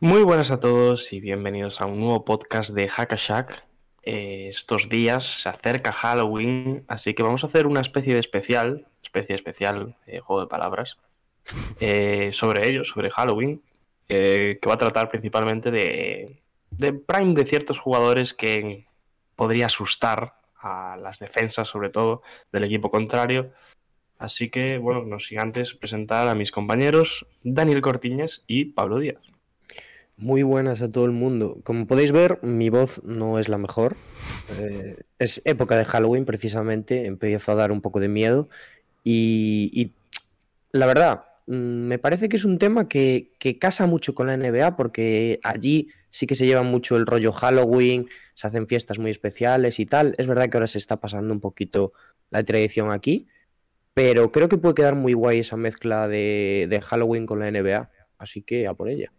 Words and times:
Muy 0.00 0.22
buenas 0.22 0.52
a 0.52 0.60
todos 0.60 1.12
y 1.12 1.18
bienvenidos 1.18 1.80
a 1.80 1.86
un 1.86 1.98
nuevo 1.98 2.24
podcast 2.24 2.70
de 2.70 2.88
Hackashack. 2.88 3.64
Eh, 4.04 4.46
estos 4.48 4.88
días 4.88 5.42
se 5.42 5.48
acerca 5.48 5.90
Halloween, 5.90 6.84
así 6.86 7.14
que 7.14 7.24
vamos 7.24 7.42
a 7.42 7.48
hacer 7.48 7.66
una 7.66 7.80
especie 7.80 8.14
de 8.14 8.20
especial, 8.20 8.86
especie 9.02 9.34
especial, 9.34 9.96
eh, 10.06 10.20
juego 10.20 10.42
de 10.42 10.46
palabras, 10.46 10.98
eh, 11.80 12.30
sobre 12.32 12.68
ello, 12.68 12.84
sobre 12.84 13.10
Halloween, 13.10 13.60
eh, 14.08 14.60
que 14.62 14.68
va 14.68 14.76
a 14.76 14.78
tratar 14.78 15.10
principalmente 15.10 15.72
de, 15.72 16.42
de 16.70 16.92
prime 16.92 17.34
de 17.34 17.44
ciertos 17.44 17.80
jugadores 17.80 18.34
que 18.34 18.86
podría 19.34 19.66
asustar 19.66 20.34
a 20.60 20.96
las 20.96 21.18
defensas, 21.18 21.66
sobre 21.66 21.90
todo, 21.90 22.22
del 22.52 22.62
equipo 22.62 22.88
contrario. 22.88 23.50
Así 24.16 24.48
que, 24.48 24.78
bueno, 24.78 25.02
no 25.02 25.18
sin 25.18 25.40
antes 25.40 25.74
presentar 25.74 26.28
a 26.28 26.36
mis 26.36 26.52
compañeros 26.52 27.26
Daniel 27.42 27.80
Cortiñas 27.80 28.44
y 28.46 28.66
Pablo 28.66 29.00
Díaz. 29.00 29.32
Muy 30.18 30.42
buenas 30.42 30.82
a 30.82 30.90
todo 30.90 31.04
el 31.04 31.12
mundo. 31.12 31.60
Como 31.62 31.86
podéis 31.86 32.10
ver, 32.10 32.40
mi 32.42 32.70
voz 32.70 33.00
no 33.04 33.38
es 33.38 33.48
la 33.48 33.56
mejor. 33.56 33.96
Eh, 34.58 34.96
es 35.20 35.40
época 35.44 35.76
de 35.76 35.84
Halloween, 35.84 36.24
precisamente. 36.24 37.06
Empiezo 37.06 37.52
a 37.52 37.54
dar 37.54 37.70
un 37.70 37.80
poco 37.80 38.00
de 38.00 38.08
miedo. 38.08 38.48
Y, 39.04 39.92
la 40.72 40.86
verdad, 40.86 41.24
mm, 41.46 41.54
me 41.54 41.98
parece 42.00 42.28
que 42.28 42.36
es 42.36 42.44
un 42.44 42.58
tema 42.58 42.88
que, 42.88 43.32
que 43.38 43.60
casa 43.60 43.86
mucho 43.86 44.12
con 44.16 44.26
la 44.26 44.36
NBA, 44.36 44.76
porque 44.76 45.38
allí 45.44 45.90
sí 46.10 46.26
que 46.26 46.34
se 46.34 46.46
lleva 46.46 46.64
mucho 46.64 46.96
el 46.96 47.06
rollo 47.06 47.30
Halloween, 47.30 48.08
se 48.34 48.48
hacen 48.48 48.66
fiestas 48.66 48.98
muy 48.98 49.12
especiales 49.12 49.78
y 49.78 49.86
tal. 49.86 50.16
Es 50.18 50.26
verdad 50.26 50.50
que 50.50 50.56
ahora 50.56 50.66
se 50.66 50.78
está 50.78 50.96
pasando 50.96 51.32
un 51.32 51.40
poquito 51.40 51.92
la 52.30 52.42
tradición 52.42 52.90
aquí, 52.90 53.28
pero 53.94 54.32
creo 54.32 54.48
que 54.48 54.58
puede 54.58 54.74
quedar 54.74 54.96
muy 54.96 55.12
guay 55.12 55.40
esa 55.40 55.56
mezcla 55.56 56.08
de, 56.08 56.66
de 56.68 56.80
Halloween 56.80 57.26
con 57.26 57.38
la 57.38 57.50
NBA. 57.52 57.90
Así 58.18 58.42
que 58.42 58.66
a 58.66 58.74
por 58.74 58.88
ella. 58.88 59.12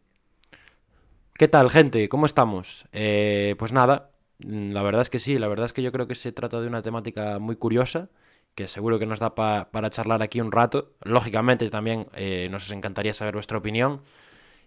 ¿Qué 1.39 1.47
tal, 1.47 1.69
gente? 1.69 2.09
¿Cómo 2.09 2.25
estamos? 2.25 2.85
Eh, 2.91 3.55
pues 3.57 3.71
nada, 3.71 4.11
mm, 4.39 4.71
la 4.71 4.81
verdad 4.81 5.03
es 5.03 5.09
que 5.09 5.19
sí, 5.19 5.37
la 5.37 5.47
verdad 5.47 5.67
es 5.67 5.71
que 5.73 5.81
yo 5.81 5.93
creo 5.93 6.05
que 6.05 6.13
se 6.15 6.33
trata 6.33 6.59
de 6.59 6.67
una 6.67 6.81
temática 6.81 7.39
muy 7.39 7.55
curiosa, 7.55 8.09
que 8.55 8.67
seguro 8.67 8.99
que 8.99 9.05
nos 9.05 9.19
da 9.21 9.35
pa- 9.35 9.69
para 9.71 9.89
charlar 9.89 10.21
aquí 10.21 10.41
un 10.41 10.51
rato. 10.51 10.95
Lógicamente 11.01 11.69
también 11.69 12.07
eh, 12.13 12.49
nos 12.51 12.69
encantaría 12.71 13.13
saber 13.13 13.35
vuestra 13.35 13.57
opinión. 13.57 14.01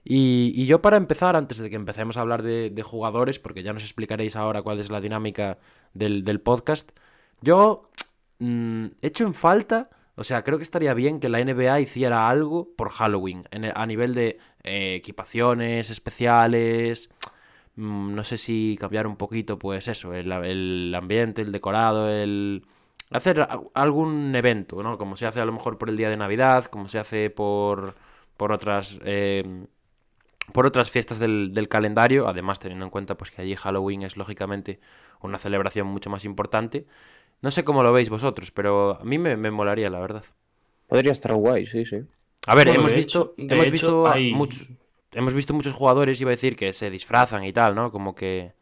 Y, 0.05 0.67
yo 0.67 0.83
para 0.83 0.97
empezar, 0.97 1.37
antes 1.37 1.59
de 1.59 1.71
que 1.71 1.77
empecemos 1.77 2.17
a 2.17 2.23
hablar 2.23 2.43
de, 2.43 2.83
jugadores, 2.83 3.39
porque 3.39 3.63
ya 3.63 3.75
nos 3.75 3.83
explicaréis 3.85 4.37
ahora 4.37 4.63
cuál 4.63 4.81
es 4.81 4.91
la 4.91 5.03
dinámica 5.03 5.59
del, 5.95 6.41
podcast, 6.41 6.93
yo 7.43 7.91
mm, 8.39 8.87
echo 9.03 9.27
en 9.27 9.35
falta, 9.35 9.91
o 10.17 10.25
sea, 10.25 10.43
creo 10.45 10.59
que 10.59 10.65
estaría 10.65 10.95
bien 10.95 11.21
que 11.21 11.29
la 11.29 11.41
NBA 11.41 11.81
hiciera 11.81 12.29
algo 12.29 12.69
por 12.77 12.91
Halloween, 12.91 13.45
en 13.51 13.65
e- 13.67 13.73
a 13.75 13.87
nivel 13.87 14.15
de 14.15 14.39
eh, 14.63 14.95
equipaciones 14.97 15.91
especiales, 15.91 17.11
mm, 17.77 18.15
no 18.15 18.25
sé 18.25 18.39
si 18.39 18.77
cambiar 18.81 19.07
un 19.07 19.17
poquito, 19.17 19.59
pues 19.59 19.89
eso, 19.89 20.15
el, 20.15 20.95
ambiente, 20.95 21.43
el 21.43 21.53
decorado, 21.53 22.09
el... 22.11 22.65
Hacer 23.11 23.47
algún 23.75 24.35
evento, 24.37 24.83
¿no? 24.83 24.97
Como 24.99 25.17
se 25.17 25.27
hace 25.27 25.41
a 25.41 25.45
lo 25.45 25.53
mejor 25.53 25.79
por 25.79 25.91
el 25.91 25.97
día 25.99 26.09
de 26.11 26.17
Navidad, 26.17 26.65
como 26.67 26.89
se 26.89 26.99
hace 26.99 27.31
por, 27.31 27.95
por 28.37 28.53
otras... 28.53 29.01
eh, 29.05 29.67
por 30.53 30.67
otras 30.67 30.91
fiestas 30.91 31.19
del, 31.19 31.53
del 31.55 31.69
calendario, 31.69 32.29
además 32.29 32.59
teniendo 32.59 32.85
en 32.85 32.91
cuenta 32.91 33.17
pues 33.17 33.31
que 33.31 33.43
allí 33.43 33.55
Halloween 33.55 34.03
es 34.03 34.17
lógicamente 34.17 34.81
una 35.21 35.39
celebración 35.39 35.87
mucho 35.87 36.11
más 36.11 36.25
importante. 36.25 36.87
No 37.43 37.51
sé 37.51 37.65
cómo 37.65 37.83
lo 37.83 37.93
veis 37.93 38.09
vosotros, 38.09 38.51
pero 38.53 38.99
a 39.01 39.05
mí 39.05 39.19
me, 39.19 39.37
me 39.37 39.51
molaría, 39.51 39.91
la 39.91 40.01
verdad. 40.01 40.25
Podría 40.89 41.13
estar 41.13 41.35
guay, 41.35 41.67
sí, 41.67 41.85
sí. 41.85 41.97
A 42.47 42.55
ver, 42.55 42.69
Bueno, 42.69 42.81
hemos 42.81 42.95
visto, 42.95 43.35
hecho- 43.37 43.53
hemos 43.55 43.71
visto 43.71 44.07
hay- 44.09 44.33
muchos, 44.33 44.67
hemos 45.13 45.35
visto 45.35 45.53
muchos 45.55 45.73
jugadores, 45.75 46.21
iba 46.21 46.31
a 46.31 46.33
decir, 46.33 46.57
que 46.57 46.73
se 46.73 46.91
disfrazan 46.91 47.45
y 47.45 47.53
tal, 47.53 47.75
¿no? 47.75 47.91
Como 47.93 48.15
que 48.15 48.53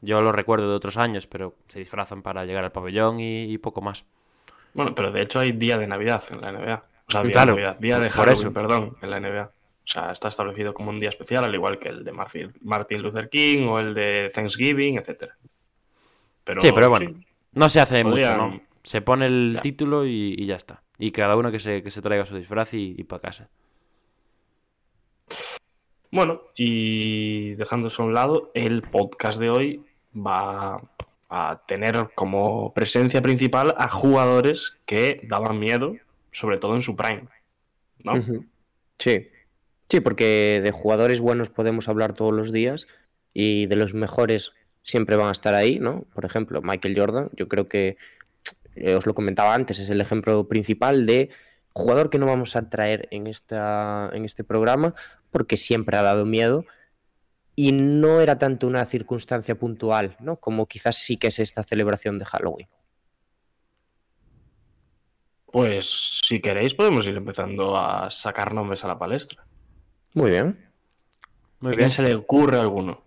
yo 0.00 0.20
lo 0.20 0.32
recuerdo 0.32 0.68
de 0.68 0.74
otros 0.76 0.96
años, 0.96 1.26
pero 1.26 1.54
se 1.68 1.78
disfrazan 1.80 2.22
para 2.22 2.44
llegar 2.44 2.64
al 2.64 2.72
pabellón 2.72 3.20
y, 3.20 3.44
y 3.52 3.58
poco 3.58 3.80
más. 3.80 4.04
Bueno, 4.74 4.94
pero 4.94 5.10
de 5.10 5.22
hecho 5.22 5.40
hay 5.40 5.52
día 5.52 5.76
de 5.78 5.86
Navidad 5.86 6.22
en 6.30 6.40
la 6.40 6.52
NBA. 6.52 6.84
O 7.08 7.10
sea, 7.10 7.22
día 7.22 7.32
claro, 7.32 7.54
de 7.56 7.62
Navidad, 7.62 7.78
día 7.80 7.98
de 7.98 8.06
por 8.08 8.16
Halloween, 8.16 8.38
eso. 8.40 8.52
perdón, 8.52 8.96
en 9.02 9.10
la 9.10 9.16
NBA. 9.20 9.44
O 9.50 9.90
sea, 9.90 10.12
está 10.12 10.28
establecido 10.28 10.74
como 10.74 10.90
un 10.90 11.00
día 11.00 11.08
especial, 11.08 11.44
al 11.44 11.54
igual 11.54 11.78
que 11.78 11.88
el 11.88 12.04
de 12.04 12.12
Martin, 12.12 12.52
Martin 12.60 13.00
Luther 13.00 13.30
King 13.30 13.66
o 13.68 13.78
el 13.78 13.94
de 13.94 14.30
Thanksgiving, 14.34 14.98
etcétera. 14.98 15.34
Pero, 16.44 16.60
sí, 16.60 16.70
pero 16.74 16.90
bueno, 16.90 17.10
sí, 17.10 17.26
no 17.58 17.68
se 17.68 17.80
hace 17.80 18.02
Podrían- 18.02 18.40
mucho, 18.40 18.50
¿no? 18.56 18.60
Se 18.82 19.02
pone 19.02 19.26
el 19.26 19.52
Ya. 19.54 19.60
título 19.60 20.06
y, 20.06 20.34
y 20.38 20.46
ya 20.46 20.56
está. 20.56 20.82
Y 20.98 21.10
cada 21.10 21.36
uno 21.36 21.50
que 21.52 21.60
se, 21.60 21.82
que 21.82 21.90
se 21.90 22.00
traiga 22.00 22.24
su 22.24 22.36
disfraz 22.36 22.72
y, 22.74 22.94
y 22.96 23.04
para 23.04 23.20
casa. 23.20 23.50
Bueno, 26.10 26.40
y 26.56 27.54
dejando 27.54 27.88
eso 27.88 28.02
a 28.02 28.06
un 28.06 28.14
lado, 28.14 28.50
el 28.54 28.82
podcast 28.82 29.38
de 29.38 29.50
hoy 29.50 29.84
va 30.16 30.80
a 31.28 31.62
tener 31.66 32.08
como 32.14 32.72
presencia 32.72 33.20
principal 33.20 33.74
a 33.76 33.88
jugadores 33.90 34.78
que 34.86 35.20
daban 35.24 35.58
miedo, 35.58 35.94
sobre 36.32 36.56
todo 36.56 36.74
en 36.76 36.82
su 36.82 36.96
prime. 36.96 37.24
Sí. 38.98 39.28
Sí, 39.90 40.00
porque 40.00 40.60
de 40.62 40.70
jugadores 40.70 41.20
buenos 41.20 41.50
podemos 41.50 41.88
hablar 41.88 42.12
todos 42.14 42.32
los 42.34 42.52
días 42.52 42.86
y 43.34 43.66
de 43.66 43.76
los 43.76 43.92
mejores 43.94 44.52
siempre 44.82 45.16
van 45.16 45.28
a 45.28 45.32
estar 45.32 45.54
ahí, 45.54 45.78
¿no? 45.78 46.04
Por 46.14 46.24
ejemplo, 46.24 46.62
Michael 46.62 46.98
Jordan, 46.98 47.30
yo 47.34 47.48
creo 47.48 47.68
que, 47.68 47.96
eh, 48.74 48.94
os 48.94 49.06
lo 49.06 49.14
comentaba 49.14 49.54
antes, 49.54 49.78
es 49.78 49.90
el 49.90 50.00
ejemplo 50.00 50.48
principal 50.48 51.06
de 51.06 51.30
jugador 51.72 52.10
que 52.10 52.18
no 52.18 52.26
vamos 52.26 52.56
a 52.56 52.68
traer 52.68 53.08
en, 53.10 53.26
esta, 53.26 54.10
en 54.12 54.24
este 54.24 54.44
programa 54.44 54.94
porque 55.30 55.56
siempre 55.56 55.96
ha 55.96 56.02
dado 56.02 56.24
miedo 56.24 56.64
y 57.54 57.72
no 57.72 58.20
era 58.20 58.38
tanto 58.38 58.66
una 58.66 58.84
circunstancia 58.84 59.58
puntual, 59.58 60.16
¿no? 60.20 60.36
Como 60.36 60.66
quizás 60.66 60.96
sí 60.96 61.16
que 61.16 61.28
es 61.28 61.38
esta 61.38 61.62
celebración 61.62 62.18
de 62.18 62.24
Halloween. 62.24 62.68
Pues 65.46 66.20
si 66.24 66.40
queréis 66.40 66.74
podemos 66.74 67.06
ir 67.06 67.16
empezando 67.16 67.76
a 67.76 68.10
sacar 68.10 68.54
nombres 68.54 68.84
a 68.84 68.88
la 68.88 68.98
palestra. 68.98 69.44
Muy 70.14 70.30
bien. 70.30 70.70
Muy 71.60 71.70
¿A 71.70 71.70
bien. 71.70 71.78
quién 71.78 71.90
se 71.90 72.02
le 72.02 72.14
ocurre 72.14 72.60
alguno? 72.60 73.02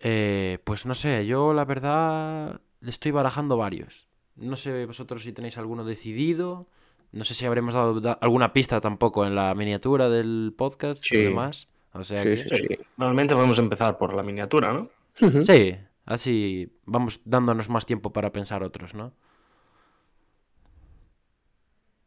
Eh, 0.00 0.58
pues 0.64 0.86
no 0.86 0.94
sé, 0.94 1.26
yo 1.26 1.52
la 1.52 1.64
verdad 1.64 2.60
le 2.80 2.90
estoy 2.90 3.10
barajando 3.12 3.56
varios. 3.56 4.08
No 4.36 4.56
sé 4.56 4.86
vosotros 4.86 5.22
si 5.22 5.32
tenéis 5.32 5.58
alguno 5.58 5.84
decidido. 5.84 6.66
No 7.12 7.24
sé 7.24 7.34
si 7.34 7.44
habremos 7.44 7.74
dado 7.74 8.00
da- 8.00 8.12
alguna 8.20 8.52
pista 8.52 8.80
tampoco 8.80 9.26
en 9.26 9.34
la 9.34 9.54
miniatura 9.54 10.08
del 10.08 10.54
podcast 10.56 11.04
Sí. 11.04 11.16
y 11.16 11.24
demás. 11.24 11.68
O 11.92 12.04
sea 12.04 12.18
Sí, 12.22 12.28
que- 12.30 12.36
sí, 12.36 12.48
sí. 12.48 12.78
Normalmente 12.96 13.34
podemos 13.34 13.58
empezar 13.58 13.98
por 13.98 14.14
la 14.14 14.22
miniatura, 14.22 14.72
¿no? 14.72 14.88
Sí, 15.42 15.76
así 16.06 16.72
vamos 16.86 17.20
dándonos 17.24 17.68
más 17.68 17.84
tiempo 17.84 18.12
para 18.12 18.32
pensar 18.32 18.62
otros, 18.62 18.94
¿no? 18.94 19.12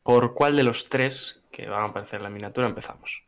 ¿Por 0.04 0.34
cuál 0.34 0.56
de 0.58 0.64
los 0.64 0.90
tres 0.90 1.42
que 1.52 1.68
van 1.68 1.82
a 1.82 1.86
aparecer 1.86 2.18
en 2.18 2.24
la 2.24 2.30
miniatura 2.30 2.68
empezamos? 2.68 3.24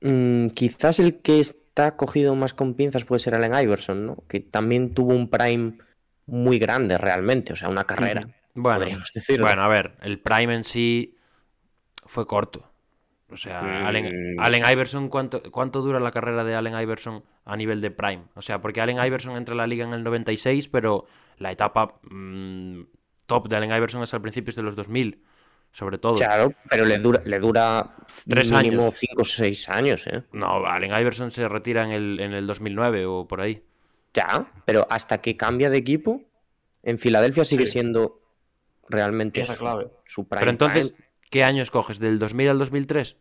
Mm, 0.00 0.48
quizás 0.48 1.00
el 1.00 1.18
que 1.18 1.40
está 1.40 1.96
cogido 1.96 2.34
más 2.34 2.54
con 2.54 2.74
pinzas 2.74 3.04
puede 3.04 3.20
ser 3.20 3.34
Allen 3.34 3.54
Iverson, 3.54 4.06
¿no? 4.06 4.16
Que 4.28 4.40
también 4.40 4.94
tuvo 4.94 5.14
un 5.14 5.28
prime 5.28 5.78
muy 6.26 6.58
grande 6.58 6.98
realmente, 6.98 7.52
o 7.52 7.56
sea, 7.56 7.68
una 7.68 7.84
carrera, 7.84 8.28
Bueno, 8.54 8.86
bueno, 9.40 9.62
a 9.62 9.68
ver, 9.68 9.92
el 10.02 10.20
Prime 10.20 10.54
en 10.54 10.64
sí 10.64 11.16
fue 12.04 12.26
corto. 12.26 12.70
O 13.30 13.36
sea, 13.36 13.62
Mm. 13.62 13.86
Allen, 13.86 14.36
Allen 14.38 14.62
Iverson, 14.70 15.08
¿cuánto, 15.08 15.42
¿cuánto 15.50 15.82
dura 15.82 16.00
la 16.00 16.10
carrera 16.10 16.44
de 16.44 16.54
Allen 16.54 16.78
Iverson 16.80 17.22
a 17.44 17.56
nivel 17.56 17.80
de 17.80 17.90
Prime? 17.90 18.24
O 18.34 18.42
sea, 18.42 18.60
porque 18.60 18.80
Allen 18.80 19.04
Iverson 19.04 19.36
entra 19.36 19.54
a 19.54 19.56
la 19.56 19.66
liga 19.66 19.84
en 19.84 19.92
el 19.92 20.02
96, 20.02 20.68
pero 20.68 21.06
la 21.36 21.52
etapa 21.52 21.98
mm, 22.10 22.82
top 23.26 23.48
de 23.48 23.56
Allen 23.56 23.70
Iverson 23.70 24.02
es 24.02 24.14
al 24.14 24.22
principios 24.22 24.56
de 24.56 24.62
los 24.62 24.76
2000, 24.76 25.22
sobre 25.78 25.98
todo. 25.98 26.16
Claro, 26.16 26.52
pero 26.68 26.84
le 26.84 26.98
dura, 26.98 27.22
le 27.24 27.38
dura 27.38 27.94
Tres 28.28 28.50
mínimo 28.50 28.82
años. 28.86 28.98
5 28.98 29.22
o 29.22 29.24
6 29.24 29.68
años, 29.68 30.06
¿eh? 30.08 30.24
No, 30.32 30.66
Allen 30.66 30.90
Iverson 30.98 31.30
se 31.30 31.46
retira 31.48 31.84
en 31.84 31.92
el, 31.92 32.18
en 32.20 32.32
el 32.32 32.46
2009 32.48 33.06
o 33.06 33.28
por 33.28 33.40
ahí. 33.40 33.62
Ya, 34.12 34.50
pero 34.64 34.86
hasta 34.90 35.18
que 35.20 35.36
cambia 35.36 35.70
de 35.70 35.76
equipo, 35.78 36.22
en 36.82 36.98
Filadelfia 36.98 37.44
sigue 37.44 37.66
Sí. 37.66 37.72
siendo 37.72 38.20
realmente 38.88 39.44
su, 39.44 39.56
clave. 39.58 39.88
su 40.06 40.26
prime 40.26 40.40
Pero 40.40 40.50
entonces, 40.50 40.92
time. 40.94 41.08
¿qué 41.30 41.44
año 41.44 41.62
escoges? 41.62 41.98
¿Del 42.00 42.18
2000 42.18 42.48
al 42.48 42.58
2003? 42.58 43.16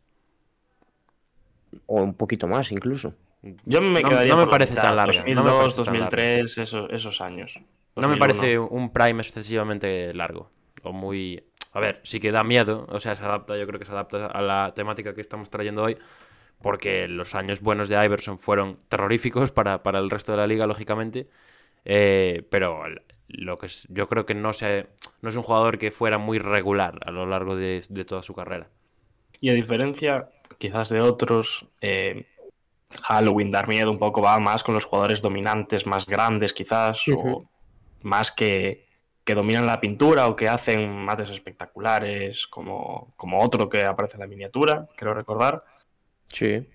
o 1.85 2.01
un 2.01 2.13
poquito 2.15 2.47
más 2.47 2.71
incluso. 2.71 3.13
Yo 3.65 3.81
me 3.81 4.01
No- 4.01 4.09
quedaría 4.09 4.33
no 4.35 4.45
me 4.45 4.47
parece 4.49 4.71
mitad, 4.73 4.83
tan 4.87 4.95
larga, 4.95 5.19
no 5.19 5.25
me 5.25 5.51
2002, 5.51 5.57
parece 5.59 5.75
tan 5.83 5.93
2003, 5.93 6.57
esos, 6.57 6.89
esos 6.91 7.21
años. 7.21 7.53
No 7.95 8.07
me 8.07 8.15
2001. 8.15 8.19
parece 8.19 8.59
un 8.59 8.91
prime 8.91 9.21
excesivamente 9.21 10.13
largo. 10.13 10.49
O 10.83 10.91
muy. 10.93 11.43
A 11.77 11.79
ver, 11.79 11.95
sí 12.03 12.17
que 12.19 12.31
da 12.31 12.43
miedo. 12.43 12.75
O 12.89 12.99
sea, 12.99 13.15
se 13.15 13.23
adapta, 13.23 13.57
yo 13.57 13.67
creo 13.67 13.79
que 13.79 13.85
se 13.85 13.91
adapta 13.91 14.25
a 14.27 14.41
la 14.41 14.73
temática 14.75 15.13
que 15.13 15.21
estamos 15.21 15.49
trayendo 15.49 15.83
hoy. 15.83 15.97
Porque 16.61 17.07
los 17.07 17.35
años 17.35 17.61
buenos 17.61 17.89
de 17.89 18.03
Iverson 18.05 18.39
fueron 18.39 18.79
terroríficos 18.89 19.51
para, 19.51 19.83
para 19.83 19.99
el 19.99 20.09
resto 20.09 20.31
de 20.33 20.39
la 20.39 20.47
liga, 20.47 20.67
lógicamente. 20.67 21.29
Eh, 21.85 22.47
pero 22.51 22.83
lo 23.29 23.57
que 23.59 23.67
es- 23.67 23.87
yo 23.91 24.07
creo 24.07 24.25
que 24.25 24.35
no, 24.35 24.53
se, 24.53 24.87
no 25.21 25.29
es 25.29 25.35
un 25.37 25.43
jugador 25.43 25.77
que 25.79 25.91
fuera 25.91 26.17
muy 26.19 26.39
regular 26.39 26.99
a 27.05 27.11
lo 27.11 27.25
largo 27.27 27.55
de, 27.55 27.83
de 27.89 28.05
toda 28.05 28.23
su 28.23 28.33
carrera. 28.35 28.69
Y 29.41 29.49
a 29.49 29.53
diferencia, 29.53 30.29
quizás 30.59 30.89
de 30.89 31.01
otros, 31.01 31.65
eh, 31.81 32.25
Halloween, 33.03 33.51
dar 33.51 33.67
miedo 33.67 33.91
un 33.91 33.99
poco 33.99 34.21
va 34.21 34.39
más 34.39 34.63
con 34.63 34.75
los 34.75 34.85
jugadores 34.85 35.21
dominantes, 35.21 35.85
más 35.85 36.05
grandes 36.05 36.53
quizás, 36.53 37.09
o 37.11 37.45
más 38.01 38.31
que, 38.31 38.86
que 39.27 39.35
dominan 39.35 39.65
la 39.65 39.81
pintura 39.81 40.27
o 40.27 40.37
que 40.37 40.47
hacen 40.47 40.89
mates 41.03 41.29
espectaculares, 41.29 42.47
como, 42.47 43.13
como 43.17 43.43
otro 43.43 43.67
que 43.67 43.83
aparece 43.83 44.13
en 44.15 44.21
la 44.21 44.27
miniatura, 44.27 44.87
creo 44.95 45.13
recordar. 45.13 45.65
Sí. 46.27 46.65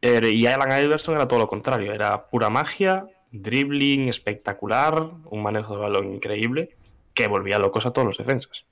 Eh, 0.00 0.30
y 0.32 0.46
Allen 0.46 0.84
Iverson 0.84 1.14
era 1.14 1.28
todo 1.28 1.38
lo 1.38 1.46
contrario, 1.46 1.92
era 1.92 2.26
pura 2.26 2.50
magia, 2.50 3.06
dribbling 3.30 4.08
espectacular, 4.08 5.10
un 5.26 5.40
manejo 5.40 5.74
de 5.74 5.82
balón 5.82 6.12
increíble, 6.12 6.76
que 7.14 7.28
volvía 7.28 7.60
locos 7.60 7.86
a 7.86 7.92
todos 7.92 8.06
los 8.06 8.18
defensas. 8.18 8.64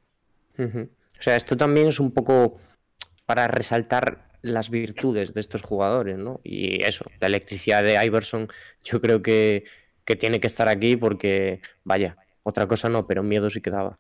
O 0.59 1.23
sea, 1.23 1.37
esto 1.37 1.57
también 1.57 1.87
es 1.87 2.01
un 2.01 2.11
poco 2.11 2.59
para 3.25 3.47
resaltar 3.47 4.27
las 4.43 4.69
virtudes 4.69 5.33
de 5.33 5.41
estos 5.41 5.63
jugadores, 5.63 6.19
¿no? 6.19 6.41
Y 6.43 6.83
eso, 6.83 7.05
la 7.21 7.29
electricidad 7.29 7.85
de 7.85 8.05
Iverson, 8.05 8.49
yo 8.83 9.01
creo 9.01 9.23
que, 9.23 9.63
que 10.05 10.17
tiene 10.17 10.41
que 10.41 10.49
estar 10.49 10.67
aquí 10.67 10.97
porque, 10.97 11.61
vaya, 11.85 12.17
otra 12.51 12.69
cosa 12.69 12.89
no, 12.89 13.07
pero 13.07 13.23
miedo 13.23 13.51
sí 13.51 13.61
que 13.61 13.71
daba. 13.71 13.99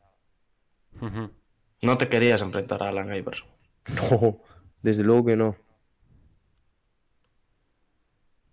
Ujú. 1.00 1.30
No 1.82 1.96
te 1.96 2.08
querías 2.08 2.42
enfrentar 2.42 2.82
a 2.82 2.88
Allen 2.88 3.14
Iverson. 3.14 3.48
No, 4.10 4.40
desde 4.82 5.02
luego 5.02 5.24
que 5.24 5.36
no. 5.36 5.56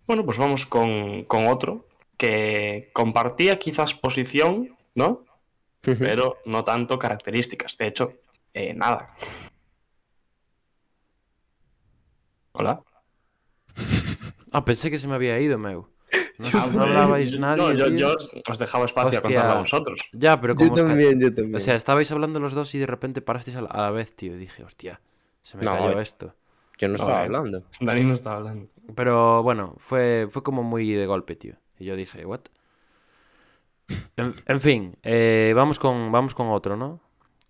Bueno, 0.06 0.24
pues 0.24 0.38
vamos 0.38 0.64
con, 0.64 1.24
con 1.24 1.46
otro 1.48 1.86
que 2.16 2.90
compartía 2.94 3.58
quizás 3.58 3.94
posición, 3.94 4.76
¿no? 4.94 5.24
Pero 5.82 6.38
no 6.44 6.64
tanto 6.64 6.98
características. 6.98 7.76
De 7.78 7.86
hecho, 7.86 8.14
eh, 8.52 8.74
nada. 8.74 9.14
Hola. 12.52 12.82
Ah, 14.52 14.64
pensé 14.64 14.90
que 14.90 14.98
se 14.98 15.06
me 15.06 15.14
había 15.14 15.38
ido, 15.40 15.58
meu. 15.58 15.88
No, 16.38 16.48
Yo 16.50 16.70
no 16.72 16.82
hablabais 16.84 17.32
Yo- 17.32 17.40
nadie. 17.40 17.62
no, 17.62 17.72
yo, 17.72 17.88
yo 17.88 18.14
os 18.48 18.58
dejaba 18.58 18.84
espacio 18.86 19.08
Hostia. 19.08 19.18
a 19.18 19.22
contarlo 19.22 19.52
a 19.52 19.60
vosotros. 19.60 20.00
Ya, 20.12 20.40
pero 20.40 20.54
Yo 20.54 20.58
como 20.68 20.74
ca- 20.76 20.84
también, 20.86 21.20
yo 21.20 21.34
también. 21.34 21.56
O 21.56 21.60
sea, 21.60 21.74
estabais 21.74 22.10
hablando 22.12 22.38
los 22.40 22.52
dos 22.54 22.74
y 22.74 22.78
de 22.78 22.86
repente 22.86 23.20
parasteis 23.22 23.56
a 23.56 23.62
la, 23.62 23.68
a 23.68 23.82
la 23.82 23.90
vez, 23.90 24.14
tío. 24.14 24.34
Y 24.34 24.38
dije, 24.38 24.62
hostia, 24.64 25.00
se 25.42 25.56
me 25.56 25.64
No, 25.64 25.72
cayó 25.72 25.98
eh. 25.98 26.02
esto. 26.02 26.34
yo 26.78 26.88
no 26.88 26.94
estaba 26.94 27.22
hablando. 27.22 27.64
Dani 27.80 28.02
no 28.04 28.14
estaba 28.14 28.36
hablando. 28.36 28.68
Pero 28.94 29.42
bueno, 29.42 29.74
fue, 29.78 30.28
fue 30.30 30.42
como 30.42 30.62
muy 30.62 30.90
de 30.92 31.06
golpe, 31.06 31.34
tío. 31.36 31.54
Y 31.78 31.84
yo 31.86 31.96
dije, 31.96 32.24
¿what? 32.24 32.40
En, 34.16 34.34
en 34.46 34.60
fin, 34.60 34.96
eh, 35.02 35.52
vamos, 35.56 35.78
con, 35.78 36.12
vamos 36.12 36.34
con 36.34 36.48
otro, 36.48 36.76
¿no? 36.76 37.00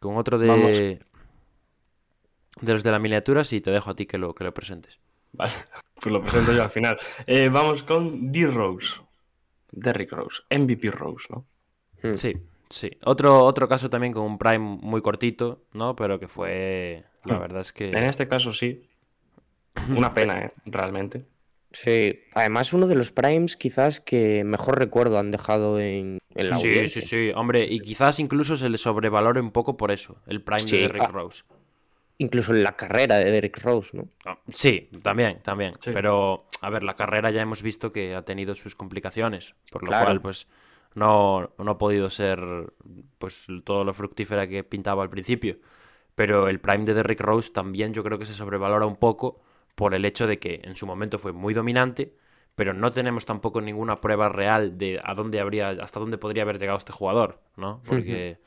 Con 0.00 0.16
otro 0.16 0.38
Vamos. 0.38 0.66
de. 0.76 0.98
De 2.60 2.72
los 2.72 2.82
de 2.82 2.90
la 2.90 2.98
miniatura, 2.98 3.44
sí, 3.44 3.60
te 3.60 3.70
dejo 3.70 3.90
a 3.90 3.94
ti 3.96 4.06
que 4.06 4.18
lo, 4.18 4.34
que 4.34 4.44
lo 4.44 4.52
presentes. 4.54 4.98
Vale, 5.32 5.52
pues 6.00 6.12
lo 6.12 6.20
presento 6.22 6.52
yo 6.52 6.62
al 6.62 6.70
final. 6.70 6.98
Eh, 7.26 7.48
vamos 7.48 7.82
con 7.82 8.32
D. 8.32 8.46
Rose. 8.46 8.94
Derrick 9.72 10.12
Rose. 10.12 10.42
MVP 10.56 10.90
Rose, 10.90 11.26
¿no? 11.30 11.44
Mm. 12.02 12.14
Sí, 12.14 12.34
sí. 12.70 12.90
Otro, 13.04 13.44
otro 13.44 13.68
caso 13.68 13.90
también 13.90 14.12
con 14.12 14.22
un 14.22 14.38
prime 14.38 14.58
muy 14.58 15.00
cortito, 15.02 15.64
¿no? 15.72 15.94
Pero 15.96 16.18
que 16.18 16.28
fue. 16.28 17.04
La 17.24 17.36
Hmm. 17.36 17.40
verdad 17.40 17.60
es 17.60 17.72
que. 17.72 17.90
En 17.90 18.04
este 18.04 18.26
caso 18.28 18.52
sí. 18.52 18.82
Una 19.90 20.12
pena, 20.14 20.40
¿eh? 20.46 20.52
Realmente. 20.64 21.24
Sí, 21.70 22.20
además 22.32 22.72
uno 22.72 22.86
de 22.86 22.94
los 22.94 23.10
primes 23.12 23.56
quizás 23.56 24.00
que 24.00 24.42
mejor 24.42 24.78
recuerdo 24.78 25.18
han 25.18 25.30
dejado 25.30 25.78
en, 25.78 26.18
en 26.34 26.48
la 26.50 26.56
Sí, 26.56 26.66
audiencia. 26.68 27.02
sí, 27.02 27.06
sí, 27.08 27.32
hombre, 27.36 27.66
y 27.68 27.80
quizás 27.80 28.18
incluso 28.20 28.56
se 28.56 28.70
le 28.70 28.78
sobrevalore 28.78 29.40
un 29.42 29.50
poco 29.50 29.76
por 29.76 29.90
eso, 29.90 30.22
el 30.26 30.42
prime 30.42 30.60
Sí, 30.60 30.76
de 30.76 30.82
Derrick 30.84 31.02
ah. 31.04 31.08
Rose. 31.08 31.44
Incluso 32.18 32.52
en 32.52 32.64
la 32.64 32.76
carrera 32.76 33.16
de 33.16 33.30
Derrick 33.30 33.62
Rose, 33.62 33.96
¿no? 33.96 34.08
Ah, 34.24 34.38
Sí, 34.52 34.90
también, 35.02 35.40
también. 35.42 35.74
Sí. 35.80 35.90
Pero, 35.92 36.46
a 36.60 36.68
ver, 36.70 36.82
la 36.82 36.96
carrera 36.96 37.30
ya 37.30 37.40
hemos 37.42 37.62
visto 37.62 37.92
que 37.92 38.14
ha 38.16 38.22
tenido 38.24 38.56
sus 38.56 38.74
complicaciones, 38.74 39.54
por 39.70 39.82
lo 39.82 39.88
Claro. 39.88 40.06
cual, 40.06 40.20
pues, 40.20 40.48
no, 40.94 41.52
no 41.58 41.70
ha 41.70 41.78
podido 41.78 42.10
ser, 42.10 42.40
pues, 43.18 43.46
todo 43.64 43.84
lo 43.84 43.94
fructífera 43.94 44.48
que 44.48 44.64
pintaba 44.64 45.04
al 45.04 45.10
principio. 45.10 45.58
Pero 46.16 46.48
el 46.48 46.58
prime 46.58 46.84
de 46.84 46.94
Derrick 46.94 47.20
Rose 47.20 47.52
también 47.52 47.94
yo 47.94 48.02
creo 48.02 48.18
que 48.18 48.26
se 48.26 48.34
sobrevalora 48.34 48.86
un 48.86 48.96
poco 48.96 49.40
por 49.76 49.94
el 49.94 50.04
hecho 50.04 50.26
de 50.26 50.40
que 50.40 50.60
en 50.64 50.74
su 50.74 50.86
momento 50.86 51.20
fue 51.20 51.32
muy 51.32 51.54
dominante, 51.54 52.14
pero 52.58 52.74
no 52.74 52.90
tenemos 52.90 53.24
tampoco 53.24 53.60
ninguna 53.60 53.94
prueba 53.94 54.28
real 54.28 54.78
de 54.78 55.00
a 55.04 55.14
dónde 55.14 55.38
habría, 55.38 55.68
hasta 55.68 56.00
dónde 56.00 56.18
podría 56.18 56.42
haber 56.42 56.58
llegado 56.58 56.76
este 56.76 56.92
jugador, 56.92 57.38
¿no? 57.56 57.80
Porque 57.86 58.40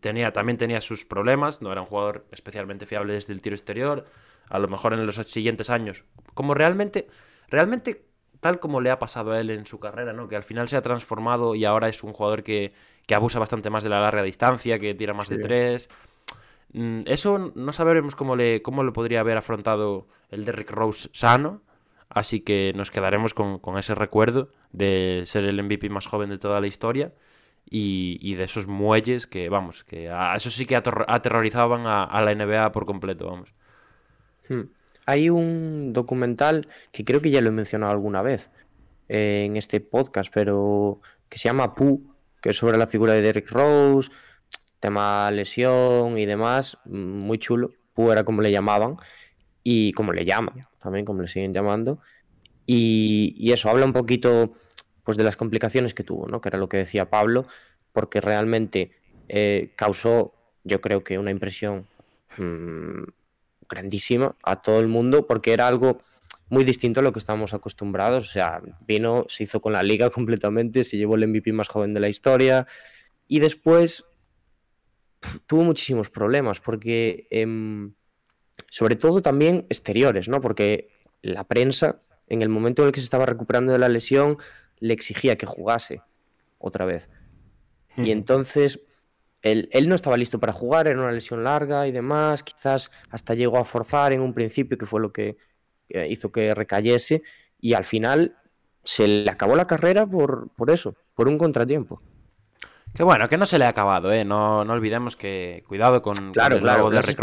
tenía, 0.00 0.32
también 0.32 0.58
tenía 0.58 0.80
sus 0.80 1.04
problemas, 1.04 1.62
no 1.62 1.70
era 1.70 1.82
un 1.82 1.86
jugador 1.86 2.26
especialmente 2.32 2.84
fiable 2.84 3.12
desde 3.12 3.32
el 3.32 3.40
tiro 3.40 3.54
exterior, 3.54 4.06
a 4.48 4.58
lo 4.58 4.66
mejor 4.66 4.92
en 4.92 5.06
los 5.06 5.14
siguientes 5.14 5.70
años, 5.70 6.04
como 6.34 6.52
realmente, 6.52 7.06
realmente 7.48 8.06
tal 8.40 8.58
como 8.58 8.80
le 8.80 8.90
ha 8.90 8.98
pasado 8.98 9.30
a 9.30 9.38
él 9.38 9.50
en 9.50 9.66
su 9.66 9.78
carrera, 9.78 10.12
¿no? 10.12 10.26
Que 10.26 10.34
al 10.34 10.42
final 10.42 10.66
se 10.66 10.76
ha 10.76 10.82
transformado 10.82 11.54
y 11.54 11.64
ahora 11.64 11.88
es 11.88 12.02
un 12.02 12.12
jugador 12.12 12.42
que, 12.42 12.72
que 13.06 13.14
abusa 13.14 13.38
bastante 13.38 13.70
más 13.70 13.84
de 13.84 13.90
la 13.90 14.00
larga 14.00 14.24
distancia, 14.24 14.80
que 14.80 14.96
tira 14.96 15.14
más 15.14 15.28
de 15.28 15.38
tres. 15.38 15.88
Mm, 16.72 17.02
Eso 17.06 17.52
no 17.54 17.72
sabremos 17.72 18.16
cómo 18.16 18.34
le, 18.34 18.62
cómo 18.62 18.82
lo 18.82 18.92
podría 18.92 19.20
haber 19.20 19.36
afrontado 19.36 20.08
el 20.28 20.44
Derrick 20.44 20.72
Rose 20.72 21.08
sano, 21.12 21.62
así 22.10 22.40
que 22.40 22.72
nos 22.74 22.90
quedaremos 22.90 23.34
con, 23.34 23.58
con 23.58 23.78
ese 23.78 23.94
recuerdo 23.94 24.50
de 24.72 25.22
ser 25.26 25.44
el 25.44 25.62
MVP 25.62 25.88
más 25.90 26.06
joven 26.06 26.30
de 26.30 26.38
toda 26.38 26.60
la 26.60 26.66
historia 26.66 27.12
y, 27.70 28.18
y 28.22 28.34
de 28.36 28.44
esos 28.44 28.66
muelles 28.66 29.26
que, 29.26 29.48
vamos, 29.48 29.84
que 29.84 30.10
a 30.10 30.34
eso 30.36 30.50
sí 30.50 30.66
que 30.66 30.76
aterro- 30.76 31.04
aterrorizaban 31.08 31.86
a, 31.86 32.04
a 32.04 32.22
la 32.22 32.34
NBA 32.34 32.72
por 32.72 32.86
completo, 32.86 33.26
vamos. 33.26 33.52
Hmm. 34.48 34.62
Hay 35.06 35.30
un 35.30 35.92
documental 35.92 36.66
que 36.92 37.04
creo 37.04 37.20
que 37.22 37.30
ya 37.30 37.40
lo 37.40 37.48
he 37.48 37.52
mencionado 37.52 37.92
alguna 37.92 38.22
vez 38.22 38.50
eh, 39.08 39.44
en 39.46 39.56
este 39.56 39.80
podcast, 39.80 40.30
pero 40.32 41.00
que 41.28 41.38
se 41.38 41.48
llama 41.48 41.74
Pooh, 41.74 42.14
que 42.42 42.50
es 42.50 42.56
sobre 42.56 42.78
la 42.78 42.86
figura 42.86 43.14
de 43.14 43.22
Derrick 43.22 43.50
Rose, 43.50 44.10
tema 44.80 45.30
lesión 45.30 46.18
y 46.18 46.26
demás, 46.26 46.78
mm, 46.84 46.96
muy 46.96 47.38
chulo. 47.38 47.70
Pooh 47.94 48.12
era 48.12 48.24
como 48.24 48.42
le 48.42 48.50
llamaban 48.52 48.96
y 49.70 49.92
como 49.92 50.14
le 50.14 50.24
llaman, 50.24 50.66
también 50.80 51.04
como 51.04 51.20
le 51.20 51.28
siguen 51.28 51.52
llamando. 51.52 52.00
Y, 52.64 53.52
eso 53.52 53.68
habla 53.68 53.84
un 53.84 53.92
poquito 53.92 54.54
pues 55.04 55.18
de 55.18 55.24
las 55.24 55.36
complicaciones 55.36 55.92
que 55.92 56.04
tuvo, 56.04 56.26
¿no? 56.26 56.40
Que 56.40 56.48
era 56.48 56.56
lo 56.56 56.70
que 56.70 56.78
decía 56.78 57.10
Pablo, 57.10 57.44
porque 57.92 58.22
realmente 58.22 58.92
eh, 59.28 59.74
causó, 59.76 60.32
yo 60.64 60.80
creo 60.80 61.04
que 61.04 61.18
una 61.18 61.30
impresión 61.30 61.86
mm, 62.38 63.10
grandísima 63.68 64.34
a 64.42 64.62
todo 64.62 64.80
el 64.80 64.88
mundo, 64.88 65.26
porque 65.26 65.52
era 65.52 65.68
algo 65.68 66.00
muy 66.48 66.64
distinto 66.64 67.00
a 67.00 67.02
lo 67.02 67.12
que 67.12 67.18
estamos 67.18 67.52
acostumbrados. 67.52 68.26
O 68.30 68.32
sea, 68.32 68.62
vino, 68.86 69.26
se 69.28 69.42
hizo 69.42 69.60
con 69.60 69.74
la 69.74 69.82
liga 69.82 70.08
completamente, 70.18 70.82
se 70.82 70.96
llevó 70.96 71.16
el 71.16 71.28
MVP 71.28 71.52
más 71.52 71.68
joven 71.68 71.92
de 71.92 72.00
la 72.00 72.08
historia 72.08 72.66
y 73.26 73.40
después 73.40 74.06
tuvo 75.46 75.64
muchísimos 75.64 76.08
problemas, 76.08 76.58
porque 76.58 77.26
em, 77.30 77.92
sobre 78.70 78.96
todo 78.96 79.22
también 79.22 79.66
exteriores, 79.68 80.28
¿no? 80.28 80.40
Porque 80.40 80.90
la 81.22 81.44
prensa, 81.44 82.02
en 82.26 82.42
el 82.42 82.48
momento 82.48 82.82
en 82.82 82.88
el 82.88 82.92
que 82.92 83.00
se 83.00 83.04
estaba 83.04 83.26
recuperando 83.26 83.72
de 83.72 83.78
la 83.78 83.88
lesión, 83.88 84.38
le 84.78 84.94
exigía 84.94 85.36
que 85.36 85.46
jugase 85.46 86.02
otra 86.58 86.84
vez. 86.84 87.08
Y 87.96 88.12
entonces 88.12 88.80
él, 89.42 89.68
él 89.72 89.88
no 89.88 89.94
estaba 89.94 90.16
listo 90.16 90.38
para 90.38 90.52
jugar, 90.52 90.86
era 90.86 91.00
una 91.00 91.10
lesión 91.10 91.42
larga 91.42 91.86
y 91.88 91.92
demás, 91.92 92.42
quizás 92.42 92.90
hasta 93.10 93.34
llegó 93.34 93.58
a 93.58 93.64
forzar 93.64 94.12
en 94.12 94.20
un 94.20 94.34
principio, 94.34 94.78
que 94.78 94.86
fue 94.86 95.00
lo 95.00 95.12
que 95.12 95.36
eh, 95.88 96.06
hizo 96.08 96.30
que 96.30 96.54
recayese, 96.54 97.22
y 97.60 97.72
al 97.72 97.84
final 97.84 98.36
se 98.84 99.08
le 99.08 99.30
acabó 99.30 99.56
la 99.56 99.66
carrera 99.66 100.06
por, 100.06 100.50
por 100.50 100.70
eso, 100.70 100.94
por 101.14 101.28
un 101.28 101.38
contratiempo. 101.38 102.00
Que 102.94 103.02
bueno, 103.02 103.28
que 103.28 103.36
no 103.36 103.46
se 103.46 103.58
le 103.58 103.64
ha 103.64 103.68
acabado, 103.68 104.12
¿eh? 104.12 104.24
No, 104.24 104.64
no 104.64 104.72
olvidemos 104.72 105.14
que 105.16 105.62
cuidado 105.66 106.00
con, 106.00 106.14
con 106.14 106.32
Claro, 106.32 106.56
el 106.56 106.62
claro, 106.62 106.82
nuevo 106.82 106.94
las 106.94 107.06
Derrick 107.06 107.20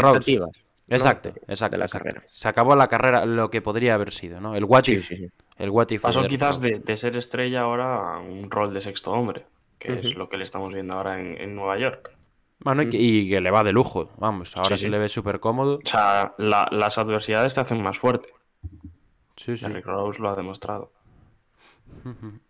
Exacto, 0.88 1.30
de- 1.32 1.40
exacto. 1.48 1.74
de 1.74 1.78
la 1.78 1.84
exacto. 1.86 2.08
carrera. 2.08 2.24
Se 2.28 2.48
acabó 2.48 2.76
la 2.76 2.86
carrera, 2.88 3.26
lo 3.26 3.50
que 3.50 3.60
podría 3.60 3.94
haber 3.94 4.12
sido, 4.12 4.40
¿no? 4.40 4.54
El 4.54 4.64
what 4.64 4.84
Sí, 4.84 4.92
if. 4.94 5.08
sí, 5.08 5.16
sí. 5.16 5.28
El 5.58 5.70
what 5.70 5.88
if 5.90 6.02
Pasó 6.02 6.22
quizás 6.26 6.60
de, 6.60 6.78
de 6.78 6.96
ser 6.96 7.16
estrella 7.16 7.62
ahora 7.62 8.14
a 8.14 8.18
un 8.18 8.50
rol 8.50 8.72
de 8.72 8.80
sexto 8.80 9.10
hombre, 9.10 9.46
que 9.78 9.92
es 9.98 10.14
lo 10.14 10.28
que 10.28 10.36
le 10.36 10.44
estamos 10.44 10.72
viendo 10.72 10.94
ahora 10.94 11.18
en, 11.20 11.40
en 11.40 11.54
Nueva 11.56 11.78
York. 11.78 12.12
Bueno, 12.60 12.82
y 12.82 12.90
que, 12.90 12.96
y 12.98 13.28
que 13.28 13.40
le 13.40 13.50
va 13.50 13.64
de 13.64 13.72
lujo, 13.72 14.10
vamos, 14.18 14.56
ahora 14.56 14.76
Sí, 14.76 14.84
se 14.84 14.88
le 14.88 14.98
ve 14.98 15.08
súper 15.08 15.40
cómodo. 15.40 15.76
O 15.84 15.88
sea, 15.88 16.34
la- 16.38 16.68
las 16.70 16.98
adversidades 16.98 17.54
te 17.54 17.60
hacen 17.60 17.82
más 17.82 17.98
fuerte. 17.98 18.28
Sí, 19.36 19.56
sí. 19.56 19.66
Derrick 19.66 19.86
Rose 19.86 20.20
lo 20.22 20.30
ha 20.30 20.36
demostrado. 20.36 20.92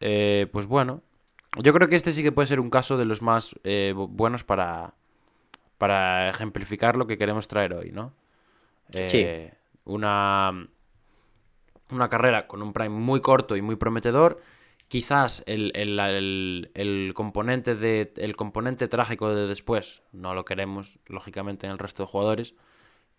Eh, 0.00 0.48
pues 0.52 0.66
bueno, 0.66 1.02
yo 1.62 1.72
creo 1.72 1.88
que 1.88 1.96
este 1.96 2.12
sí 2.12 2.22
que 2.22 2.32
puede 2.32 2.46
ser 2.46 2.60
un 2.60 2.68
caso 2.70 2.96
de 2.98 3.04
los 3.06 3.22
más 3.22 3.54
eh, 3.64 3.94
bu- 3.96 4.08
buenos 4.10 4.44
para, 4.44 4.92
para 5.78 6.30
ejemplificar 6.30 6.96
lo 6.96 7.06
que 7.06 7.18
queremos 7.18 7.48
traer 7.48 7.74
hoy, 7.74 7.90
¿no? 7.92 8.12
Eh, 8.92 9.52
Una, 9.84 10.68
una 11.90 12.08
carrera 12.08 12.46
con 12.46 12.62
un 12.62 12.72
prime 12.72 12.88
muy 12.90 13.20
corto 13.20 13.56
y 13.56 13.62
muy 13.62 13.76
prometedor. 13.76 14.40
Quizás 14.88 15.42
el, 15.46 15.72
el- 15.74 15.98
el- 15.98 16.70
el 16.74 17.12
componente 17.14 17.74
de, 17.74 18.12
el 18.16 18.36
componente 18.36 18.88
trágico 18.88 19.34
de 19.34 19.46
después 19.46 20.02
no 20.12 20.34
lo 20.34 20.44
queremos, 20.44 20.98
lógicamente, 21.06 21.66
en 21.66 21.72
el 21.72 21.78
resto 21.78 22.02
de 22.02 22.08
jugadores, 22.08 22.54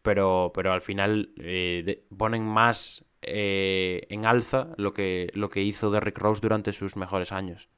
pero, 0.04 0.52
pero 0.54 0.74
al 0.74 0.82
final 0.82 1.32
eh, 1.40 1.84
de- 1.86 2.04
ponen 2.18 2.46
más 2.46 3.06
eh, 3.24 4.08
en 4.10 4.26
alza 4.26 4.70
lo 4.78 4.94
que, 4.94 5.32
lo 5.36 5.50
que 5.50 5.64
hizo 5.64 5.92
Derrick 5.92 6.18
Rose 6.20 6.42
durante 6.42 6.74
sus 6.74 6.96
mejores 6.98 7.32
años. 7.32 7.70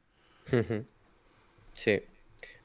Sí. 1.73 2.01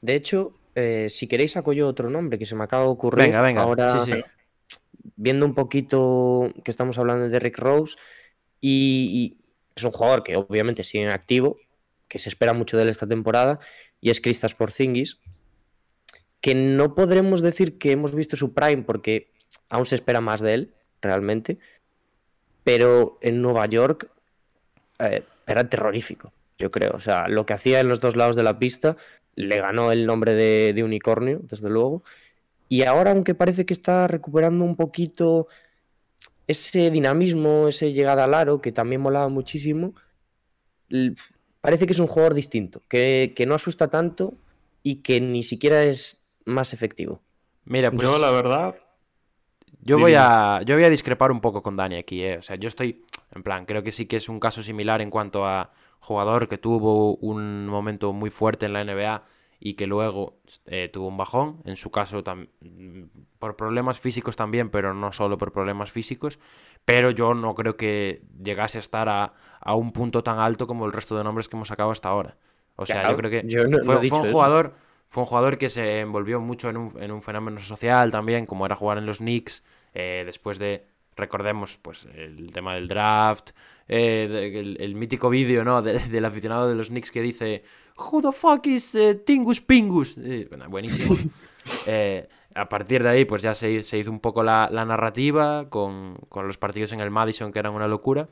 De 0.00 0.14
hecho, 0.14 0.54
eh, 0.74 1.08
si 1.10 1.26
queréis 1.26 1.52
saco 1.52 1.72
yo 1.72 1.88
otro 1.88 2.10
nombre 2.10 2.38
que 2.38 2.46
se 2.46 2.54
me 2.54 2.64
acaba 2.64 2.84
de 2.84 2.90
ocurrir. 2.90 3.26
Venga, 3.26 3.42
venga. 3.42 3.62
Ahora, 3.62 4.00
sí, 4.00 4.12
sí. 4.12 4.22
viendo 5.16 5.46
un 5.46 5.54
poquito 5.54 6.52
que 6.64 6.70
estamos 6.70 6.98
hablando 6.98 7.28
de 7.28 7.38
Rick 7.38 7.58
Rose, 7.58 7.96
y, 8.60 9.36
y 9.38 9.44
es 9.74 9.84
un 9.84 9.90
jugador 9.90 10.22
que 10.22 10.36
obviamente 10.36 10.84
sigue 10.84 11.04
en 11.04 11.10
activo, 11.10 11.56
que 12.08 12.18
se 12.18 12.28
espera 12.28 12.52
mucho 12.52 12.76
de 12.76 12.84
él 12.84 12.88
esta 12.88 13.06
temporada, 13.06 13.58
y 14.00 14.10
es 14.10 14.20
Kristaps 14.20 14.54
Porzingis, 14.54 15.18
que 16.40 16.54
no 16.54 16.94
podremos 16.94 17.40
decir 17.40 17.78
que 17.78 17.92
hemos 17.92 18.14
visto 18.14 18.36
su 18.36 18.52
prime 18.52 18.82
porque 18.82 19.32
aún 19.68 19.86
se 19.86 19.94
espera 19.94 20.20
más 20.20 20.40
de 20.40 20.54
él, 20.54 20.74
realmente, 21.00 21.58
pero 22.64 23.18
en 23.22 23.40
Nueva 23.42 23.66
York 23.66 24.10
eh, 24.98 25.22
era 25.46 25.68
terrorífico, 25.68 26.32
yo 26.58 26.70
creo. 26.70 26.92
O 26.94 27.00
sea, 27.00 27.28
lo 27.28 27.46
que 27.46 27.52
hacía 27.52 27.80
en 27.80 27.88
los 27.88 28.00
dos 28.00 28.16
lados 28.16 28.36
de 28.36 28.42
la 28.42 28.58
pista 28.58 28.96
le 29.34 29.58
ganó 29.58 29.92
el 29.92 30.06
nombre 30.06 30.34
de, 30.34 30.72
de 30.74 30.84
unicornio, 30.84 31.40
desde 31.44 31.68
luego. 31.70 32.02
Y 32.68 32.84
ahora, 32.84 33.12
aunque 33.12 33.34
parece 33.34 33.66
que 33.66 33.74
está 33.74 34.06
recuperando 34.06 34.64
un 34.64 34.76
poquito 34.76 35.48
ese 36.46 36.90
dinamismo, 36.90 37.68
esa 37.68 37.86
llegada 37.86 38.24
al 38.24 38.34
aro, 38.34 38.60
que 38.60 38.72
también 38.72 39.00
molaba 39.00 39.28
muchísimo, 39.28 39.94
parece 41.60 41.86
que 41.86 41.92
es 41.92 41.98
un 41.98 42.06
jugador 42.06 42.34
distinto, 42.34 42.82
que, 42.88 43.32
que 43.36 43.46
no 43.46 43.54
asusta 43.54 43.88
tanto 43.88 44.34
y 44.82 44.96
que 44.96 45.20
ni 45.20 45.42
siquiera 45.42 45.84
es 45.84 46.20
más 46.44 46.72
efectivo. 46.72 47.20
Mira, 47.64 47.90
pues 47.90 48.08
Yo, 48.08 48.18
la 48.18 48.30
verdad, 48.30 48.74
Yo 49.84 49.98
voy, 49.98 50.14
a, 50.16 50.60
yo 50.64 50.76
voy 50.76 50.84
a 50.84 50.90
discrepar 50.90 51.32
un 51.32 51.40
poco 51.40 51.62
con 51.62 51.76
Dani 51.76 51.96
aquí, 51.96 52.22
¿eh? 52.22 52.38
O 52.38 52.42
sea, 52.42 52.56
yo 52.56 52.68
estoy, 52.68 53.02
en 53.34 53.42
plan, 53.42 53.66
creo 53.66 53.82
que 53.82 53.92
sí 53.92 54.06
que 54.06 54.16
es 54.16 54.28
un 54.28 54.40
caso 54.40 54.62
similar 54.62 55.00
en 55.00 55.10
cuanto 55.10 55.46
a 55.46 55.70
jugador 56.00 56.48
que 56.48 56.58
tuvo 56.58 57.16
un 57.16 57.66
momento 57.66 58.12
muy 58.12 58.30
fuerte 58.30 58.66
en 58.66 58.72
la 58.72 58.82
NBA 58.82 59.24
y 59.60 59.74
que 59.74 59.86
luego 59.86 60.38
eh, 60.66 60.88
tuvo 60.92 61.08
un 61.08 61.16
bajón. 61.16 61.62
En 61.64 61.76
su 61.76 61.90
caso, 61.90 62.22
por 63.38 63.56
problemas 63.56 63.98
físicos 64.00 64.36
también, 64.36 64.70
pero 64.70 64.94
no 64.94 65.12
solo 65.12 65.38
por 65.38 65.52
problemas 65.52 65.90
físicos. 65.90 66.38
Pero 66.84 67.10
yo 67.10 67.34
no 67.34 67.54
creo 67.54 67.76
que 67.76 68.22
llegase 68.42 68.78
a 68.78 68.80
estar 68.80 69.08
a, 69.08 69.34
a 69.60 69.74
un 69.74 69.92
punto 69.92 70.22
tan 70.22 70.38
alto 70.38 70.66
como 70.66 70.86
el 70.86 70.92
resto 70.92 71.16
de 71.16 71.24
nombres 71.24 71.48
que 71.48 71.56
hemos 71.56 71.68
sacado 71.68 71.90
hasta 71.90 72.08
ahora. 72.08 72.36
O 72.76 72.86
sea, 72.86 73.02
Claro, 73.02 73.14
yo 73.14 73.16
creo 73.16 73.30
que 73.30 73.46
yo 73.48 73.64
no- 73.66 73.78
no 73.84 74.02
fue, 74.02 74.18
un 74.18 74.24
jugador 74.24 74.74
fue 75.08 75.22
un 75.22 75.26
jugador 75.28 75.58
que 75.58 75.68
se 75.70 76.00
envolvió 76.00 76.40
mucho 76.40 76.70
en 76.70 76.76
un, 76.78 77.02
en 77.02 77.12
un 77.12 77.22
fenómeno 77.22 77.58
social 77.60 78.10
también, 78.10 78.46
como 78.46 78.64
era 78.66 78.76
jugar 78.76 78.98
en 78.98 79.06
los 79.06 79.18
Knicks, 79.18 79.62
eh, 79.94 80.22
después 80.24 80.58
de, 80.58 80.86
recordemos, 81.16 81.78
pues 81.80 82.06
el 82.14 82.50
tema 82.52 82.74
del 82.74 82.88
draft, 82.88 83.50
eh, 83.88 84.28
de- 84.30 84.58
el, 84.60 84.76
el 84.80 84.94
mítico 84.94 85.28
vídeo, 85.30 85.64
¿no? 85.64 85.82
de- 85.82 85.98
del 85.98 86.24
aficionado 86.24 86.68
de 86.68 86.74
los 86.74 86.88
Knicks 86.88 87.10
que 87.10 87.20
dice 87.22 87.62
Who 87.98 88.22
the 88.22 88.32
fuck 88.32 88.66
is 88.66 88.94
eh, 88.94 89.14
Tingus 89.16 89.60
Pingus? 89.60 90.16
Eh, 90.18 90.46
bueno, 90.48 90.68
buenísimo. 90.68 91.16
Eh, 91.86 92.28
a 92.56 92.68
partir 92.68 93.04
de 93.04 93.08
ahí, 93.08 93.24
pues 93.24 93.40
ya 93.40 93.54
se, 93.54 93.84
se 93.84 93.96
hizo 93.96 94.10
un 94.10 94.18
poco 94.18 94.42
la, 94.42 94.68
la 94.68 94.84
narrativa 94.84 95.68
con, 95.70 96.16
con 96.28 96.48
los 96.48 96.58
partidos 96.58 96.90
en 96.90 96.98
el 96.98 97.10
Madison, 97.12 97.52
que 97.52 97.60
eran 97.60 97.72
una 97.72 97.86
locura. 97.86 98.28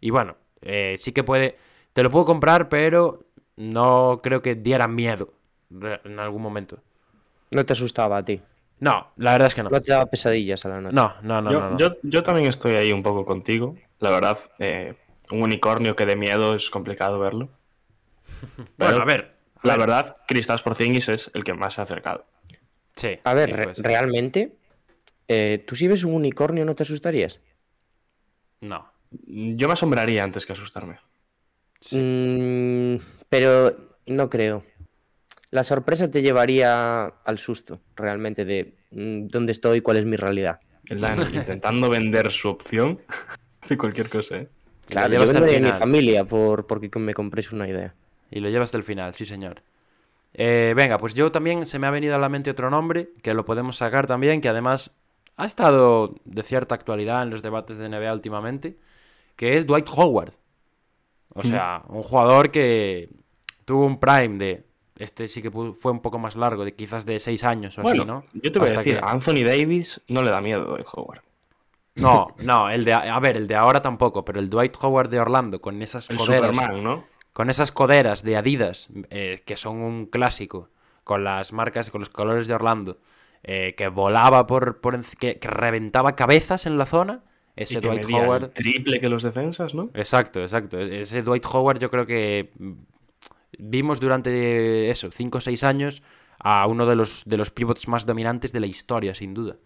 Y 0.00 0.10
bueno, 0.10 0.34
eh, 0.62 0.96
sí 0.98 1.12
que 1.12 1.22
puede. 1.22 1.56
Te 1.92 2.02
lo 2.02 2.10
puedo 2.10 2.24
comprar, 2.24 2.68
pero 2.68 3.24
no 3.54 4.18
creo 4.20 4.42
que 4.42 4.56
diera 4.56 4.88
miedo 4.88 5.32
en 5.70 6.18
algún 6.18 6.42
momento. 6.42 6.80
No 7.52 7.64
te 7.64 7.72
asustaba 7.72 8.16
a 8.18 8.24
ti. 8.24 8.42
No, 8.78 9.12
la 9.16 9.32
verdad 9.32 9.48
es 9.48 9.54
que 9.54 9.62
no. 9.62 9.70
No 9.70 9.80
te 9.80 9.90
daba 9.92 10.06
pesadillas 10.06 10.64
a 10.66 10.68
la 10.68 10.80
noche. 10.80 10.94
No, 10.94 11.14
no, 11.22 11.40
no, 11.40 11.50
yo, 11.52 11.60
no. 11.60 11.70
no. 11.70 11.78
yo- 11.78 11.96
yo 12.02 12.22
también 12.22 12.46
estoy 12.48 12.74
ahí 12.74 12.92
un 12.92 13.02
poco 13.02 13.24
contigo. 13.24 13.74
La 14.00 14.10
verdad, 14.10 14.38
eh, 14.58 14.94
un 15.30 15.42
unicornio 15.42 15.96
que 15.96 16.04
de 16.06 16.16
miedo 16.16 16.54
es 16.54 16.68
complicado 16.70 17.18
verlo. 17.18 17.48
Bueno, 18.76 19.00
a 19.00 19.04
ver. 19.04 19.34
a 19.62 19.66
La 19.66 19.72
ver. 19.76 19.80
verdad, 19.86 20.16
Kristaps 20.28 20.62
Porzingis 20.62 21.08
es 21.08 21.30
el 21.34 21.42
que 21.44 21.54
más 21.54 21.74
se 21.74 21.80
ha 21.80 21.84
acercado. 21.84 22.26
Sí. 22.94 23.18
A 23.24 23.32
ver, 23.34 23.48
sí, 23.50 23.56
re- 23.56 23.64
pues, 23.64 23.78
realmente, 23.78 24.56
eh, 25.28 25.64
¿tú 25.66 25.74
si 25.76 25.88
ves 25.88 26.04
un 26.04 26.14
unicornio 26.14 26.64
no 26.64 26.74
te 26.74 26.82
asustarías? 26.82 27.40
No. 28.60 28.90
Yo 29.26 29.68
me 29.68 29.72
asombraría 29.74 30.22
antes 30.24 30.44
que 30.44 30.52
asustarme. 30.52 30.98
Mm, 31.92 32.96
pero 33.28 33.74
no 34.06 34.28
creo. 34.28 34.64
La 35.50 35.62
sorpresa 35.64 36.10
te 36.10 36.22
llevaría 36.22 37.06
al 37.06 37.38
susto, 37.38 37.80
realmente, 37.94 38.44
de 38.44 38.74
mm, 38.90 39.28
dónde 39.28 39.52
estoy, 39.52 39.80
cuál 39.80 39.98
es 39.98 40.04
mi 40.04 40.16
realidad. 40.16 40.60
Intentando 40.88 41.88
vender 41.88 42.30
su 42.32 42.48
opción 42.48 43.00
de 43.68 43.76
cualquier 43.76 44.08
cosa, 44.08 44.36
¿eh? 44.36 44.48
Claro, 44.86 45.08
yo 45.08 45.12
llevas 45.14 45.32
vendería 45.32 45.56
a 45.56 45.60
mi 45.60 45.66
final. 45.66 45.80
familia 45.80 46.24
por, 46.24 46.66
porque 46.66 46.90
me 46.98 47.14
compréis 47.14 47.50
una 47.52 47.68
idea. 47.68 47.94
Y 48.30 48.40
lo 48.40 48.48
lleva 48.48 48.64
hasta 48.64 48.76
el 48.76 48.84
final, 48.84 49.14
sí, 49.14 49.24
señor. 49.24 49.62
Eh, 50.34 50.74
venga, 50.76 50.98
pues 50.98 51.14
yo 51.14 51.32
también 51.32 51.66
se 51.66 51.78
me 51.78 51.86
ha 51.86 51.90
venido 51.90 52.14
a 52.14 52.18
la 52.18 52.28
mente 52.28 52.50
otro 52.50 52.70
nombre, 52.70 53.10
que 53.22 53.34
lo 53.34 53.44
podemos 53.44 53.78
sacar 53.78 54.06
también, 54.06 54.40
que 54.40 54.48
además 54.48 54.92
ha 55.36 55.46
estado 55.46 56.14
de 56.24 56.42
cierta 56.42 56.74
actualidad 56.74 57.22
en 57.22 57.30
los 57.30 57.42
debates 57.42 57.78
de 57.78 57.88
NBA 57.88 58.12
últimamente, 58.12 58.76
que 59.34 59.56
es 59.56 59.66
Dwight 59.66 59.88
Howard. 59.94 60.34
O 61.34 61.42
sea, 61.42 61.82
un 61.88 62.02
jugador 62.02 62.50
que 62.50 63.10
tuvo 63.66 63.84
un 63.84 64.00
prime 64.00 64.38
de... 64.38 64.64
Este 64.98 65.28
sí 65.28 65.42
que 65.42 65.50
fue 65.50 65.92
un 65.92 66.00
poco 66.00 66.18
más 66.18 66.36
largo, 66.36 66.64
de 66.64 66.74
quizás 66.74 67.04
de 67.04 67.20
seis 67.20 67.44
años 67.44 67.78
o 67.78 67.82
Bueno, 67.82 68.02
así, 68.02 68.08
¿no? 68.08 68.24
yo 68.42 68.50
te 68.52 68.58
voy 68.58 68.66
Hasta 68.66 68.80
a 68.80 68.82
decir, 68.82 68.98
que- 68.98 69.04
a 69.04 69.10
Anthony 69.10 69.44
Davis 69.44 70.00
no 70.08 70.22
le 70.22 70.30
da 70.30 70.40
miedo 70.40 70.76
el 70.76 70.84
Howard. 70.92 71.20
No, 71.96 72.28
no, 72.44 72.68
el 72.68 72.84
de... 72.84 72.92
A 72.92 73.18
ver, 73.20 73.36
el 73.38 73.48
de 73.48 73.54
ahora 73.56 73.80
tampoco, 73.80 74.24
pero 74.24 74.38
el 74.38 74.50
Dwight 74.50 74.76
Howard 74.82 75.08
de 75.08 75.18
Orlando, 75.20 75.60
con 75.60 75.80
esas 75.82 76.10
El 76.10 76.16
coderas... 76.18 76.54
Superman, 76.56 76.84
¿no? 76.84 77.04
con 77.32 77.50
esas 77.50 77.70
coderas 77.72 78.22
de 78.22 78.36
Adidas, 78.38 78.88
eh, 79.10 79.42
que 79.44 79.56
son 79.56 79.76
un 79.82 80.06
clásico, 80.06 80.70
con 81.04 81.22
las 81.24 81.52
marcas, 81.52 81.90
con 81.90 82.00
los 82.00 82.08
colores 82.08 82.46
de 82.48 82.54
Orlando, 82.54 82.96
eh, 83.42 83.74
que 83.76 83.88
volaba 83.88 84.46
por, 84.46 84.80
por 84.80 84.98
que, 85.18 85.38
que 85.38 85.48
reventaba 85.48 86.16
cabezas 86.16 86.64
en 86.64 86.78
la 86.78 86.86
zona, 86.86 87.24
ese 87.54 87.74
Y 87.74 87.80
que 87.82 87.88
Dwight 87.88 88.06
Howard. 88.10 88.50
triple 88.54 89.00
que 89.00 89.08
los 89.10 89.22
defensas, 89.22 89.74
¿no? 89.74 89.90
Exacto, 89.92 90.40
exacto. 90.40 90.78
E-, 90.78 91.02
Ese 91.02 91.22
Dwight 91.22 91.44
Howard 91.52 91.78
yo 91.78 91.90
creo 91.90 92.06
que 92.06 92.52
vimos 93.58 94.00
durante 94.00 94.90
eso, 94.90 95.10
5 95.10 95.38
o 95.38 95.40
6 95.40 95.64
años, 95.64 96.02
a 96.38 96.66
uno 96.66 96.86
de 96.86 96.96
los, 96.96 97.24
de 97.24 97.36
los 97.36 97.50
pivots 97.50 97.88
más 97.88 98.06
dominantes 98.06 98.52
de 98.52 98.60
la 98.60 98.66
historia, 98.66 99.14
sin 99.14 99.34
duda. 99.34 99.56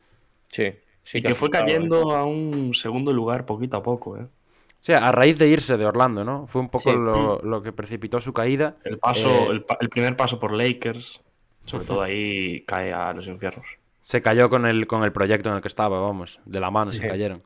Sí. 0.49 0.73
sí 1.03 1.19
y 1.19 1.23
que 1.23 1.35
fue 1.35 1.51
cayendo 1.51 2.15
a 2.15 2.25
un 2.25 2.75
segundo 2.75 3.13
lugar 3.13 3.47
poquito 3.47 3.77
a 3.77 3.83
poco, 3.83 4.17
¿eh? 4.17 4.23
O 4.23 4.83
sea, 4.83 4.99
a 5.07 5.13
raíz 5.13 5.39
de 5.39 5.47
irse 5.49 5.77
de 5.77 5.85
Orlando, 5.85 6.25
¿no? 6.25 6.47
Fue 6.47 6.61
un 6.63 6.71
poco 6.71 6.91
Sí. 6.91 6.97
lo, 6.97 7.39
lo 7.43 7.61
que 7.61 7.71
precipitó 7.73 8.19
su 8.19 8.33
caída. 8.33 8.77
El 8.85 8.99
paso, 8.99 9.29
Eh, 9.29 9.47
el, 9.51 9.67
el 9.81 9.89
primer 9.91 10.17
paso 10.17 10.41
por 10.41 10.53
Lakers, 10.53 11.21
sobre 11.67 11.85
todo 11.85 12.01
ahí 12.01 12.63
cae 12.67 12.91
a 12.93 13.13
los 13.13 13.27
infiernos. 13.27 13.67
Se 14.01 14.23
cayó 14.23 14.49
con 14.49 14.65
el, 14.65 14.87
con 14.87 15.05
el 15.05 15.13
proyecto 15.13 15.51
en 15.51 15.57
el 15.57 15.61
que 15.63 15.69
estaba, 15.69 16.01
vamos, 16.01 16.41
de 16.47 16.61
la 16.61 16.71
mano 16.71 16.93
se 16.93 17.07
cayeron. 17.07 17.43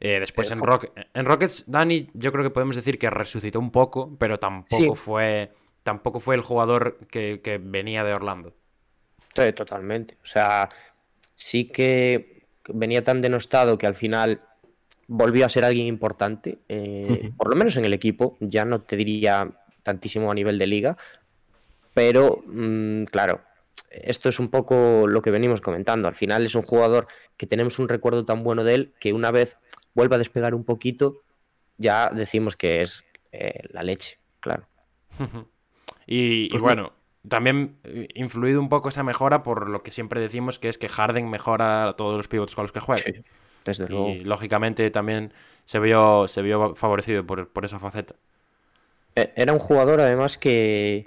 Eh, 0.00 0.18
después 0.18 0.48
Eh, 0.50 0.54
en, 0.54 0.58
fue- 0.60 0.66
Rock- 0.68 0.90
en 1.12 1.26
Rockets, 1.26 1.64
Dani, 1.66 2.08
yo 2.14 2.32
creo 2.32 2.42
que 2.44 2.50
podemos 2.50 2.74
decir 2.76 2.98
que 2.98 3.10
resucitó 3.10 3.58
un 3.60 3.70
poco, 3.70 4.16
pero 4.18 4.38
tampoco 4.38 4.74
Sí. 4.82 4.90
fue 4.94 5.52
tampoco 5.88 6.20
fue 6.20 6.34
el 6.34 6.42
jugador 6.42 6.98
que, 7.10 7.40
que 7.42 7.56
venía 7.56 8.04
de 8.04 8.12
Orlando. 8.12 8.52
Sí, 9.34 9.54
totalmente. 9.54 10.18
O 10.22 10.26
sea, 10.26 10.68
sí 11.34 11.64
que 11.64 12.42
venía 12.68 13.02
tan 13.02 13.22
denostado 13.22 13.78
que 13.78 13.86
al 13.86 13.94
final 13.94 14.42
volvió 15.06 15.46
a 15.46 15.48
ser 15.48 15.64
alguien 15.64 15.86
importante, 15.86 16.58
eh, 16.68 17.32
por 17.38 17.48
lo 17.48 17.56
menos 17.56 17.74
en 17.78 17.86
el 17.86 17.94
equipo, 17.94 18.36
ya 18.40 18.66
no 18.66 18.82
te 18.82 18.96
diría 18.96 19.50
tantísimo 19.82 20.30
a 20.30 20.34
nivel 20.34 20.58
de 20.58 20.66
liga, 20.66 20.98
pero 21.94 22.42
mm, 22.44 23.04
claro, 23.04 23.40
esto 23.88 24.28
es 24.28 24.38
un 24.38 24.50
poco 24.50 25.06
lo 25.06 25.22
que 25.22 25.30
venimos 25.30 25.62
comentando. 25.62 26.06
Al 26.06 26.16
final 26.16 26.44
es 26.44 26.54
un 26.54 26.64
jugador 26.64 27.08
que 27.38 27.46
tenemos 27.46 27.78
un 27.78 27.88
recuerdo 27.88 28.26
tan 28.26 28.44
bueno 28.44 28.62
de 28.62 28.74
él 28.74 28.94
que 29.00 29.14
una 29.14 29.30
vez 29.30 29.56
vuelva 29.94 30.16
a 30.16 30.18
despegar 30.18 30.54
un 30.54 30.64
poquito, 30.64 31.22
ya 31.78 32.10
decimos 32.10 32.56
que 32.56 32.82
es 32.82 33.06
eh, 33.32 33.62
la 33.70 33.82
leche, 33.82 34.18
claro. 34.40 34.68
y 36.08 36.48
Pues 36.50 36.62
bueno, 36.62 36.92
también 37.28 37.78
eh, 37.84 38.08
influido 38.14 38.60
un 38.60 38.68
poco 38.68 38.88
esa 38.90 39.02
mejora 39.02 39.42
por 39.42 39.68
lo 39.68 39.82
que 39.82 39.90
siempre 39.92 40.20
decimos 40.20 40.58
que 40.58 40.68
es 40.68 40.78
que 40.78 40.88
Harden 40.88 41.28
mejora 41.30 41.88
a 41.90 41.96
todos 41.96 42.16
los 42.16 42.28
pivots 42.28 42.54
con 42.54 42.64
los 42.64 42.72
que 42.72 42.80
juega. 42.80 43.04
Sí. 43.04 43.12
desde 43.64 43.88
luego. 43.88 44.08
Y 44.08 44.20
lógicamente 44.20 44.90
también 44.90 45.32
se 45.66 45.78
vio, 45.80 46.28
se 46.28 46.42
vio 46.42 46.74
favorecido 46.76 47.26
por, 47.26 47.48
por 47.50 47.64
esa 47.64 47.78
faceta. 47.78 48.16
E- 49.14 49.32
Era 49.36 49.52
un 49.52 49.58
jugador 49.58 50.00
además 50.00 50.38
que, 50.38 51.06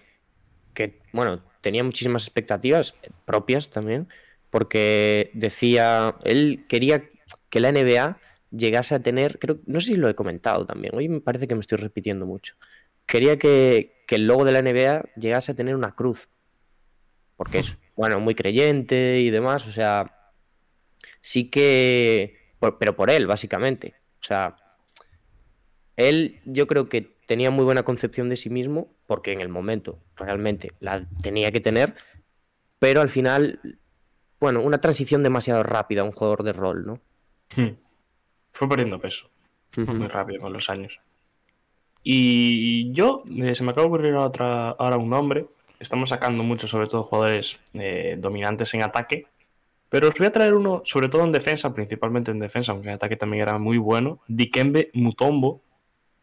que, 0.73 1.01
bueno, 1.13 1.43
tenía 1.61 1.83
muchísimas 1.83 2.23
expectativas 2.23 2.95
propias 3.25 3.69
también, 3.69 4.09
porque 4.49 5.31
decía, 5.33 6.17
él 6.23 6.65
quería 6.69 7.03
que 7.49 7.59
la 7.59 7.69
NBA 7.69 8.19
llegase 8.51 8.95
a 8.95 9.01
tener, 9.03 9.39
creo, 9.39 9.59
no 9.67 9.79
sé 9.81 9.91
si 9.93 9.97
lo 9.97 10.09
he 10.09 10.15
comentado 10.15 10.65
también, 10.65 10.95
hoy 10.95 11.09
me 11.09 11.21
parece 11.21 11.47
que 11.47 11.55
me 11.55 11.61
estoy 11.61 11.77
repitiendo 11.79 12.25
mucho, 12.25 12.55
quería 13.11 13.37
que, 13.37 14.03
que 14.07 14.15
el 14.15 14.25
logo 14.25 14.45
de 14.45 14.53
la 14.53 14.59
NBA 14.59 15.03
llegase 15.17 15.51
a 15.51 15.55
tener 15.55 15.75
una 15.75 15.93
cruz, 15.95 16.29
porque 17.35 17.59
es, 17.59 17.77
bueno, 17.95 18.19
muy 18.21 18.35
creyente 18.35 19.19
y 19.19 19.29
demás, 19.29 19.67
o 19.67 19.71
sea, 19.71 20.33
sí 21.19 21.49
que, 21.49 22.55
por- 22.59 22.77
pero 22.77 22.95
por 22.95 23.09
él, 23.09 23.27
básicamente, 23.27 23.95
o 24.21 24.23
sea, 24.23 24.55
él 25.97 26.39
yo 26.45 26.67
creo 26.67 26.87
que 26.89 27.01
tenía 27.27 27.51
muy 27.51 27.65
buena 27.65 27.83
concepción 27.83 28.29
de 28.29 28.37
sí 28.37 28.49
mismo, 28.49 28.93
porque 29.07 29.31
en 29.33 29.41
el 29.41 29.49
momento 29.49 29.99
realmente 30.15 30.71
la 30.79 31.05
tenía 31.21 31.51
que 31.51 31.59
tener, 31.59 31.95
pero 32.79 33.01
al 33.01 33.09
final, 33.09 33.59
bueno, 34.39 34.61
una 34.61 34.79
transición 34.79 35.21
demasiado 35.21 35.63
rápida 35.63 36.01
a 36.01 36.05
un 36.05 36.11
jugador 36.11 36.43
de 36.43 36.53
rol, 36.53 36.85
¿no? 36.85 37.01
Hmm. 37.55 37.75
Fue 38.53 38.67
perdiendo 38.69 38.99
peso 38.99 39.29
muy 39.77 40.07
rápido 40.07 40.41
con 40.41 40.53
los 40.53 40.69
años. 40.69 40.99
Y 42.03 42.91
yo, 42.93 43.23
eh, 43.37 43.55
se 43.55 43.63
me 43.63 43.71
acaba 43.71 43.83
de 43.87 43.93
ocurrir 43.93 44.13
otra, 44.15 44.69
ahora 44.71 44.97
un 44.97 45.09
nombre. 45.09 45.45
Estamos 45.79 46.09
sacando 46.09 46.43
mucho, 46.43 46.67
sobre 46.67 46.87
todo, 46.87 47.03
jugadores 47.03 47.59
eh, 47.73 48.15
dominantes 48.19 48.73
en 48.73 48.83
ataque. 48.83 49.27
Pero 49.89 50.07
os 50.09 50.15
voy 50.17 50.27
a 50.27 50.31
traer 50.31 50.53
uno, 50.53 50.81
sobre 50.85 51.09
todo 51.09 51.23
en 51.25 51.31
defensa, 51.31 51.73
principalmente 51.73 52.31
en 52.31 52.39
defensa, 52.39 52.71
aunque 52.71 52.87
en 52.87 52.95
ataque 52.95 53.17
también 53.17 53.43
era 53.43 53.57
muy 53.59 53.77
bueno. 53.77 54.19
Dikembe 54.27 54.89
Mutombo, 54.93 55.61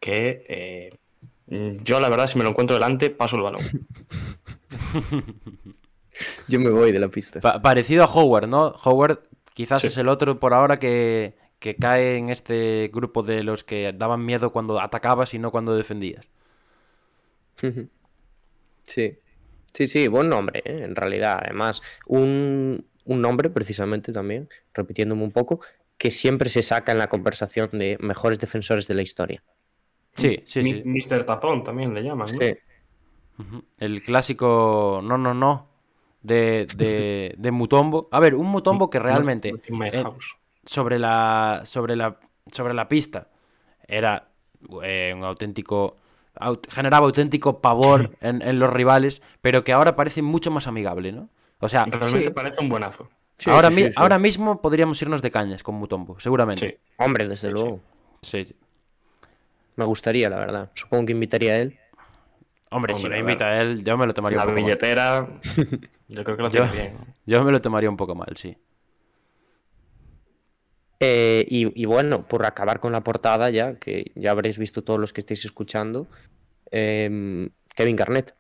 que 0.01 0.45
eh, 0.49 1.77
yo, 1.85 2.01
la 2.01 2.09
verdad, 2.09 2.27
si 2.29 2.39
me 2.39 2.45
lo 2.45 2.51
encuentro 2.51 2.75
delante, 2.75 3.11
paso 3.11 3.37
el 3.37 3.43
balón. 3.43 3.61
Yo 6.49 6.59
me 6.61 6.71
voy 6.71 6.93
de 6.93 6.99
la 6.99 7.09
pista. 7.09 7.41
Pa- 7.41 7.61
parecido 7.63 8.03
a 8.05 8.07
Howard, 8.07 8.49
¿no? 8.49 8.75
Howard 8.85 9.21
quizás 9.55 9.81
Sí. 9.83 9.87
es 9.89 9.97
el 9.99 10.09
otro 10.09 10.39
por 10.41 10.53
ahora 10.55 10.77
que, 10.79 11.35
que 11.59 11.77
cae 11.77 12.17
en 12.17 12.29
este 12.31 12.91
grupo 12.93 13.23
de 13.23 13.43
los 13.45 13.65
que 13.65 13.93
daban 13.93 14.25
miedo 14.25 14.53
cuando 14.53 14.81
atacabas 14.81 15.35
y 15.35 15.39
no 15.39 15.51
cuando 15.51 15.77
defendías. 15.77 16.31
Sí, 18.85 19.19
sí, 19.73 19.87
sí, 19.87 20.09
buen 20.09 20.29
nombre, 20.29 20.63
¿eh? 20.65 20.85
en 20.85 20.97
realidad. 20.97 21.41
Además, 21.43 21.83
un, 22.07 22.87
un 23.05 23.21
nombre 23.23 23.51
precisamente 23.51 24.13
también, 24.13 24.49
repitiéndome 24.75 25.25
un 25.25 25.33
poco, 25.33 25.61
que 25.99 26.11
siempre 26.11 26.49
se 26.49 26.63
saca 26.63 26.93
en 26.93 26.99
la 26.99 27.09
conversación 27.09 27.71
de 27.73 27.99
mejores 28.01 28.39
defensores 28.39 28.87
de 28.89 28.95
la 28.95 29.03
historia. 29.03 29.43
Sí, 30.17 30.43
sí, 30.47 30.63
Mi- 30.63 30.75
sí. 30.75 30.83
Mr. 30.85 31.25
Tapón 31.25 31.63
también 31.65 31.95
le 31.95 32.03
llaman, 32.03 32.29
¿no? 32.37 32.39
Sí. 32.41 32.55
El 33.79 34.03
clásico 34.03 35.01
no, 35.03 35.17
no, 35.19 35.35
no 35.35 35.69
de, 36.23 36.69
de, 36.75 37.35
de 37.39 37.51
Mutombo. 37.51 38.09
A 38.11 38.21
ver, 38.21 38.35
un 38.35 38.47
Mutombo 38.49 38.91
que 38.91 38.99
realmente 38.99 39.49
eh, 39.93 40.03
house. 40.03 40.37
Sobre 40.69 40.99
la 40.99 41.63
sobre 41.65 41.97
la 41.97 42.17
sobre 42.53 42.75
la 42.75 42.89
pista 42.89 43.29
era 43.87 44.29
eh, 44.83 45.15
un 45.17 45.25
auténtico 45.25 45.97
aut- 46.37 46.69
generaba 46.71 47.07
auténtico 47.07 47.61
pavor 47.61 48.11
en, 48.21 48.43
en 48.43 48.59
los 48.59 48.71
rivales, 48.73 49.23
pero 49.41 49.65
que 49.65 49.73
ahora 49.73 49.97
parece 49.97 50.21
mucho 50.23 50.51
más 50.51 50.67
amigable, 50.67 51.11
¿no? 51.13 51.31
O 51.61 51.69
sea, 51.69 51.87
Realmente 51.87 52.25
sí. 52.25 52.31
parece 52.31 52.61
un 52.61 52.69
buenazo. 52.69 53.09
Sí, 53.39 53.51
ahora, 53.51 53.71
sí, 53.71 53.77
mi- 53.77 53.83
sí, 53.85 53.89
sí. 53.93 53.95
ahora 53.97 54.19
mismo 54.19 54.61
podríamos 54.61 55.01
irnos 55.01 55.23
de 55.23 55.31
cañas 55.31 55.63
con 55.63 55.75
Mutombo, 55.77 56.21
seguramente. 56.21 56.69
Sí. 56.69 56.93
Hombre, 56.99 57.27
desde 57.29 57.51
luego. 57.51 57.81
Sí, 58.23 58.45
sí. 58.45 58.55
Me 59.77 59.85
gustaría, 59.85 60.29
la 60.29 60.39
verdad. 60.39 60.71
Supongo 60.75 61.07
que 61.07 61.13
invitaría 61.13 61.53
a 61.53 61.57
él. 61.57 61.79
Hombre, 62.71 62.95
si 62.95 63.09
me 63.09 63.19
invita 63.21 63.47
a 63.47 63.61
él, 63.61 63.83
yo 63.85 63.97
me 63.97 64.07
lo 64.07 64.13
tomaría 64.13 64.37
La 64.39 64.45
un 64.45 64.51
poco 64.51 64.61
mal. 64.61 64.65
billetera, 64.65 65.29
yo 66.09 66.25
creo 66.25 66.37
que 66.37 66.43
lo 66.43 66.49
Yo, 66.51 66.63
tiene 66.67 66.73
bien. 66.73 66.97
yo 67.27 67.45
me 67.45 67.53
lo 67.53 67.61
tomaría 67.61 67.89
un 67.89 67.97
poco 67.97 68.15
mal, 68.15 68.37
sí. 68.37 68.57
Eh, 71.01 71.47
y, 71.49 71.81
y 71.81 71.85
bueno, 71.85 72.27
por 72.27 72.45
acabar 72.45 72.81
con 72.81 72.93
la 72.93 73.03
portada 73.05 73.51
ya, 73.51 73.77
que 73.77 74.11
ya 74.17 74.33
habréis 74.33 74.59
visto 74.59 74.83
todos 74.83 74.99
los 74.99 75.13
que 75.13 75.21
estéis 75.21 75.45
escuchando, 75.45 76.07
em, 76.71 77.51
Kevin 77.75 77.97
Garnett. 77.97 78.35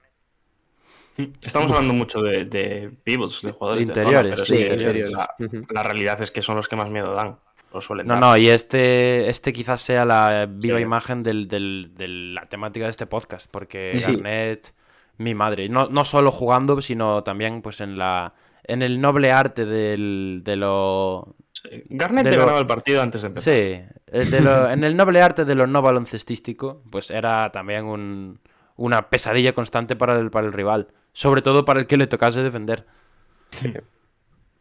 Estamos 1.43 1.71
hablando 1.73 1.95
mucho 1.95 2.21
de, 2.23 2.45
de 2.45 2.93
pivots, 3.03 3.43
de 3.43 3.51
jugadores 3.53 3.87
de 3.87 3.91
interiores, 3.93 4.41
zona, 4.47 5.29
sí. 5.39 5.61
La, 5.75 5.83
realidad 5.83 6.23
es 6.23 6.31
que 6.31 6.43
son 6.43 6.57
los 6.57 6.69
que 6.69 6.77
más 6.77 6.91
miedo 6.91 7.13
dan. 7.15 7.39
O 7.73 7.81
suelen 7.81 8.07
No, 8.07 8.15
dar. 8.15 8.23
no, 8.23 8.37
y 8.37 8.49
este, 8.49 9.29
este 9.29 9.53
quizás 9.53 9.83
sea 9.83 10.05
la 10.05 10.47
viva 10.49 10.79
Sí. 10.79 10.83
imagen 10.83 11.23
del- 11.23 11.49
del- 11.49 11.91
de 11.97 12.09
la 12.09 12.47
temática 12.49 12.85
de 12.87 12.91
este 12.91 13.07
podcast, 13.07 13.51
porque 13.51 13.93
Sí. 13.95 14.13
Garnett, 14.13 14.73
mi 15.19 15.35
madre, 15.35 15.69
no, 15.69 15.89
no 15.89 16.05
solo 16.05 16.31
jugando, 16.31 16.81
sino 16.81 17.23
también 17.25 17.63
pues 17.63 17.81
en 17.81 17.99
la 17.99 18.35
en 18.65 18.83
el 18.83 19.01
noble 19.01 19.33
arte 19.33 19.65
del, 19.65 20.43
de 20.45 20.57
lo... 20.57 21.35
Sí. 21.63 21.69
Garnett 21.89 22.25
de 22.25 22.31
te 22.31 22.37
lo- 22.37 22.43
ganaba 22.43 22.61
el 22.61 22.67
partido 22.67 23.03
antes 23.03 23.23
de 23.23 23.29
empezar. 23.29 23.45
Sí, 23.55 23.61
eh, 23.61 24.25
de 24.31 24.41
lo- 24.41 24.71
en 24.71 24.85
el 24.85 24.97
noble 24.97 25.21
arte 25.23 25.45
de 25.45 25.55
lo 25.55 25.67
no 25.67 25.83
baloncestístico, 25.83 26.83
pues 26.91 27.11
era 27.11 27.51
también 27.53 27.85
un- 27.87 28.41
una 28.77 29.11
pesadilla 29.11 29.53
constante 29.55 29.97
para 29.97 30.19
el, 30.19 30.31
para 30.31 30.47
el 30.47 30.53
rival, 30.53 30.89
sobre 31.13 31.43
todo 31.43 31.65
para 31.65 31.81
el 31.81 31.87
que 31.87 31.97
le 31.97 32.07
tocase 32.07 32.43
defender. 32.43 32.87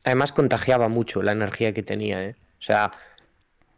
Además 0.03 0.31
contagiaba 0.31 0.87
mucho 0.87 1.21
la 1.21 1.33
energía 1.33 1.73
que 1.73 1.83
tenía, 1.83 2.23
¿eh? 2.23 2.35
O 2.59 2.61
sea, 2.61 2.91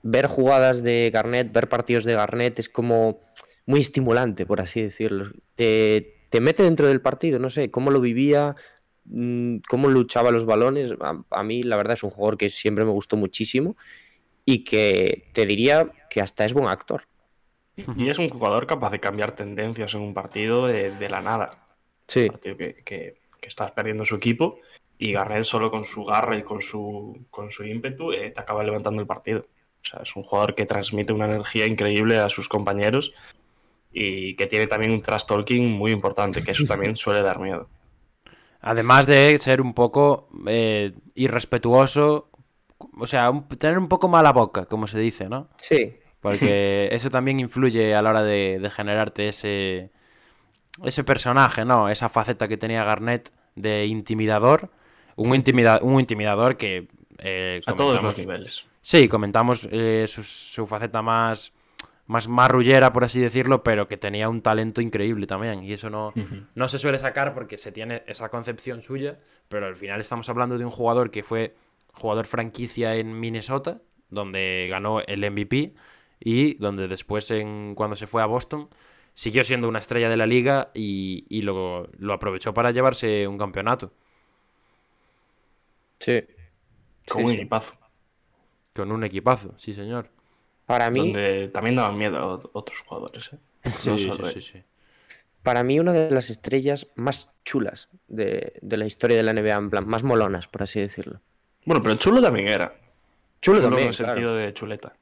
ver 0.04 0.28
jugadas 0.28 0.84
de 0.84 1.10
Garnett, 1.14 1.52
ver 1.52 1.68
partidos 1.70 2.04
de 2.04 2.14
Garnett 2.14 2.60
es 2.60 2.70
como 2.70 3.22
muy 3.66 3.80
estimulante, 3.82 4.46
por 4.46 4.62
así 4.62 4.82
decirlo. 4.82 5.32
Te, 5.56 6.16
te 6.30 6.40
mete 6.40 6.64
dentro 6.64 6.88
del 6.88 7.02
partido, 7.02 7.40
no 7.40 7.50
sé, 7.50 7.72
cómo 7.72 7.92
lo 7.92 8.00
vivía, 8.00 8.56
cómo 9.68 9.88
luchaba 9.88 10.32
los 10.32 10.46
balones. 10.46 10.94
A, 11.02 11.22
a 11.30 11.44
mí, 11.44 11.64
la 11.64 11.78
verdad, 11.78 11.94
es 11.94 12.04
un 12.04 12.10
jugador 12.12 12.38
que 12.38 12.50
siempre 12.50 12.86
me 12.86 12.92
gustó 12.92 13.18
muchísimo 13.18 13.76
y 14.46 14.64
que 14.64 15.30
te 15.34 15.46
diría 15.46 15.92
que 16.10 16.22
hasta 16.22 16.46
es 16.46 16.54
buen 16.54 16.68
actor. 16.68 17.04
Y 17.96 18.10
es 18.10 18.20
un 18.20 18.30
jugador 18.30 18.68
capaz 18.68 18.90
de 18.92 19.00
cambiar 19.00 19.36
tendencias 19.36 19.94
en 19.94 20.02
un 20.02 20.14
partido 20.14 20.68
de, 20.68 20.92
de 20.92 21.10
la 21.10 21.22
nada. 21.22 21.66
Sí, 22.08 22.24
Un 22.24 22.28
partido 22.32 22.58
que, 22.58 22.76
que- 22.84 23.20
que 23.40 23.48
estás 23.48 23.72
perdiendo 23.72 24.04
su 24.04 24.16
equipo 24.16 24.60
y 24.98 25.14
Garnett 25.14 25.44
solo 25.44 25.72
con 25.72 25.86
su 25.86 26.04
garra 26.04 26.36
y 26.38 26.44
con 26.44 26.62
su, 26.62 27.26
con 27.30 27.52
su 27.52 27.64
ímpetu 27.64 28.12
eh, 28.12 28.32
te 28.32 28.42
acaba 28.42 28.66
levantando 28.66 29.00
el 29.02 29.08
partido. 29.08 29.46
O 29.82 29.86
sea, 29.86 30.02
es 30.04 30.14
un 30.18 30.24
jugador 30.24 30.56
que 30.56 30.66
transmite 30.66 31.14
una 31.14 31.24
energía 31.26 31.66
increíble 31.66 32.18
a 32.18 32.30
sus 32.30 32.50
compañeros 32.50 33.14
y 33.94 34.36
que 34.36 34.46
tiene 34.46 34.68
también 34.68 34.92
un 34.92 35.02
trash 35.02 35.26
talking 35.26 35.72
muy 35.72 35.92
importante, 35.92 36.44
que 36.44 36.52
eso 36.52 36.66
también 36.66 36.98
suele 36.98 37.22
dar 37.22 37.40
miedo. 37.40 37.70
Además 38.62 39.06
de 39.08 39.38
ser 39.38 39.62
un 39.62 39.74
poco 39.74 40.30
eh, 40.48 40.94
irrespetuoso, 41.16 42.30
o 42.98 43.08
sea, 43.08 43.30
un- 43.30 43.48
tener 43.48 43.78
un 43.78 43.88
poco 43.88 44.08
mala 44.08 44.32
boca, 44.34 44.66
como 44.66 44.88
se 44.88 45.00
dice, 45.00 45.30
¿no? 45.30 45.48
sí. 45.58 45.96
Porque 46.22 46.90
eso 46.92 47.10
también 47.10 47.40
influye 47.40 47.96
a 47.96 48.02
la 48.02 48.10
hora 48.10 48.24
de, 48.24 48.60
de 48.60 48.70
generarte 48.70 49.30
ese, 49.30 49.92
ese 50.84 51.04
personaje, 51.04 51.66
¿no? 51.66 51.90
Esa 51.90 52.10
faceta 52.10 52.48
que 52.48 52.58
tenía 52.58 52.84
Garnett 52.84 53.32
de 53.56 53.86
intimidador. 53.86 54.70
Un, 55.16 55.34
intimida- 55.36 55.80
un 55.82 56.00
intimidador 56.00 56.58
que... 56.58 56.88
eh, 57.20 57.62
A 57.66 57.74
todos 57.76 58.02
los 58.02 58.18
niveles. 58.18 58.64
Sí, 58.82 59.08
comentamos 59.08 59.68
eh, 59.72 60.06
su, 60.08 60.24
su 60.24 60.66
faceta 60.68 61.02
más, 61.02 61.54
más 62.10 62.28
marrullera, 62.28 62.92
por 62.92 63.04
así 63.04 63.22
decirlo, 63.22 63.64
pero 63.64 63.88
que 63.88 63.96
tenía 63.98 64.30
un 64.30 64.42
talento 64.42 64.82
increíble 64.82 65.28
también. 65.28 65.64
Y 65.64 65.74
eso 65.74 65.90
no, 65.90 66.14
no 66.56 66.68
se 66.68 66.80
suele 66.80 66.98
sacar 66.98 67.34
porque 67.34 67.58
se 67.58 67.72
tiene 67.72 68.04
esa 68.08 68.30
concepción 68.30 68.82
suya, 68.82 69.20
pero 69.48 69.68
al 69.68 69.76
final 69.76 70.02
estamos 70.02 70.28
hablando 70.30 70.58
de 70.58 70.66
un 70.66 70.72
jugador 70.72 71.12
que 71.12 71.24
fue 71.24 71.56
jugador 71.94 72.26
franquicia 72.26 72.96
en 72.96 73.20
Minnesota, 73.20 73.82
donde 74.10 74.68
ganó 74.70 75.02
el 75.02 75.30
MVP 75.32 75.76
y 76.20 76.56
donde 76.56 76.88
después, 76.88 77.30
en, 77.32 77.76
cuando 77.76 77.96
se 77.96 78.08
fue 78.08 78.24
a 78.24 78.26
Boston, 78.26 78.70
siguió 79.14 79.44
siendo 79.44 79.68
una 79.70 79.80
estrella 79.80 80.10
de 80.10 80.18
la 80.18 80.26
liga 80.26 80.72
y, 80.74 81.26
y 81.30 81.44
lo, 81.44 81.90
lo 82.00 82.14
aprovechó 82.14 82.54
para 82.56 82.72
llevarse 82.72 83.28
un 83.28 83.38
campeonato 83.38 83.94
Sí. 86.00 86.24
Con 87.08 87.24
Sí, 87.24 87.24
un 87.26 87.32
sí. 87.32 87.36
equipazo. 87.36 87.74
con 88.76 88.92
un 88.92 89.04
equipazo, 89.04 89.54
sí 89.58 89.74
señor. 89.74 90.10
Para 90.70 90.92
mí, 90.92 91.00
Donde 91.00 91.48
también 91.48 91.76
daban 91.76 91.98
miedo 91.98 92.18
a 92.18 92.38
ot- 92.38 92.50
otros 92.54 92.78
jugadores. 92.86 93.32
¿eh? 93.34 93.38
No 93.66 93.72
Sí, 93.72 93.98
sí, 93.98 94.12
sí, 94.34 94.42
sí. 94.42 94.64
para 95.42 95.64
mí 95.64 95.80
una 95.80 95.94
de 95.94 96.12
las 96.12 96.30
estrellas 96.30 96.86
más 96.96 97.32
chulas 97.44 97.90
de, 98.08 98.54
de 98.62 98.78
la 98.78 98.86
historia 98.86 99.18
de 99.18 99.24
la 99.24 99.34
NBA, 99.34 99.56
en 99.56 99.70
plan, 99.72 99.88
más 99.88 100.04
molonas, 100.04 100.48
por 100.48 100.62
así 100.62 100.80
decirlo. 100.80 101.22
Bueno, 101.66 101.82
pero 101.82 101.96
chulo 101.96 102.22
también 102.22 102.50
era. 102.50 102.72
Chulo, 103.42 103.58
en 103.58 103.64
también, 103.64 103.88
el 103.88 103.96
claro. 103.96 104.14
sentido 104.14 104.36
de 104.36 104.54
chuleta. 104.54 104.94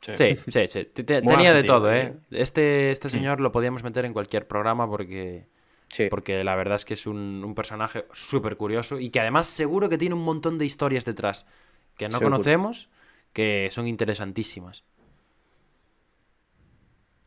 Sí, 0.00 0.36
sí, 0.48 0.66
sí. 0.66 0.84
Te- 0.86 1.04
te- 1.04 1.20
Buen 1.20 1.36
Tenía 1.36 1.52
de 1.54 1.62
todo, 1.62 1.92
eh. 1.92 2.00
¿eh? 2.00 2.14
Este, 2.32 2.90
este 2.90 3.08
señor 3.08 3.40
lo 3.40 3.52
podíamos 3.52 3.84
meter 3.84 4.04
en 4.04 4.12
cualquier 4.12 4.48
programa 4.48 4.88
porque, 4.90 5.46
Sí. 5.92 6.08
porque 6.10 6.42
la 6.42 6.56
verdad 6.56 6.74
es 6.74 6.84
que 6.84 6.94
es 6.94 7.06
un, 7.06 7.42
un 7.44 7.54
personaje 7.54 8.04
súper 8.12 8.56
curioso 8.56 8.98
y 8.98 9.10
que 9.10 9.20
además 9.20 9.46
seguro 9.46 9.88
que 9.88 9.98
tiene 9.98 10.16
un 10.16 10.24
montón 10.24 10.58
de 10.58 10.64
historias 10.66 11.04
detrás 11.04 11.46
que 11.96 12.06
no 12.08 12.18
Seguro. 12.18 12.30
conocemos, 12.32 12.88
que 13.32 13.68
son 13.70 13.86
interesantísimas. 13.86 14.84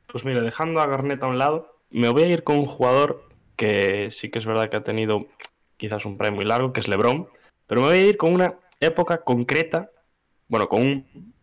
Pues 0.07 0.23
mira, 0.23 0.41
dejando 0.41 0.79
a 0.79 0.87
Garnett 0.87 1.23
a 1.23 1.27
un 1.27 1.37
lado, 1.37 1.79
me 1.89 2.09
voy 2.09 2.23
a 2.23 2.27
ir 2.27 2.43
con 2.43 2.57
un 2.57 2.65
jugador 2.65 3.27
que 3.55 4.09
sí 4.11 4.29
que 4.29 4.39
es 4.39 4.45
verdad 4.45 4.69
que 4.69 4.77
ha 4.77 4.83
tenido 4.83 5.27
quizás 5.77 6.05
un 6.05 6.17
premio 6.17 6.37
muy 6.37 6.45
largo, 6.45 6.73
que 6.73 6.79
es 6.79 6.87
LeBron, 6.87 7.27
pero 7.67 7.81
me 7.81 7.87
voy 7.87 7.97
a 7.97 8.05
ir 8.05 8.17
con 8.17 8.33
una 8.33 8.55
época 8.79 9.19
concreta, 9.23 9.91
bueno, 10.47 10.69
con 10.69 10.81
un, 10.81 11.33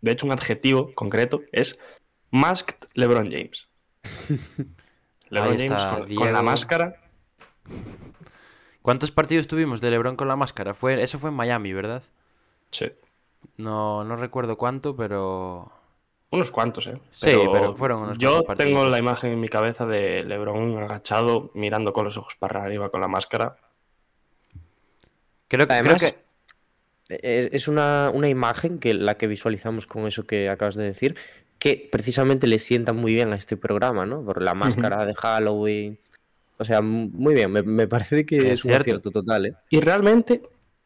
de 0.00 0.12
hecho 0.12 0.26
un 0.26 0.32
adjetivo 0.32 0.92
concreto, 0.94 1.42
es 1.52 1.78
Masked 2.30 2.76
LeBron 2.94 3.30
James. 3.30 3.68
LeBron 5.30 5.54
está, 5.54 5.78
James 5.78 6.06
con, 6.06 6.16
con 6.16 6.32
la 6.32 6.42
máscara. 6.42 7.00
¿Cuántos 8.82 9.12
partidos 9.12 9.46
tuvimos 9.46 9.80
de 9.80 9.90
LeBron 9.90 10.16
con 10.16 10.28
la 10.28 10.36
máscara? 10.36 10.74
Fue, 10.74 11.02
eso 11.02 11.18
fue 11.18 11.30
en 11.30 11.36
Miami, 11.36 11.72
¿verdad? 11.72 12.02
Sí. 12.70 12.86
No, 13.56 14.04
no 14.04 14.16
recuerdo 14.16 14.56
cuánto, 14.56 14.96
pero... 14.96 15.70
Unos 16.30 16.50
cuantos, 16.50 16.86
¿eh? 16.86 16.98
Sí, 17.10 17.32
pero 17.52 17.76
fueron 17.76 18.02
unos 18.04 18.18
Yo 18.18 18.42
cuantos 18.44 18.64
tengo 18.64 18.86
la 18.86 18.98
imagen 18.98 19.32
en 19.32 19.40
mi 19.40 19.48
cabeza 19.48 19.84
de 19.84 20.24
LeBron 20.24 20.78
agachado, 20.78 21.50
mirando 21.54 21.92
con 21.92 22.06
los 22.06 22.16
ojos 22.16 22.34
para 22.36 22.62
arriba 22.62 22.88
con 22.90 23.00
la 23.02 23.08
máscara. 23.08 23.56
Creo, 25.48 25.66
que- 25.66 25.74
creo 25.74 25.80
Además, 25.80 26.02
que... 26.02 26.22
Es 27.08 27.52
es 27.52 27.68
una, 27.68 28.10
una 28.14 28.28
imagen 28.30 28.78
que 28.78 28.94
la 28.94 29.18
que 29.18 29.26
visualizamos 29.26 29.86
con 29.86 30.06
eso 30.06 30.24
que 30.24 30.48
acabas 30.48 30.76
de 30.76 30.84
decir, 30.84 31.14
que 31.58 31.88
precisamente 31.92 32.46
le 32.46 32.58
sienta 32.58 32.94
muy 32.94 33.12
bien 33.14 33.32
a 33.34 33.36
este 33.36 33.58
programa, 33.58 34.06
¿no? 34.06 34.24
Por 34.24 34.40
la 34.40 34.54
máscara 34.54 35.04
de 35.04 35.14
Halloween. 35.14 35.98
O 36.58 36.64
sea, 36.64 36.80
muy 36.80 37.34
bien, 37.34 37.50
me, 37.50 37.62
me 37.62 37.86
parece 37.88 38.24
que 38.24 38.38
Es 38.38 38.44
es, 38.44 38.64
un 38.64 38.70
cierto. 38.70 38.82
acierto 38.82 39.10
total, 39.10 39.46
¿eh? 39.46 39.54
Y 39.68 39.80
realmente, 39.80 40.40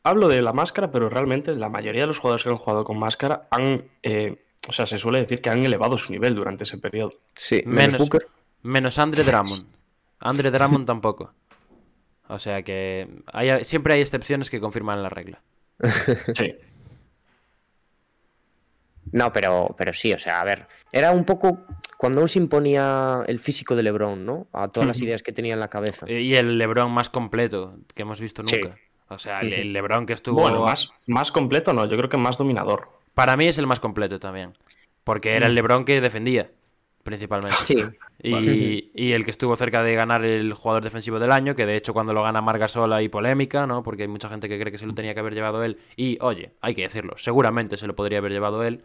hablo 0.09 0.29
de 0.29 0.41
la 0.43 0.53
máscara, 0.53 0.91
pero 0.91 1.09
realmente 1.09 1.55
la 1.55 1.69
mayoría 1.69 2.03
de 2.03 2.07
los 2.09 2.19
jugadores 2.19 2.45
que 2.45 2.51
han 2.51 2.57
jugado 2.57 2.85
con 2.85 2.99
máscara 2.99 3.47
han, 3.51 3.85
eh, 4.03 4.43
o 4.69 4.73
sea, 4.73 4.87
se 4.87 4.99
suele 4.99 5.19
decir 5.21 5.41
que 5.41 5.51
han 5.51 5.65
elevado 5.65 5.99
su 5.99 6.13
nivel 6.13 6.35
durante 6.35 6.65
ese 6.65 6.79
periodo. 6.79 7.13
Sí, 7.35 7.63
menos, 7.67 7.93
Menos, 7.95 8.01
Booker. 8.01 8.27
menos 8.63 8.99
Andre 8.99 9.25
Drummond. 9.25 9.67
Andre 10.21 10.51
Drummond 10.51 10.87
tampoco. 10.87 11.33
O 12.29 12.39
sea 12.39 12.63
que 12.63 13.09
hay- 13.33 13.65
siempre 13.65 13.95
hay 13.95 14.01
excepciones 14.01 14.51
que 14.51 14.61
confirman 14.61 15.03
la 15.03 15.09
regla. 15.09 15.43
Sí. 16.35 16.55
No, 19.13 19.33
pero, 19.33 19.75
pero 19.79 19.93
sí, 19.93 20.13
o 20.13 20.19
sea, 20.19 20.41
a 20.41 20.45
ver, 20.45 20.67
era 20.91 21.13
un 21.13 21.25
poco 21.25 21.65
cuando 21.97 22.19
aún 22.21 22.29
se 22.29 22.41
imponía 22.41 23.23
el 23.29 23.39
físico 23.39 23.77
de 23.77 23.85
LeBron, 23.85 24.27
¿no? 24.27 24.49
A 24.53 24.69
todas 24.69 24.87
las 24.89 25.01
ideas 25.01 25.23
que 25.23 25.31
tenía 25.33 25.55
en 25.55 25.61
la 25.61 25.69
cabeza. 25.71 26.11
Y 26.11 26.35
el 26.35 26.59
LeBron 26.59 26.91
más 26.91 27.09
completo 27.09 27.77
que 27.95 28.03
hemos 28.03 28.21
visto 28.21 28.43
Sí. 28.47 28.61
O 29.09 29.19
sea, 29.19 29.37
el, 29.37 29.53
el 29.53 29.73
LeBron 29.73 30.07
que 30.07 30.13
estuvo... 30.15 30.41
Bueno, 30.41 30.63
más, 30.63 30.91
más 31.07 31.31
completo 31.31 31.73
no, 31.73 31.85
yo 31.87 31.97
creo 31.97 32.09
que 32.09 32.17
más 32.17 32.39
dominador. 32.39 32.89
Para 33.15 33.37
mí 33.37 33.47
es 33.47 33.59
el 33.59 33.67
más 33.67 33.81
completo 33.81 34.19
también. 34.19 34.53
Porque 35.05 35.37
era 35.37 35.47
el 35.47 35.55
LeBron 35.55 35.85
que 35.85 36.01
defendía, 36.01 36.51
principalmente. 37.05 37.57
Sí, 37.65 37.83
Y, 38.23 38.91
y 38.95 39.13
el 39.13 39.25
que 39.25 39.31
estuvo 39.31 39.55
cerca 39.55 39.83
de 39.85 39.95
ganar 39.95 40.25
el 40.25 40.53
jugador 40.55 40.83
defensivo 40.83 41.21
del 41.21 41.31
año, 41.31 41.55
que 41.55 41.67
de 41.67 41.77
hecho 41.77 41.93
cuando 41.93 42.13
lo 42.13 42.23
gana 42.25 42.41
Margasol 42.41 42.93
hay 42.93 43.09
polémica, 43.09 43.67
¿no? 43.67 43.83
Porque 43.85 44.03
hay 44.03 44.09
mucha 44.09 44.29
gente 44.29 44.49
que 44.49 44.59
cree 44.59 44.73
que 44.73 44.79
se 44.79 44.87
lo 44.87 44.95
tenía 44.95 45.15
que 45.15 45.21
haber 45.21 45.35
llevado 45.35 45.63
él. 45.63 45.79
Y, 45.97 46.19
oye, 46.21 46.51
hay 46.61 46.75
que 46.75 46.83
decirlo, 46.83 47.15
seguramente 47.17 47.77
se 47.77 47.87
lo 47.87 47.95
podría 47.95 48.19
haber 48.19 48.33
llevado 48.33 48.65
él. 48.65 48.83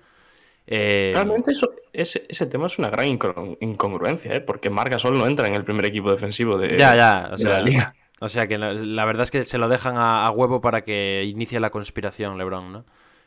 Eh, 0.68 1.12
Realmente 1.16 1.52
eso, 1.52 1.72
ese, 1.92 2.24
ese 2.30 2.46
tema 2.46 2.68
es 2.68 2.78
una 2.78 2.90
gran 2.92 3.08
incon- 3.08 3.58
incongruencia, 3.62 4.36
¿eh? 4.36 4.42
porque 4.42 4.70
Marc 4.70 4.92
Gasol 4.92 5.18
no 5.18 5.26
entra 5.26 5.48
en 5.48 5.56
el 5.56 5.64
primer 5.64 5.86
equipo 5.86 6.12
defensivo 6.12 6.58
de, 6.58 6.78
ya, 6.78 6.96
ya, 6.96 7.30
o 7.34 7.38
de 7.38 7.44
la 7.44 7.56
sea, 7.56 7.62
liga. 7.62 7.96
O 8.22 8.30
sea 8.30 8.48
que 8.48 8.58
la, 8.58 8.72
la 8.74 9.04
verdad 9.06 9.24
es 9.24 9.32
que 9.32 9.44
se 9.44 9.58
lo 9.58 9.68
dejan 9.68 9.98
a, 9.98 10.26
a 10.26 10.32
huevo 10.32 10.62
para 10.62 10.84
que 10.86 11.26
inicie 11.26 11.60
la 11.60 11.70
conspiración 11.72 12.38
LeBron, 12.38 12.72
¿no? 12.72 12.86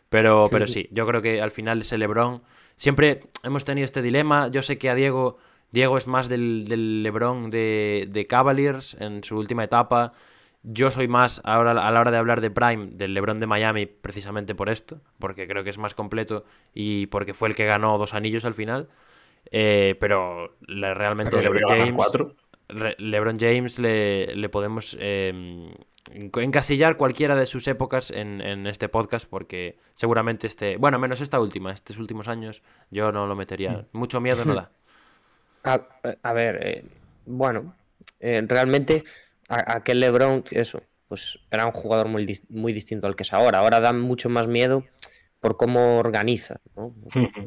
Pero, 0.09 0.49
pero 0.51 0.67
sí, 0.67 0.89
yo 0.93 1.07
creo 1.07 1.21
que 1.21 1.41
al 1.43 1.51
final 1.51 1.81
ese 1.83 1.99
LeBron. 1.99 2.43
Siempre 2.77 3.21
hemos 3.43 3.65
tenido 3.65 3.85
este 3.85 4.01
dilema. 4.01 4.49
Yo 4.49 4.63
sé 4.63 4.79
que 4.79 4.89
a 4.89 4.95
Diego. 4.95 5.39
Diego 5.73 5.97
es 5.97 6.07
más 6.07 6.29
del, 6.29 6.67
del 6.69 7.03
LeBron 7.03 7.51
de, 7.51 8.07
de 8.09 8.27
Cavaliers 8.29 8.95
en 9.01 9.25
su 9.25 9.37
última 9.37 9.65
etapa. 9.65 10.13
Yo 10.63 10.91
soy 10.91 11.09
más, 11.09 11.43
ahora 11.45 11.73
a 11.73 11.91
la 11.91 12.01
hora 12.01 12.11
de 12.11 12.17
hablar 12.17 12.41
de 12.41 12.51
Prime, 12.51 12.89
del 12.93 13.13
LeBron 13.13 13.39
de 13.41 13.47
Miami, 13.47 13.87
precisamente 13.87 14.55
por 14.55 14.69
esto, 14.71 15.01
porque 15.19 15.47
creo 15.49 15.63
que 15.65 15.71
es 15.71 15.79
más 15.79 15.95
completo 15.95 16.45
y 16.73 17.07
porque 17.09 17.35
fue 17.35 17.49
el 17.49 17.55
que 17.57 17.67
ganó 17.67 17.99
dos 17.99 18.15
anillos 18.15 18.45
al 18.45 18.55
final. 18.55 18.89
Eh, 19.51 19.97
pero 20.01 20.55
la- 20.67 20.95
realmente 20.95 21.37
LeBron 21.43 21.63
James. 21.81 21.95
cuatro. 21.97 22.35
LeBron 22.69 23.39
James 23.39 23.79
le, 23.79 24.35
le 24.35 24.49
podemos 24.49 24.97
eh, 25.01 25.73
encasillar 26.11 26.97
cualquiera 26.97 27.37
de 27.37 27.47
sus 27.47 27.67
épocas 27.69 28.11
en, 28.11 28.41
en 28.41 28.67
este 28.67 28.89
podcast 28.89 29.29
porque 29.29 29.79
seguramente 29.95 30.47
este, 30.47 30.77
bueno, 30.77 30.99
menos 30.99 31.21
esta 31.21 31.41
última, 31.41 31.73
estos 31.73 31.99
últimos 31.99 32.29
años 32.29 32.63
yo 32.91 33.13
no 33.13 33.27
lo 33.27 33.37
metería. 33.37 33.87
Mucho 33.93 34.21
miedo 34.21 34.45
no 34.45 34.55
da. 34.55 34.71
A, 35.67 35.81
a 36.23 36.33
ver, 36.35 36.59
eh, 36.63 36.85
bueno, 37.25 37.75
eh, 38.21 38.43
realmente 38.47 39.05
a- 39.49 39.77
aquel 39.77 39.99
LeBron, 40.01 40.45
eso, 40.51 40.83
pues 41.09 41.39
era 41.51 41.65
un 41.65 41.73
jugador 41.73 42.09
muy, 42.09 42.27
muy 42.51 42.75
distinto 42.75 43.07
al 43.07 43.17
que 43.17 43.23
es 43.23 43.33
ahora. 43.33 43.61
Ahora 43.61 43.81
da 43.81 43.95
mucho 43.95 44.29
más 44.29 44.47
miedo 44.47 44.85
por 45.41 45.57
cómo 45.57 45.97
organiza, 45.99 46.61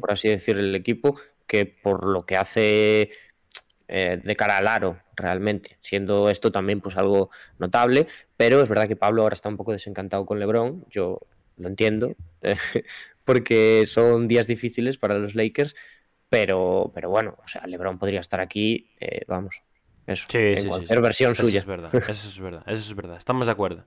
por 0.00 0.10
así 0.12 0.28
decir, 0.28 0.58
el 0.58 0.74
equipo, 0.74 1.16
que 1.46 1.64
por 1.66 2.08
lo 2.08 2.26
que 2.26 2.36
hace 2.36 3.10
eh, 3.86 4.20
de 4.22 4.36
cara 4.36 4.56
al 4.56 4.66
aro, 4.66 4.98
realmente, 5.18 5.78
siendo 5.82 6.30
esto 6.30 6.52
también 6.52 6.80
pues 6.80 6.96
algo 6.96 7.30
notable, 7.58 8.06
pero 8.36 8.62
es 8.62 8.68
verdad 8.68 8.88
que 8.88 8.96
Pablo 8.96 9.22
ahora 9.22 9.34
está 9.34 9.48
un 9.50 9.56
poco 9.58 9.72
desencantado 9.72 10.24
con 10.26 10.38
LeBron, 10.38 10.84
yo 10.90 11.20
lo 11.56 11.68
entiendo, 11.68 12.14
porque 13.24 13.84
son 13.86 14.28
días 14.28 14.46
difíciles 14.46 14.98
para 14.98 15.18
los 15.18 15.34
Lakers, 15.34 15.76
pero, 16.28 16.90
pero 16.94 17.10
bueno, 17.10 17.36
o 17.44 17.48
sea, 17.48 17.66
LeBron 17.66 17.98
podría 17.98 18.20
estar 18.20 18.40
aquí, 18.40 18.90
eh, 19.00 19.22
vamos, 19.28 19.62
eso, 20.06 20.26
Sí, 20.28 20.38
en 20.38 20.56
sí, 20.56 20.62
sí, 20.62 20.68
cualquier 20.70 20.98
sí. 20.98 21.02
versión 21.02 21.32
Eso 21.32 21.42
suya. 21.42 21.60
es 21.60 21.66
verdad, 21.66 21.92
eso 22.08 22.28
es 22.28 22.38
verdad, 22.40 22.62
eso 22.66 22.80
es 22.90 22.94
verdad. 22.94 23.16
Estamos 23.16 23.46
de 23.46 23.52
acuerdo. 23.52 23.84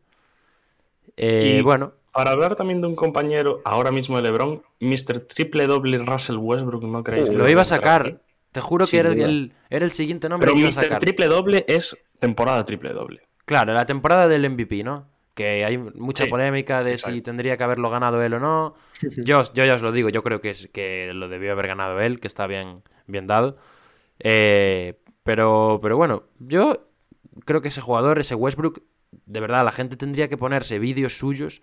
Eh, 1.17 1.57
Y- 1.59 1.61
bueno, 1.61 1.93
Para 2.13 2.31
hablar 2.31 2.57
también 2.57 2.81
de 2.81 2.87
un 2.87 2.95
compañero 2.95 3.61
ahora 3.63 3.89
mismo 3.91 4.17
de 4.17 4.23
LeBron, 4.23 4.61
Mr. 4.81 5.21
Triple 5.21 5.65
Doble 5.67 5.97
Russell 5.99 6.35
Westbrook, 6.37 6.83
¿no 6.83 7.03
creéis? 7.03 7.29
que 7.29 7.35
lo 7.37 7.47
iba 7.47 7.61
a 7.61 7.65
sacar. 7.65 8.19
Te 8.51 8.61
juro 8.61 8.85
que 8.85 8.97
era 8.99 9.11
el, 9.11 9.53
era 9.69 9.85
el 9.85 9.91
siguiente 9.91 10.27
nombre 10.27 10.47
Pero 10.47 10.55
que 10.55 10.59
iba 10.59 10.69
a 10.69 10.73
sacar. 10.73 10.99
Triple 10.99 11.27
Doble 11.27 11.65
es 11.67 11.95
temporada 12.19 12.65
triple 12.65 12.93
doble. 12.93 13.21
Claro, 13.45 13.73
la 13.73 13.85
temporada 13.85 14.27
del 14.27 14.49
MVP, 14.49 14.83
¿no? 14.83 15.07
Que 15.33 15.65
hay 15.65 15.77
mucha 15.77 16.25
Sí, 16.25 16.29
polémica 16.29 16.83
de 16.83 16.97
si 16.97 17.21
tendría 17.21 17.57
que 17.57 17.63
haberlo 17.63 17.89
ganado 17.89 18.21
él 18.21 18.33
o 18.33 18.39
no. 18.39 18.75
Yo, 19.17 19.41
yo 19.53 19.65
ya 19.65 19.75
os 19.75 19.81
lo 19.81 19.91
digo, 19.91 20.09
yo 20.09 20.23
creo 20.23 20.41
que, 20.41 20.51
es, 20.51 20.69
que 20.71 21.11
lo 21.13 21.29
debió 21.29 21.53
haber 21.53 21.67
ganado 21.67 21.99
él, 22.01 22.19
que 22.19 22.27
está 22.27 22.47
bien, 22.47 22.83
bien 23.07 23.27
dado. 23.27 23.57
Eh, 24.19 24.99
pero, 25.23 25.79
pero 25.81 25.97
bueno, 25.97 26.23
yo 26.39 26.87
creo 27.45 27.61
que 27.61 27.69
ese 27.69 27.81
jugador, 27.81 28.19
ese 28.19 28.35
Westbrook, 28.35 28.83
de 29.11 29.39
verdad, 29.39 29.63
la 29.63 29.71
gente 29.71 29.95
tendría 29.95 30.27
que 30.27 30.37
ponerse 30.37 30.79
vídeos 30.79 31.17
suyos 31.17 31.61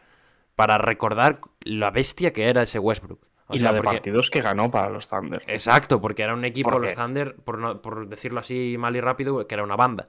para 0.57 0.79
recordar 0.79 1.41
la 1.61 1.91
bestia 1.91 2.33
que 2.33 2.49
era 2.49 2.63
ese 2.63 2.79
Westbrook. 2.79 3.27
O 3.49 3.55
y 3.55 3.59
sea, 3.59 3.69
la 3.71 3.73
de 3.75 3.83
porque- 3.83 3.97
partidos 3.97 4.31
que 4.31 4.41
ganó 4.43 4.71
para 4.71 4.91
los 4.91 5.09
Thunder. 5.09 5.43
Exacto, 5.47 6.01
porque 6.01 6.23
era 6.23 6.35
un 6.35 6.45
equipo, 6.45 6.71
¿Por 6.71 6.83
los? 6.83 6.95
Thunder, 6.95 7.35
por, 7.37 7.59
no- 7.59 7.81
por 7.83 8.07
decirlo 8.09 8.41
así 8.41 8.77
mal 8.79 8.95
y 8.97 9.01
rápido, 9.01 9.47
que 9.47 9.55
era 9.55 9.65
una 9.65 9.77
banda. 9.77 10.09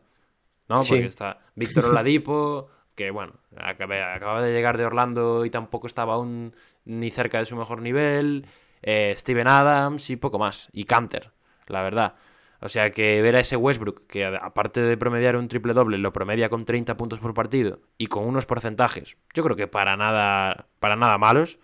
¿no? 0.68 0.84
Sí. 0.84 0.92
Porque 0.96 1.08
está 1.08 1.40
Víctor 1.56 1.86
Oladipo, 2.04 2.70
que 2.96 3.12
bueno, 3.12 3.34
acaba, 3.58 4.42
de 4.42 4.54
llegar 4.54 4.78
de 4.78 4.86
Orlando 4.86 5.46
y 5.46 5.50
tampoco 5.50 5.88
estaba 5.88 6.14
aún 6.16 6.54
ni 6.86 7.10
cerca 7.10 7.40
de 7.40 7.46
su 7.46 7.56
mejor 7.56 7.82
nivel. 7.82 8.46
eh, 8.82 9.14
Steven 9.18 9.48
Adams 9.48 10.10
y 10.10 10.16
poco 10.18 10.38
más. 10.38 10.70
Y 10.74 10.84
Canter, 10.84 11.32
la 11.68 11.82
verdad. 11.82 12.16
O 12.62 12.68
sea 12.68 12.92
que 12.92 13.22
ver 13.22 13.38
a 13.38 13.40
ese 13.40 13.56
Westbrook, 13.56 14.06
que 14.06 14.26
aparte 14.26 14.82
de 14.82 14.98
promediar 14.98 15.38
un 15.38 15.48
triple 15.48 15.74
doble, 15.74 15.98
lo 15.98 16.12
promedia 16.12 16.50
con 16.50 16.66
30 16.66 16.98
puntos 16.98 17.20
por 17.20 17.34
partido 17.34 17.80
y 17.98 18.08
con 18.08 18.26
unos 18.26 18.46
porcentajes, 18.46 19.16
yo 19.34 19.44
creo 19.44 19.56
que 19.56 19.68
para 19.68 19.96
nada, 19.96 20.68
para 20.82 20.98
nada 20.98 21.18
malos, 21.18 21.58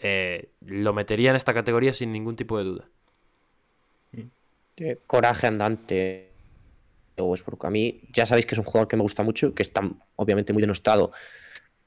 eh, 0.00 0.50
lo 0.60 0.92
metería 0.92 1.30
en 1.30 1.36
esta 1.36 1.54
categoría 1.54 1.92
sin 1.92 2.12
ningún 2.12 2.36
tipo 2.36 2.58
de 2.58 2.64
duda. 2.64 2.88
Coraje 5.06 5.46
andante 5.46 6.30
Westbrook. 7.18 7.64
A 7.66 7.70
mí 7.70 8.02
ya 8.12 8.26
sabéis 8.26 8.46
que 8.46 8.54
es 8.54 8.58
un 8.58 8.64
jugador 8.64 8.88
que 8.88 8.96
me 8.96 9.02
gusta 9.02 9.22
mucho, 9.22 9.54
que 9.54 9.62
está 9.62 9.82
obviamente 10.16 10.52
muy 10.52 10.60
denostado 10.62 11.12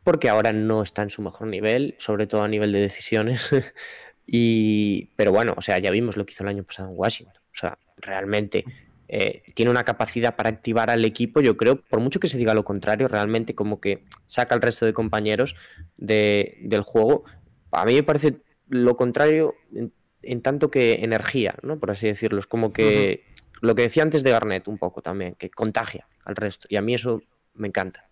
porque 0.04 0.30
ahora 0.30 0.54
no 0.54 0.84
está 0.84 1.04
en 1.04 1.12
su 1.12 1.22
mejor 1.22 1.48
nivel, 1.48 1.96
sobre 2.00 2.28
todo 2.28 2.44
a 2.44 2.48
nivel 2.48 2.72
de 2.72 2.80
decisiones. 2.80 3.52
y, 4.28 5.12
pero 5.16 5.32
bueno, 5.32 5.54
o 5.58 5.62
sea, 5.62 5.80
ya 5.80 5.92
vimos 5.92 6.18
lo 6.18 6.26
que 6.26 6.34
hizo 6.34 6.44
el 6.44 6.50
año 6.50 6.64
pasado 6.64 6.90
en 6.90 6.96
Washington. 6.98 7.36
O 7.38 7.56
sea, 7.58 7.78
realmente 7.98 8.66
eh, 9.08 9.44
tiene 9.56 9.72
una 9.72 9.84
capacidad 9.86 10.36
para 10.36 10.50
activar 10.50 10.90
al 10.90 11.06
equipo, 11.06 11.42
yo 11.42 11.58
creo, 11.58 11.82
por 11.82 12.00
mucho 12.00 12.20
que 12.20 12.30
se 12.30 12.38
diga 12.38 12.54
lo 12.54 12.64
contrario, 12.64 13.08
realmente 13.10 13.56
como 13.56 13.82
que 13.82 14.06
saca 14.26 14.56
al 14.56 14.62
resto 14.62 14.86
de 14.86 14.94
compañeros 14.94 15.56
de- 15.98 16.58
del 16.62 16.82
juego. 16.82 17.26
A 17.72 17.86
mí 17.86 17.94
me 17.96 18.04
parece 18.04 18.42
lo 18.70 18.96
contrario 18.96 19.56
en, 19.74 19.94
en 20.22 20.42
tanto 20.42 20.72
que 20.72 21.04
energía, 21.04 21.56
¿no? 21.64 21.80
Por 21.80 21.92
así 21.92 22.08
decirlo. 22.08 22.40
Es 22.40 22.48
como 22.48 22.72
que 22.72 23.26
lo 23.62 23.76
que 23.76 23.84
decía 23.84 24.04
antes 24.04 24.24
de 24.24 24.32
Garnett 24.32 24.68
un 24.68 24.78
poco 24.78 25.02
también, 25.02 25.36
que 25.36 25.50
contagia 25.50 26.08
al 26.26 26.36
resto. 26.36 26.68
Y 26.70 26.76
a 26.76 26.82
mí 26.82 26.94
eso 26.94 27.22
me 27.54 27.68
encanta. 27.68 28.10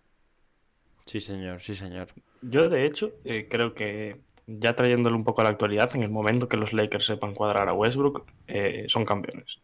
Sí, 1.06 1.20
señor, 1.20 1.60
sí, 1.60 1.74
señor. 1.74 2.08
Yo, 2.42 2.68
de 2.68 2.86
hecho, 2.86 3.12
eh, 3.24 3.48
creo 3.50 3.74
que 3.74 4.20
ya 4.46 4.74
trayéndole 4.74 5.16
un 5.16 5.24
poco 5.24 5.40
a 5.40 5.44
la 5.44 5.50
actualidad, 5.50 5.94
en 5.94 6.02
el 6.02 6.10
momento 6.10 6.48
que 6.48 6.56
los 6.56 6.72
Lakers 6.72 7.06
sepan 7.06 7.34
cuadrar 7.34 7.68
a 7.68 7.72
Westbrook, 7.72 8.26
eh, 8.46 8.86
son 8.88 9.04
campeones. 9.04 9.58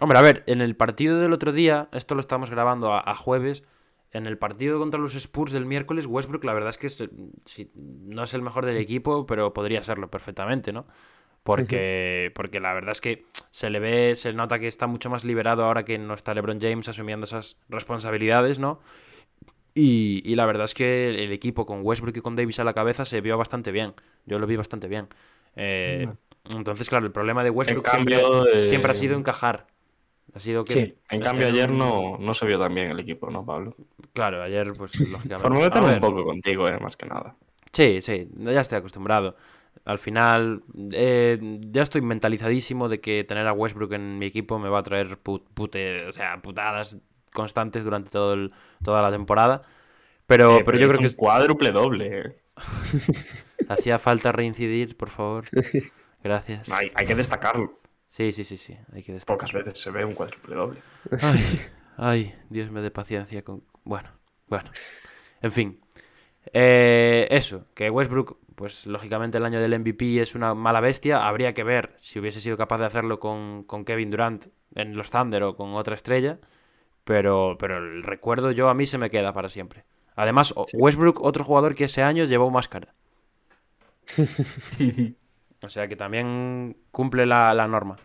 Hombre, 0.00 0.18
a 0.18 0.22
ver, 0.22 0.44
en 0.46 0.60
el 0.60 0.76
partido 0.76 1.18
del 1.18 1.32
otro 1.32 1.52
día, 1.52 1.88
esto 1.92 2.14
lo 2.14 2.20
estamos 2.20 2.50
grabando 2.50 2.92
a, 2.92 3.00
a 3.00 3.14
jueves, 3.14 3.64
en 4.12 4.26
el 4.26 4.38
partido 4.38 4.78
contra 4.78 5.00
los 5.00 5.14
Spurs 5.14 5.52
del 5.52 5.66
miércoles, 5.66 6.06
Westbrook 6.06 6.44
la 6.44 6.54
verdad 6.54 6.70
es 6.70 6.78
que 6.78 6.86
es, 6.86 7.04
sí, 7.44 7.70
no 7.74 8.22
es 8.22 8.34
el 8.34 8.42
mejor 8.42 8.64
del 8.64 8.76
equipo, 8.76 9.26
pero 9.26 9.52
podría 9.52 9.82
serlo 9.82 10.10
perfectamente, 10.10 10.72
¿no? 10.72 10.86
Porque, 11.42 12.30
porque 12.34 12.60
la 12.60 12.74
verdad 12.74 12.92
es 12.92 13.00
que 13.00 13.24
se 13.50 13.70
le 13.70 13.80
ve, 13.80 14.14
se 14.16 14.32
nota 14.32 14.58
que 14.58 14.66
está 14.66 14.86
mucho 14.86 15.08
más 15.08 15.24
liberado 15.24 15.64
ahora 15.64 15.84
que 15.84 15.96
no 15.96 16.12
está 16.12 16.34
LeBron 16.34 16.60
James 16.60 16.88
asumiendo 16.88 17.24
esas 17.24 17.56
responsabilidades, 17.68 18.58
¿no? 18.58 18.80
Y, 19.74 20.22
y 20.24 20.34
la 20.34 20.44
verdad 20.44 20.64
es 20.64 20.74
que 20.74 21.08
el 21.08 21.32
equipo 21.32 21.64
con 21.64 21.80
Westbrook 21.82 22.16
y 22.16 22.20
con 22.20 22.36
Davis 22.36 22.58
a 22.58 22.64
la 22.64 22.74
cabeza 22.74 23.04
se 23.04 23.20
vio 23.20 23.38
bastante 23.38 23.72
bien. 23.72 23.94
Yo 24.26 24.38
lo 24.38 24.46
vi 24.46 24.56
bastante 24.56 24.88
bien. 24.88 25.06
Eh, 25.56 26.08
entonces, 26.54 26.88
claro, 26.88 27.06
el 27.06 27.12
problema 27.12 27.44
de 27.44 27.50
Westbrook 27.50 27.84
cambio, 27.84 28.18
siempre, 28.18 28.62
eh, 28.62 28.66
siempre 28.66 28.92
ha 28.92 28.94
sido 28.94 29.16
encajar. 29.16 29.66
Ha 30.38 30.40
sido 30.40 30.64
que. 30.64 30.72
Sí, 30.72 30.78
En 30.78 30.94
este 31.10 31.18
cambio, 31.24 31.46
es 31.48 31.52
ayer 31.52 31.68
no, 31.68 32.16
no 32.16 32.32
se 32.32 32.46
vio 32.46 32.60
tan 32.60 32.72
bien 32.72 32.92
el 32.92 33.00
equipo, 33.00 33.28
¿no, 33.28 33.44
Pablo? 33.44 33.74
Claro, 34.12 34.40
ayer, 34.40 34.72
pues 34.78 34.92
lógicamente. 35.10 35.70
Por 35.70 35.82
un 35.82 36.00
poco 36.00 36.24
contigo, 36.24 36.68
eh, 36.68 36.78
más 36.78 36.96
que 36.96 37.06
nada. 37.06 37.34
Sí, 37.72 38.00
sí, 38.00 38.28
ya 38.36 38.60
estoy 38.60 38.78
acostumbrado. 38.78 39.34
Al 39.84 39.98
final, 39.98 40.62
eh, 40.92 41.38
ya 41.72 41.82
estoy 41.82 42.02
mentalizadísimo 42.02 42.88
de 42.88 43.00
que 43.00 43.24
tener 43.24 43.48
a 43.48 43.52
Westbrook 43.52 43.94
en 43.94 44.16
mi 44.20 44.26
equipo 44.26 44.60
me 44.60 44.68
va 44.68 44.78
a 44.78 44.82
traer 44.84 45.18
put- 45.18 45.42
pute- 45.56 46.06
o 46.08 46.12
sea, 46.12 46.40
putadas 46.40 46.96
constantes 47.32 47.82
durante 47.82 48.08
todo 48.10 48.34
el- 48.34 48.52
toda 48.84 49.02
la 49.02 49.10
temporada. 49.10 49.62
Pero, 50.28 50.58
Eh, 50.58 50.62
pero 50.64 50.78
yo 50.78 50.84
hizo 50.86 50.98
creo 50.98 51.00
que 51.00 51.06
un 51.08 51.18
cuádruple 51.18 51.70
doble. 51.72 52.20
eh. 52.20 52.36
hacía 53.68 53.98
falta 53.98 54.30
reincidir, 54.30 54.96
por 54.96 55.08
favor. 55.08 55.46
Gracias. 56.22 56.70
Hay, 56.70 56.92
hay 56.94 57.06
que 57.06 57.14
destacarlo. 57.16 57.77
Sí, 58.08 58.32
sí, 58.32 58.42
sí, 58.42 58.56
sí, 58.56 58.76
hay 58.92 59.02
que 59.02 59.12
destacar. 59.12 59.36
Pocas 59.36 59.52
veces 59.52 59.78
se 59.78 59.90
ve 59.90 60.04
un 60.04 60.14
cuádruple 60.14 60.56
doble. 60.56 60.80
Ay, 61.20 61.60
ay, 61.96 62.34
Dios 62.48 62.70
me 62.70 62.80
dé 62.80 62.90
paciencia 62.90 63.42
con... 63.42 63.62
Bueno, 63.84 64.10
bueno. 64.48 64.70
En 65.42 65.52
fin. 65.52 65.80
Eh, 66.52 67.28
eso, 67.30 67.66
que 67.74 67.90
Westbrook, 67.90 68.38
pues 68.54 68.86
lógicamente 68.86 69.36
el 69.36 69.44
año 69.44 69.60
del 69.60 69.78
MVP 69.78 70.20
es 70.20 70.34
una 70.34 70.54
mala 70.54 70.80
bestia. 70.80 71.28
Habría 71.28 71.52
que 71.52 71.64
ver 71.64 71.94
si 71.98 72.18
hubiese 72.18 72.40
sido 72.40 72.56
capaz 72.56 72.78
de 72.78 72.86
hacerlo 72.86 73.20
con, 73.20 73.64
con 73.64 73.84
Kevin 73.84 74.10
Durant 74.10 74.46
en 74.74 74.96
los 74.96 75.10
Thunder 75.10 75.42
o 75.42 75.54
con 75.54 75.74
otra 75.74 75.94
estrella. 75.94 76.38
Pero, 77.04 77.56
pero 77.58 77.78
el 77.78 78.02
recuerdo 78.02 78.50
yo 78.52 78.70
a 78.70 78.74
mí 78.74 78.86
se 78.86 78.98
me 78.98 79.10
queda 79.10 79.32
para 79.32 79.50
siempre. 79.50 79.84
Además, 80.16 80.52
Westbrook, 80.72 81.20
otro 81.22 81.44
jugador 81.44 81.74
que 81.74 81.84
ese 81.84 82.02
año 82.02 82.24
llevó 82.24 82.50
máscara. 82.50 82.94
O 85.62 85.68
sea 85.68 85.88
que 85.88 85.96
también 85.96 86.76
cumple 86.90 87.26
la, 87.26 87.52
la 87.54 87.66
norma. 87.66 87.96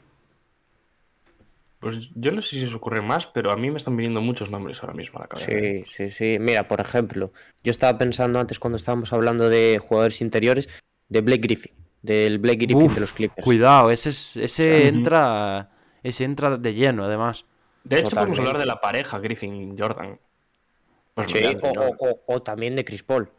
Pues 1.79 2.09
yo 2.15 2.31
no 2.31 2.41
sé 2.41 2.51
si 2.51 2.63
os 2.63 2.73
ocurre 2.73 3.01
más, 3.01 3.27
pero 3.27 3.51
a 3.51 3.57
mí 3.57 3.69
me 3.69 3.77
están 3.77 3.97
viniendo 3.97 4.21
muchos 4.21 4.49
nombres 4.49 4.81
ahora 4.81 4.93
mismo 4.93 5.19
a 5.19 5.23
la 5.23 5.27
cabeza. 5.27 5.51
Sí, 5.51 5.83
sí, 5.85 6.09
sí. 6.09 6.37
Mira, 6.39 6.67
por 6.67 6.79
ejemplo, 6.79 7.33
yo 7.61 7.71
estaba 7.71 7.97
pensando 7.97 8.39
antes 8.39 8.57
cuando 8.57 8.77
estábamos 8.77 9.11
hablando 9.11 9.49
de 9.49 9.79
jugadores 9.85 10.21
interiores, 10.21 10.69
de 11.09 11.21
Blake 11.21 11.41
Griffin, 11.41 11.73
del 12.01 12.39
Blake 12.39 12.59
Griffin 12.65 12.85
Uf, 12.85 12.95
de 12.95 13.01
los 13.01 13.11
Clippers. 13.11 13.43
Cuidado, 13.43 13.91
ese, 13.91 14.09
es- 14.09 14.37
ese 14.37 14.87
entra. 14.87 15.69
Ese 16.03 16.23
entra 16.23 16.57
de 16.57 16.73
lleno, 16.73 17.03
además. 17.03 17.45
De 17.83 17.99
hecho, 17.99 18.15
podemos 18.15 18.39
hablar 18.39 18.57
de 18.57 18.65
la 18.65 18.79
pareja 18.79 19.19
Griffin-Jordan. 19.19 20.19
Pues 21.13 21.27
Sí, 21.31 21.43
o- 21.61 22.19
o 22.27 22.41
también 22.41 22.75
de 22.77 22.85
Chris 22.85 23.03
Paul. 23.03 23.29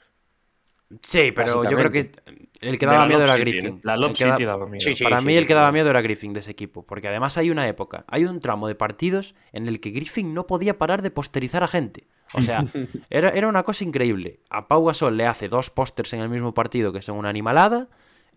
Sí, 1.03 1.33
pero 1.33 1.65
yo 1.65 1.77
creo 1.77 1.91
que 1.91 2.13
el 2.61 2.79
que 2.79 2.87
daba 2.87 3.01
la 3.01 3.07
miedo 3.07 3.25
era 3.25 3.37
City, 3.37 3.41
Griffin. 3.41 3.81
La 3.83 3.97
Lob 3.97 4.17
City 4.17 4.45
daba 4.45 4.67
miedo. 4.67 4.81
Sí, 4.81 4.95
sí. 4.95 5.05
Para 5.05 5.21
mí 5.21 5.37
el 5.37 5.47
que 5.47 5.55
daba 5.55 5.73
miedo 5.73 5.91
era 5.91 6.01
Griffin 6.03 6.33
de 6.33 6.41
ese 6.41 6.51
equipo, 6.53 6.87
porque 6.87 7.09
además 7.09 7.37
hay 7.39 7.51
una 7.51 7.67
época, 7.69 8.05
hay 8.09 8.25
un 8.27 8.41
tramo 8.41 8.69
de 8.69 8.75
partidos 8.75 9.35
en 9.53 9.67
el 9.67 9.81
que 9.81 9.91
Griffin 9.91 10.35
no 10.35 10.47
podía 10.47 10.79
parar 10.79 11.03
de 11.03 11.11
posterizar 11.11 11.65
a 11.65 11.69
gente. 11.69 12.07
O 12.33 12.43
sea, 12.43 12.65
era, 13.11 13.31
era 13.31 13.49
una 13.49 13.63
cosa 13.65 13.85
increíble. 13.85 14.41
A 14.51 14.69
Pau 14.69 14.85
Gasol 14.85 15.17
le 15.17 15.27
hace 15.27 15.49
dos 15.49 15.71
pósters 15.71 16.13
en 16.13 16.21
el 16.21 16.29
mismo 16.29 16.55
partido 16.55 16.93
que 16.93 17.03
son 17.03 17.17
una 17.17 17.29
animalada. 17.31 17.89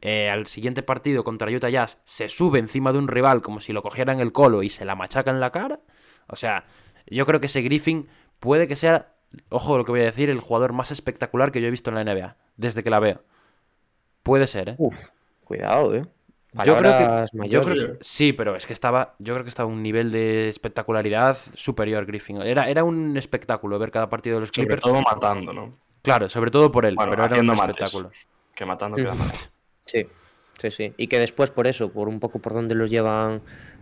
eh, 0.02 0.30
al 0.30 0.48
siguiente 0.48 0.84
partido 0.84 1.24
contra 1.24 1.52
Utah 1.52 1.70
Jazz 1.70 2.00
se 2.06 2.30
sube 2.30 2.60
encima 2.60 2.92
de 2.92 3.00
un 3.00 3.08
rival 3.08 3.42
como 3.42 3.60
si 3.62 3.74
lo 3.74 3.82
cogiera 3.84 4.14
en 4.14 4.20
el 4.20 4.32
colo 4.32 4.64
y 4.64 4.70
se 4.70 4.86
la 4.86 4.96
machaca 4.96 5.32
en 5.32 5.40
la 5.40 5.52
cara. 5.52 5.80
O 6.28 6.36
sea, 6.36 6.66
yo 7.08 7.26
creo 7.26 7.40
que 7.40 7.48
ese 7.48 7.62
Griffin 7.62 8.08
puede 8.40 8.68
que 8.68 8.76
sea, 8.76 9.16
ojo 9.50 9.78
lo 9.78 9.86
que 9.86 9.92
voy 9.92 10.02
a 10.02 10.06
decir, 10.06 10.30
el 10.30 10.40
jugador 10.40 10.74
más 10.74 10.92
espectacular 10.92 11.52
que 11.52 11.62
yo 11.62 11.68
he 11.68 11.72
visto 11.72 11.90
en 11.92 11.96
la 11.96 12.04
NBA, 12.04 12.36
desde 12.58 12.84
que 12.84 12.90
la 12.90 13.00
veo. 13.00 13.22
Puede 14.24 14.48
ser, 14.48 14.70
¿eh? 14.70 14.76
Uf, 14.78 15.10
cuidado, 15.44 15.96
eh. 15.96 16.06
Yo 16.66 16.76
creo 16.78 16.98
que- 16.98 17.04
Palabras 17.06 17.30
Yo 17.34 17.38
mayores. 17.40 17.68
creo 17.68 17.98
que- 17.98 18.04
sí, 18.04 18.34
pero 18.34 18.56
es 18.56 18.66
que 18.66 18.74
estaba. 18.74 19.16
Yo 19.20 19.34
creo 19.34 19.44
que 19.44 19.50
estaba 19.50 19.70
a 19.70 19.74
un 19.74 19.84
nivel 19.84 20.12
de 20.12 20.50
espectacularidad 20.50 21.38
superior, 21.56 22.06
Griffin. 22.06 22.42
Era, 22.42 22.68
era 22.70 22.84
un 22.84 23.16
espectáculo 23.16 23.78
ver 23.78 23.92
cada 23.92 24.10
partido 24.10 24.38
de 24.38 24.40
los 24.42 24.50
Sobre 24.50 24.62
Clippers. 24.68 24.82
todo 24.82 25.02
matando, 25.02 25.54
¿no? 25.54 25.78
Claro, 26.02 26.30
sobre 26.30 26.50
todo 26.52 26.72
por 26.72 26.86
él, 26.86 26.96
Bueno, 26.96 27.12
pero 27.12 27.26
era 27.26 27.40
un 27.42 27.48
mates. 27.48 27.62
espectáculo. 27.70 28.12
Que 28.56 28.66
matando 28.66 28.96
queda 28.96 29.14
mal. 29.14 29.32
Sí, 29.86 30.08
sí, 30.60 30.72
sí. 30.72 30.94
Y 30.98 31.08
que 31.08 31.20
después, 31.20 31.52
por 31.52 31.68
eso, 31.68 31.92
por 31.92 32.08
un 32.08 32.20
poco 32.20 32.40
por 32.40 32.54
donde 32.54 32.74
los 32.76 32.90
llevan 32.90 33.42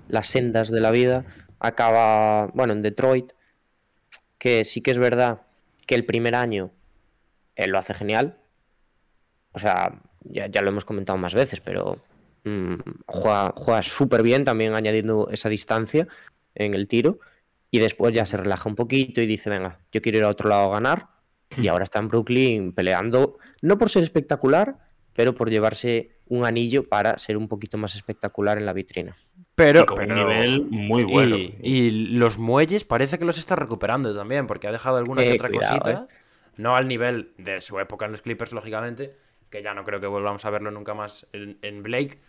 las 0.10 0.28
sendas 0.28 0.70
de 0.70 0.82
la 0.82 0.92
vida, 0.92 1.24
acaba, 1.60 2.48
bueno, 2.48 2.74
en 2.74 2.82
Detroit, 2.82 3.32
que 4.46 4.64
sí 4.64 4.82
que 4.82 4.92
es 4.92 5.00
verdad 5.00 5.42
que 5.88 5.96
el 5.96 6.06
primer 6.06 6.36
año 6.36 6.70
él 7.56 7.72
lo 7.72 7.80
hace 7.80 7.96
genial. 7.96 8.38
O 9.54 9.58
sea, 9.58 10.04
ya, 10.22 10.46
ya 10.46 10.62
lo 10.62 10.70
hemos 10.70 10.86
comentado 10.86 11.18
más 11.18 11.34
veces, 11.34 11.62
pero 11.62 12.00
mm, 12.44 12.76
juega, 13.08 13.54
juega 13.56 13.82
súper 13.82 14.22
bien, 14.22 14.44
también 14.44 14.76
añadiendo 14.76 15.30
esa 15.32 15.50
distancia 15.50 16.08
en 16.54 16.76
el 16.76 16.88
tiro. 16.88 17.20
Y 17.72 17.80
después 17.80 18.14
ya 18.14 18.24
se 18.28 18.38
relaja 18.38 18.70
un 18.70 18.76
poquito 18.76 19.20
y 19.20 19.26
dice, 19.26 19.50
venga, 19.50 19.80
yo 19.92 20.00
quiero 20.00 20.20
ir 20.20 20.24
a 20.26 20.30
otro 20.30 20.48
lado 20.48 20.72
a 20.72 20.76
ganar. 20.76 21.08
Y 21.58 21.68
ahora 21.68 21.84
está 21.84 21.98
en 21.98 22.10
Brooklyn 22.10 22.72
peleando, 22.72 23.40
no 23.64 23.80
por 23.80 23.90
ser 23.90 24.04
espectacular, 24.04 24.78
pero 25.14 25.34
por 25.34 25.50
llevarse 25.50 26.20
un 26.28 26.46
anillo 26.46 26.88
para 26.88 27.18
ser 27.18 27.36
un 27.36 27.48
poquito 27.48 27.80
más 27.80 27.96
espectacular 27.96 28.60
en 28.60 28.68
la 28.68 28.74
vitrina. 28.74 29.18
Pero, 29.56 29.82
y 29.82 29.86
con 29.86 29.98
pero- 29.98 30.14
un 30.22 30.28
nivel 30.30 30.66
muy 30.70 31.04
bueno. 31.04 31.38
Y, 31.38 31.54
y 31.62 31.90
los 31.92 32.38
muelles 32.38 32.84
parece 32.84 33.18
que 33.18 33.26
los 33.26 33.38
está 33.38 33.56
recuperando 33.56 34.14
también, 34.16 34.48
porque 34.48 34.68
ha 34.68 34.72
dejado 34.72 34.98
alguna 34.98 35.22
que 35.24 35.32
Eh, 35.32 35.36
otra 35.36 35.50
cuidado, 35.50 35.80
cosita. 35.80 36.08
No 36.58 36.76
al 36.76 36.88
nivel 36.88 37.32
de 37.38 37.62
su 37.62 37.80
época 37.80 38.06
en 38.06 38.12
los 38.12 38.22
Clippers, 38.22 38.52
lógicamente, 38.54 39.16
que 39.50 39.62
ya 39.64 39.74
no 39.74 39.84
creo 39.84 40.00
que 40.02 40.08
volvamos 40.08 40.44
a 40.46 40.50
verlo 40.50 40.72
nunca 40.72 40.94
más 40.94 41.28
en, 41.34 41.58
en 41.62 41.84
Blake. 41.84 42.20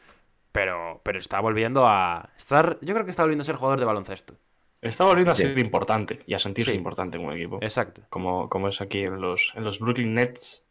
Pero, 0.53 1.01
pero 1.03 1.19
está 1.19 1.41
volviendo 1.41 1.87
a 1.87 2.31
estar. 2.37 2.79
Yo 2.81 2.95
creo 2.95 3.05
que 3.05 3.11
está 3.11 3.23
volviendo 3.25 3.43
a 3.43 3.45
ser 3.45 3.57
jugador 3.57 3.79
de 3.79 3.85
baloncesto. 3.85 4.35
Está 4.81 5.05
volviendo 5.05 5.35
Sí. 5.35 5.43
a 5.43 5.47
ser 5.49 5.59
importante 5.59 6.21
y 6.27 6.35
a 6.35 6.39
sentirse 6.39 6.71
Sí. 6.71 6.77
importante 6.77 7.19
en 7.19 7.25
un 7.27 7.33
equipo. 7.33 7.59
Exacto. 7.61 8.03
Como, 8.09 8.49
como 8.49 8.69
es 8.69 8.81
aquí 8.81 9.01
en 9.01 9.21
los, 9.21 9.53
en 9.55 9.65
los 9.65 9.81
Brooklyn 9.81 10.15
Nets. 10.15 10.65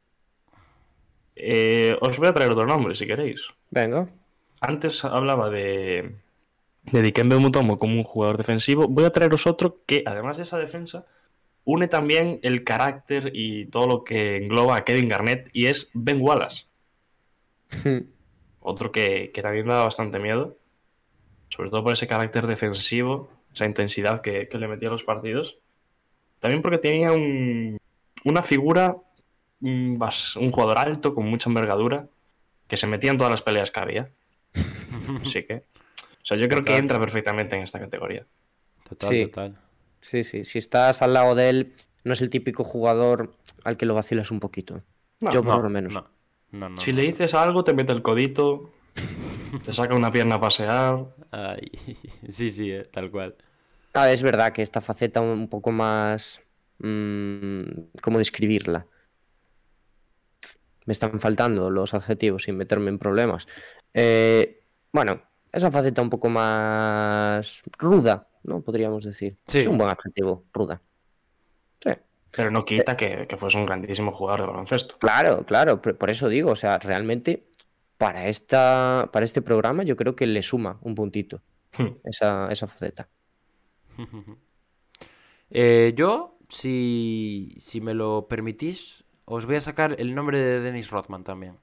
Eh, 1.36 1.96
os 2.02 2.18
voy 2.18 2.28
a 2.28 2.34
traer 2.34 2.52
otro 2.52 2.66
nombre 2.66 2.96
si 2.96 3.06
queréis. 3.06 3.42
Venga. 3.72 4.08
Antes 4.62 5.04
hablaba 5.06 5.50
de, 5.50 6.16
de 6.92 7.02
Dikembe 7.02 7.38
Mutombo 7.38 7.78
como 7.78 7.96
un 7.96 8.04
jugador 8.04 8.38
defensivo. 8.38 8.88
Voy 8.88 9.06
a 9.06 9.12
traeros 9.12 9.48
otro 9.48 9.82
que, 9.86 10.04
además 10.06 10.38
de 10.38 10.44
esa 10.44 10.58
defensa, 10.58 11.06
une 11.64 11.88
también 11.88 12.40
el 12.44 12.64
carácter 12.64 13.32
y 13.34 13.66
todo 13.68 13.88
lo 13.88 14.04
que 14.04 14.38
engloba 14.38 14.76
a 14.78 14.84
Kevin 14.84 15.10
Garnett 15.10 15.50
y 15.54 15.66
es 15.68 15.90
Ben 15.94 16.22
Wallace. 16.22 16.66
Otro 18.60 18.92
que, 18.92 19.32
que 19.34 19.42
también 19.42 19.66
me 19.68 19.74
da 19.74 19.84
bastante 19.84 20.18
miedo. 20.20 20.58
Sobre 21.50 21.70
todo 21.70 21.84
por 21.84 21.94
ese 21.94 22.08
carácter 22.08 22.48
defensivo, 22.48 23.30
esa 23.54 23.66
intensidad 23.66 24.22
que, 24.22 24.48
que 24.50 24.58
le 24.58 24.68
metía 24.68 24.90
a 24.90 24.92
los 24.92 25.04
partidos. 25.04 25.58
También 26.40 26.62
porque 26.62 26.80
tenía 26.80 27.12
un- 27.12 27.78
una 28.24 28.42
figura, 28.44 28.98
bas- 29.62 30.36
un 30.36 30.52
jugador 30.52 30.80
alto, 30.80 31.14
con 31.14 31.28
mucha 31.28 31.50
envergadura, 31.50 32.08
que 32.68 32.78
se 32.78 32.88
metía 32.88 33.12
en 33.12 33.18
todas 33.18 33.32
las 33.32 33.42
peleas 33.42 33.70
que 33.72 33.80
había. 33.80 34.10
Así 35.24 35.44
que. 35.44 35.64
O 36.26 36.28
sea, 36.28 36.38
yo 36.38 36.48
creo 36.48 36.64
que 36.64 36.76
entra 36.76 37.00
perfectamente 37.00 37.56
en 37.56 37.62
esta 37.62 37.80
categoría. 37.80 38.26
Total, 38.90 39.10
Sí. 39.12 39.26
total. 39.28 39.56
Sí, 40.02 40.24
sí. 40.24 40.44
Si 40.44 40.58
estás 40.58 41.04
al 41.04 41.14
lado 41.14 41.36
de 41.36 41.50
él, 41.50 41.74
no 42.04 42.14
es 42.14 42.22
el 42.22 42.32
típico 42.32 42.64
jugador 42.64 43.36
al 43.64 43.78
que 43.78 43.86
lo 43.86 43.94
vacilas 43.94 44.32
un 44.32 44.40
poquito. 44.40 44.82
No, 45.20 45.32
Yo 45.32 45.44
por 45.44 45.58
No, 45.58 45.62
lo 45.62 45.70
menos. 45.70 45.94
no, 45.94 46.04
no, 46.52 46.70
no, 46.70 46.78
Si 46.82 46.92
no. 46.92 46.98
le 46.98 47.04
dices 47.08 47.36
algo, 47.36 47.64
te 47.64 47.74
mete 47.76 47.92
el 47.92 48.02
codito, 48.02 48.72
te 49.64 49.72
saca 49.72 49.94
una 49.94 50.10
pierna 50.10 50.36
a 50.36 50.42
pasear. 50.42 51.06
Ay, 51.30 51.70
sí, 52.28 52.50
sí, 52.50 52.72
eh, 52.72 52.86
tal 52.92 53.12
cual. 53.12 53.36
Ah, 53.94 54.12
es 54.12 54.24
verdad 54.24 54.52
que 54.52 54.64
esta 54.64 54.82
faceta 54.82 55.22
un 55.22 55.48
poco 55.48 55.72
más... 55.72 56.42
mm, 56.80 57.62
¿Cómo 58.02 58.18
describirla? 58.18 58.88
Me 60.86 60.92
están 60.92 61.20
faltando 61.20 61.70
los 61.70 61.94
adjetivos 61.94 62.44
sin 62.44 62.58
meterme 62.58 62.90
en 62.90 63.00
problemas. 63.00 63.48
Eh, 63.94 64.64
bueno, 64.92 65.22
esa 65.56 65.72
faceta 65.72 66.02
un 66.02 66.10
poco 66.10 66.30
más 66.30 67.64
ruda, 67.78 68.28
¿no? 68.44 68.62
Podríamos 68.62 69.04
decir. 69.06 69.38
Sí. 69.48 69.60
Es 69.60 69.68
un 69.68 69.78
buen 69.78 69.90
adjetivo, 69.90 70.46
ruda. 70.54 70.82
Sí. 71.84 71.92
Pero 72.32 72.52
no 72.52 72.66
quita 72.66 72.96
que, 72.98 73.26
que 73.28 73.38
fuese 73.38 73.58
un 73.58 73.66
grandísimo 73.66 74.12
jugador 74.12 74.42
de 74.42 74.48
baloncesto. 74.48 74.98
Claro, 75.00 75.46
claro, 75.46 75.82
por 75.82 76.10
eso 76.10 76.28
digo, 76.30 76.52
o 76.52 76.56
sea, 76.56 76.78
realmente 76.80 77.48
para, 77.98 78.28
esta, 78.28 79.10
para 79.14 79.24
este 79.24 79.42
programa 79.42 79.84
yo 79.84 79.96
creo 79.96 80.16
que 80.16 80.28
le 80.28 80.42
suma 80.42 80.78
un 80.82 80.96
puntito 80.96 81.42
Hmm. 81.78 81.98
esa, 82.06 82.48
esa 82.52 82.68
faceta. 82.68 83.08
Eh, 85.52 85.94
yo, 85.96 86.38
si, 86.50 87.56
si 87.60 87.80
me 87.80 87.94
lo 87.94 88.28
permitís, 88.28 89.04
os 89.26 89.46
voy 89.46 89.56
a 89.58 89.62
sacar 89.62 89.96
el 90.00 90.16
nombre 90.16 90.40
de 90.40 90.60
Dennis 90.60 90.90
Rodman 90.90 91.24
también. 91.24 91.58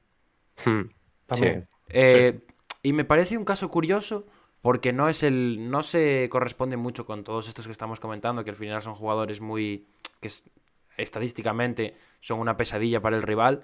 Hmm, 0.64 0.82
También. 1.26 1.68
sí. 1.88 1.90
Eh, 1.90 2.40
Y 2.82 2.92
me 2.92 3.04
parece 3.04 3.36
un 3.38 3.44
caso 3.44 3.68
curioso 3.70 4.26
porque 4.60 4.92
no 4.92 5.08
es 5.08 5.22
el. 5.22 5.70
no 5.70 5.82
se 5.82 6.28
corresponde 6.30 6.76
mucho 6.76 7.04
con 7.04 7.24
todos 7.24 7.48
estos 7.48 7.66
que 7.66 7.72
estamos 7.72 8.00
comentando, 8.00 8.44
que 8.44 8.50
al 8.50 8.56
final 8.56 8.82
son 8.82 8.94
jugadores 8.94 9.40
muy. 9.40 9.86
que 10.20 10.28
es- 10.28 10.50
estadísticamente 10.96 11.94
son 12.20 12.38
una 12.40 12.56
pesadilla 12.56 13.00
para 13.00 13.16
el 13.16 13.22
rival. 13.22 13.62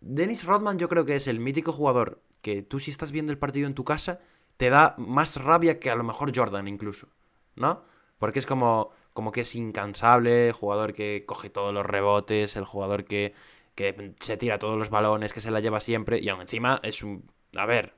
Dennis 0.00 0.44
Rodman 0.44 0.78
yo 0.78 0.88
creo 0.88 1.04
que 1.04 1.16
es 1.16 1.26
el 1.28 1.40
mítico 1.40 1.72
jugador 1.72 2.20
que 2.42 2.62
tú 2.62 2.78
si 2.80 2.90
estás 2.90 3.12
viendo 3.12 3.32
el 3.32 3.38
partido 3.38 3.66
en 3.66 3.74
tu 3.74 3.84
casa 3.84 4.20
te 4.56 4.70
da 4.70 4.94
más 4.98 5.42
rabia 5.42 5.80
que 5.80 5.90
a 5.90 5.96
lo 5.96 6.04
mejor 6.04 6.32
Jordan 6.36 6.68
incluso, 6.68 7.08
¿no? 7.56 7.84
Porque 8.18 8.38
es 8.38 8.46
como, 8.46 8.90
como 9.12 9.32
que 9.32 9.42
es 9.42 9.54
incansable, 9.56 10.52
jugador 10.52 10.92
que 10.94 11.24
coge 11.26 11.50
todos 11.50 11.74
los 11.74 11.84
rebotes, 11.86 12.56
el 12.56 12.64
jugador 12.64 13.04
que, 13.04 13.34
que 13.74 14.14
se 14.20 14.36
tira 14.36 14.58
todos 14.58 14.78
los 14.78 14.90
balones, 14.90 15.32
que 15.32 15.40
se 15.40 15.50
la 15.50 15.60
lleva 15.60 15.80
siempre 15.80 16.20
y 16.20 16.28
aún 16.28 16.42
encima 16.42 16.80
es 16.82 17.02
un... 17.02 17.28
A 17.56 17.66
ver, 17.66 17.94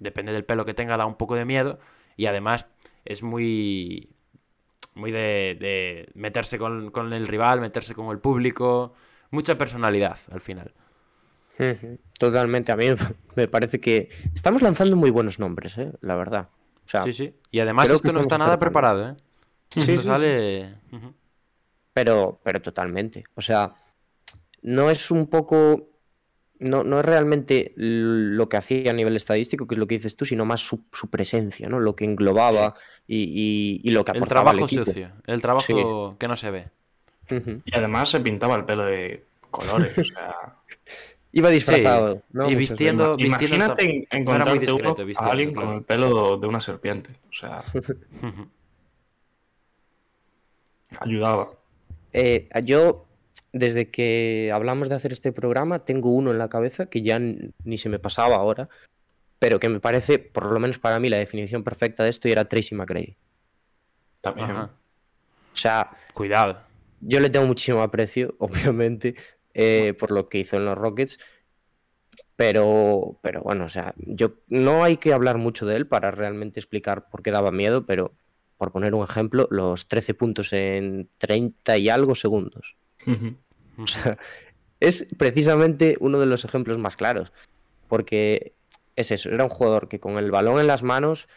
depende 0.00 0.32
del 0.32 0.44
pelo 0.44 0.64
que 0.64 0.74
tenga, 0.74 0.96
da 0.96 1.06
un 1.06 1.14
poco 1.16 1.36
de 1.36 1.44
miedo 1.44 1.78
y 2.16 2.26
además 2.26 2.68
es 3.04 3.22
muy... 3.22 4.10
Muy 4.94 5.12
de, 5.12 5.56
de 5.58 6.10
meterse 6.14 6.58
con, 6.58 6.90
con 6.90 7.12
el 7.12 7.28
rival, 7.28 7.60
meterse 7.60 7.94
con 7.94 8.10
el 8.10 8.18
público, 8.18 8.92
mucha 9.30 9.56
personalidad 9.56 10.18
al 10.32 10.40
final. 10.40 10.74
Totalmente, 12.18 12.72
a 12.72 12.76
mí 12.76 12.86
me 13.36 13.46
parece 13.46 13.80
que 13.80 14.08
estamos 14.34 14.62
lanzando 14.62 14.96
muy 14.96 15.10
buenos 15.10 15.38
nombres, 15.38 15.78
¿eh? 15.78 15.92
la 16.00 16.16
verdad. 16.16 16.48
O 16.84 16.88
sea, 16.88 17.02
Sí, 17.04 17.12
sí. 17.12 17.34
Y 17.50 17.60
además 17.60 17.90
esto 17.90 18.12
no 18.12 18.20
está 18.20 18.36
nada 18.36 18.58
preparado, 18.58 19.10
¿eh? 19.10 19.16
Sí, 19.70 19.80
Esto 19.80 20.02
sí, 20.02 20.08
sale... 20.08 20.74
Pero, 21.92 22.40
pero 22.42 22.62
totalmente. 22.62 23.24
O 23.34 23.40
sea, 23.40 23.74
no 24.62 24.90
es 24.90 25.10
un 25.10 25.26
poco. 25.26 25.89
No, 26.60 26.84
no 26.84 27.00
es 27.00 27.06
realmente 27.06 27.72
lo 27.76 28.48
que 28.48 28.58
hacía 28.58 28.90
a 28.90 28.94
nivel 28.94 29.16
estadístico, 29.16 29.66
que 29.66 29.74
es 29.74 29.78
lo 29.78 29.86
que 29.86 29.94
dices 29.96 30.14
tú, 30.14 30.24
sino 30.26 30.44
más 30.44 30.60
su, 30.60 30.84
su 30.92 31.08
presencia, 31.08 31.68
¿no? 31.68 31.80
Lo 31.80 31.96
que 31.96 32.04
englobaba 32.04 32.74
y, 33.06 33.16
y- 33.16 33.80
y 33.82 33.90
lo 33.92 34.04
que 34.04 34.12
El 34.12 34.18
aportaba 34.18 34.50
al 34.50 34.56
trabajo 34.58 34.68
sucio, 34.68 35.10
el 35.26 35.40
trabajo 35.40 36.16
que 36.18 36.28
no 36.28 36.36
se 36.36 36.50
ve. 36.50 36.68
Y 37.64 37.74
además 37.74 38.10
se 38.10 38.20
pintaba 38.20 38.56
el 38.56 38.64
pelo 38.66 38.84
de 38.84 39.24
colores. 39.50 39.96
O 39.98 40.04
sea, 40.04 40.34
Iba 41.32 41.48
disfrazado, 41.50 42.22
¿no? 42.32 42.50
y 42.50 42.54
vistiendo- 42.56 43.14
imagínate 43.18 44.06
en- 44.10 44.24
no 44.24 44.44
muy 44.46 44.58
discreto 44.58 45.02
a 45.18 45.26
alguien 45.30 45.52
claro. 45.52 45.68
con 45.68 45.76
el 45.78 45.82
pelo 45.84 46.36
de 46.38 46.46
una 46.48 46.60
serpiente. 46.60 47.10
O 47.30 47.32
sea, 47.32 47.58
ayudaba. 50.98 51.50
Eh, 52.12 52.48
yo, 52.64 53.06
desde 53.52 53.90
que 53.90 54.50
hablamos 54.52 54.88
de 54.88 54.94
hacer 54.94 55.12
este 55.12 55.32
programa, 55.32 55.84
tengo 55.84 56.12
uno 56.12 56.30
en 56.30 56.38
la 56.38 56.48
cabeza 56.48 56.86
que 56.86 57.02
ya 57.02 57.18
ni 57.18 57.78
se 57.78 57.88
me 57.88 57.98
pasaba 57.98 58.36
ahora, 58.36 58.68
pero 59.38 59.58
que 59.58 59.68
me 59.68 59.80
parece, 59.80 60.18
por 60.18 60.52
lo 60.52 60.60
menos 60.60 60.78
para 60.78 61.00
mí, 61.00 61.08
la 61.08 61.16
definición 61.16 61.64
perfecta 61.64 62.04
de 62.04 62.10
esto 62.10 62.28
y 62.28 62.32
era 62.32 62.46
Tracy 62.46 62.74
McGrady. 62.74 63.16
También. 64.20 64.50
Ajá. 64.50 64.70
O 65.52 65.56
sea, 65.56 65.90
Cuidado. 66.14 66.60
yo 67.00 67.20
le 67.20 67.30
tengo 67.30 67.46
muchísimo 67.46 67.82
aprecio, 67.82 68.34
obviamente, 68.38 69.16
eh, 69.54 69.94
por 69.98 70.10
lo 70.10 70.28
que 70.28 70.38
hizo 70.38 70.56
en 70.56 70.66
los 70.66 70.78
Rockets. 70.78 71.18
Pero, 72.36 73.18
pero 73.22 73.42
bueno, 73.42 73.64
o 73.64 73.68
sea, 73.68 73.94
yo 73.98 74.32
no 74.48 74.82
hay 74.82 74.96
que 74.96 75.12
hablar 75.12 75.36
mucho 75.36 75.66
de 75.66 75.76
él 75.76 75.86
para 75.86 76.10
realmente 76.10 76.58
explicar 76.58 77.10
por 77.10 77.22
qué 77.22 77.30
daba 77.30 77.50
miedo, 77.50 77.84
pero 77.84 78.14
por 78.56 78.72
poner 78.72 78.94
un 78.94 79.04
ejemplo, 79.04 79.46
los 79.50 79.88
13 79.88 80.14
puntos 80.14 80.52
en 80.52 81.08
30 81.18 81.78
y 81.78 81.88
algo 81.88 82.14
segundos. 82.14 82.76
Ujú. 83.06 83.36
O 83.78 83.86
sea, 83.86 84.18
es 84.78 85.06
precisamente 85.16 85.96
uno 86.00 86.20
de 86.20 86.26
los 86.26 86.44
ejemplos 86.44 86.76
más 86.78 86.96
claros, 86.96 87.32
porque 87.88 88.52
es 88.96 89.10
eso, 89.10 89.30
era 89.30 89.44
un 89.44 89.50
jugador 89.50 89.88
que 89.88 90.00
con 90.00 90.18
el 90.18 90.30
balón 90.30 90.60
en 90.60 90.66
las 90.66 90.82
manos 90.82 91.28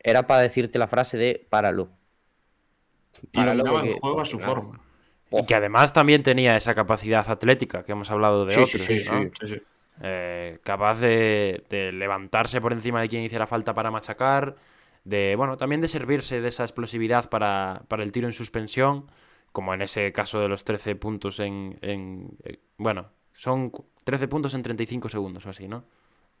era 0.00 0.26
para 0.26 0.40
decirte 0.40 0.78
la 0.78 0.88
frase 0.88 1.18
de 1.18 1.46
páralo. 1.50 1.90
Y 3.32 3.38
Páralo 3.38 3.80
el 3.80 3.94
juego 3.94 4.20
a 4.20 4.24
su 4.24 4.38
forma. 4.40 4.80
Y 5.30 5.44
que 5.46 5.54
además 5.54 5.92
también 5.92 6.22
tenía 6.22 6.56
esa 6.56 6.74
capacidad 6.74 7.28
atlética 7.28 7.82
que 7.82 7.92
hemos 7.92 8.10
hablado 8.10 8.44
de 8.44 8.54
Sí, 8.54 8.60
otros, 8.60 8.82
sí, 8.82 9.00
sí, 9.00 9.10
¿no? 9.10 9.22
sí. 9.22 9.30
Sí, 9.40 9.54
sí. 9.54 9.62
Eh, 10.02 10.58
capaz 10.62 11.00
de, 11.00 11.64
de 11.70 11.90
levantarse 11.92 12.60
por 12.60 12.72
encima 12.72 13.00
de 13.00 13.08
quien 13.08 13.22
hiciera 13.22 13.46
falta 13.46 13.74
para 13.74 13.90
machacar, 13.90 14.56
de, 15.04 15.34
bueno, 15.36 15.56
también 15.56 15.80
de 15.80 15.88
servirse 15.88 16.40
de 16.40 16.48
esa 16.48 16.64
explosividad 16.64 17.28
para, 17.30 17.82
para 17.88 18.02
el 18.02 18.12
tiro 18.12 18.26
en 18.26 18.32
suspensión, 18.32 19.10
como 19.56 19.72
en 19.72 19.80
ese 19.80 20.12
caso 20.12 20.38
de 20.38 20.48
los 20.48 20.64
13 20.64 20.96
puntos 20.96 21.40
en, 21.40 21.78
en, 21.80 22.28
eh, 22.44 22.58
bueno, 22.76 23.06
son 23.32 23.70
cu- 23.70 23.86
13 24.04 24.28
puntos 24.28 24.52
en 24.52 24.60
35 24.62 25.08
segundos 25.08 25.46
o 25.46 25.48
así, 25.48 25.66
¿no? 25.66 25.82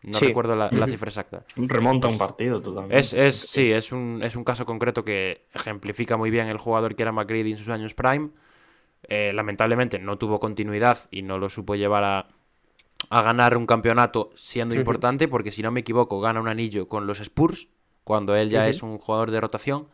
No 0.02 0.18
Sí. 0.18 0.26
recuerdo 0.26 0.54
la, 0.54 0.68
la 0.70 0.86
cifra 0.86 1.08
exacta. 1.08 1.42
Remonta 1.56 2.08
un 2.08 2.18
partido 2.18 2.60
totalmente. 2.60 3.00
Es, 3.00 3.14
es, 3.14 3.34
sí, 3.40 3.72
es 3.72 3.90
un, 3.90 4.20
es 4.22 4.36
un 4.36 4.44
caso 4.44 4.66
concreto 4.66 5.02
que 5.02 5.46
ejemplifica 5.54 6.18
muy 6.18 6.28
bien 6.30 6.48
el 6.48 6.58
jugador 6.58 6.94
que 6.94 7.04
era 7.04 7.10
McGrady 7.12 7.52
en 7.52 7.56
sus 7.56 7.70
años 7.70 7.94
prime. 7.94 8.28
Eh, 9.08 9.32
lamentablemente 9.32 9.98
no 9.98 10.18
tuvo 10.18 10.38
continuidad 10.38 10.98
y 11.10 11.22
no 11.22 11.38
lo 11.38 11.48
supo 11.48 11.74
llevar 11.74 12.04
a, 12.04 12.28
a 13.08 13.22
ganar 13.22 13.56
un 13.56 13.64
campeonato 13.64 14.28
siendo 14.36 14.74
importante, 14.74 15.26
porque 15.26 15.52
si 15.52 15.62
no 15.62 15.70
me 15.72 15.80
equivoco, 15.80 16.20
gana 16.20 16.38
un 16.42 16.48
anillo 16.48 16.86
con 16.86 17.06
los 17.06 17.20
Spurs, 17.20 17.68
cuando 18.04 18.36
él 18.36 18.50
ya 18.50 18.68
es 18.68 18.82
un 18.82 18.98
jugador 18.98 19.30
de 19.30 19.40
rotación. 19.40 19.88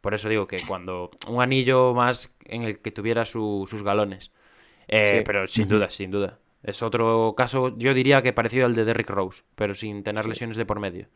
Por 0.00 0.14
eso 0.14 0.28
digo 0.28 0.46
que 0.46 0.58
cuando 0.66 1.10
un 1.28 1.42
anillo 1.42 1.92
más 1.94 2.32
en 2.44 2.62
el 2.62 2.78
que 2.80 2.90
tuviera 2.92 3.24
su- 3.24 3.66
sus 3.68 3.82
galones. 3.82 4.30
Eh, 4.86 5.18
Sí. 5.18 5.22
Pero 5.24 5.46
sin 5.46 5.68
duda, 5.68 5.90
sin 5.90 6.10
duda. 6.10 6.38
Es 6.62 6.82
otro 6.82 7.34
caso, 7.36 7.76
yo 7.78 7.94
diría 7.94 8.22
que 8.22 8.32
parecido 8.32 8.66
al 8.66 8.74
de 8.74 8.84
Derrick 8.84 9.10
Rose, 9.10 9.42
pero 9.54 9.74
sin 9.74 10.02
tener 10.02 10.26
lesiones 10.26 10.56
de 10.56 10.66
por 10.66 10.80
medio. 10.80 11.06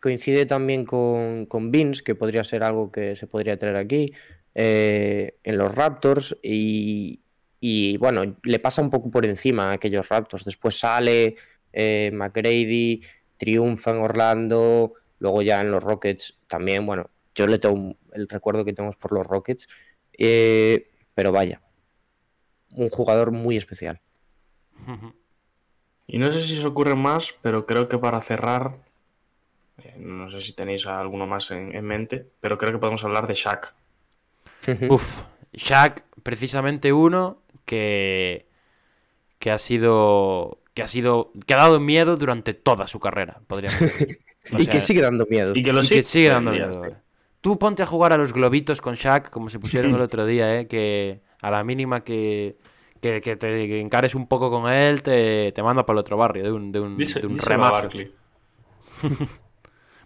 Coincide 0.00 0.46
también 0.46 0.84
con, 0.84 1.46
con 1.46 1.70
Vince, 1.70 2.02
que 2.02 2.14
podría 2.16 2.42
ser 2.42 2.64
algo 2.64 2.90
que 2.90 3.14
se 3.14 3.26
podría 3.28 3.56
traer 3.56 3.76
aquí, 3.76 4.12
eh, 4.54 5.36
en 5.44 5.58
los 5.58 5.72
Raptors, 5.72 6.36
y, 6.42 7.20
y, 7.60 7.96
bueno, 7.98 8.36
le 8.42 8.58
pasa 8.58 8.82
un 8.82 8.90
poco 8.90 9.10
por 9.10 9.24
encima 9.24 9.70
a 9.70 9.74
aquellos 9.74 10.08
Raptors. 10.08 10.44
Después 10.44 10.76
sale 10.78 11.36
eh, 11.72 12.10
McGrady, 12.12 13.00
triunfa 13.36 13.92
en 13.92 13.98
Orlando, 13.98 14.94
luego 15.20 15.42
ya 15.42 15.60
en 15.60 15.70
los 15.70 15.82
Rockets 15.84 16.38
también, 16.48 16.84
bueno, 16.84 17.08
yo 17.34 17.46
le 17.46 17.58
tengo 17.58 17.96
el 18.12 18.28
recuerdo 18.28 18.64
que 18.64 18.72
tenemos 18.72 18.96
por 18.96 19.12
los 19.12 19.26
Rockets, 19.26 19.68
eh, 20.18 20.90
pero 21.14 21.32
vaya, 21.32 21.60
un 22.70 22.88
jugador 22.88 23.30
muy 23.30 23.56
especial. 23.56 24.00
Y 26.04 26.18
no 26.18 26.30
sé 26.30 26.42
si 26.42 26.60
se 26.60 26.66
ocurre 26.66 26.94
más, 26.94 27.34
pero 27.40 27.64
creo 27.64 27.88
que 27.88 27.96
para 27.96 28.20
cerrar, 28.20 28.74
eh, 29.82 29.94
no 29.98 30.30
sé 30.30 30.42
si 30.42 30.52
tenéis 30.52 30.86
alguno 30.86 31.26
más 31.26 31.50
en, 31.50 31.74
en 31.74 31.84
mente, 31.86 32.26
pero 32.40 32.58
creo 32.58 32.72
que 32.72 32.78
podemos 32.78 33.02
hablar 33.02 33.26
de 33.26 33.34
Shaq. 33.34 33.72
Uf, 34.90 35.22
Shaq, 35.52 36.04
precisamente 36.22 36.92
uno 36.92 37.38
que, 37.64 38.46
que 39.38 39.50
ha 39.50 39.58
sido. 39.58 40.58
que 40.74 40.82
ha 40.82 40.88
sido. 40.88 41.32
que 41.46 41.54
ha 41.54 41.58
dado 41.58 41.80
miedo 41.80 42.16
durante 42.16 42.54
toda 42.54 42.86
su 42.86 43.00
carrera, 43.00 43.40
podríamos 43.46 43.80
decir. 43.80 44.20
O 44.52 44.60
y 44.60 44.66
que 44.66 44.80
sigue 44.80 45.00
dando 45.00 45.24
miedo. 45.26 45.52
Y 45.54 45.62
que 45.62 45.72
lo 45.72 45.84
y 45.84 45.88
que 45.88 46.02
sigue 46.02 46.26
en 46.26 46.32
dando 46.32 46.50
día, 46.50 46.66
miedo. 46.66 46.96
Tú 47.42 47.58
ponte 47.58 47.82
a 47.82 47.86
jugar 47.86 48.12
a 48.14 48.16
los 48.16 48.32
globitos 48.32 48.80
con 48.80 48.94
Shaq, 48.94 49.28
como 49.28 49.50
se 49.50 49.58
pusieron 49.58 49.94
el 49.94 50.00
otro 50.00 50.24
día, 50.24 50.58
¿eh? 50.60 50.66
que 50.66 51.20
a 51.42 51.50
la 51.50 51.62
mínima 51.64 52.02
que, 52.02 52.56
que, 53.00 53.20
que 53.20 53.36
te 53.36 53.80
encares 53.80 54.14
un 54.14 54.26
poco 54.28 54.48
con 54.50 54.70
él, 54.72 55.02
te, 55.02 55.52
te 55.52 55.62
manda 55.62 55.84
para 55.84 55.96
el 55.96 56.00
otro 56.00 56.16
barrio, 56.16 56.44
de 56.44 56.52
un, 56.52 56.72
de 56.72 56.80
un, 56.80 56.96
Dice- 56.96 57.20
de 57.20 57.26
un 57.26 57.38
remazo. 57.38 57.88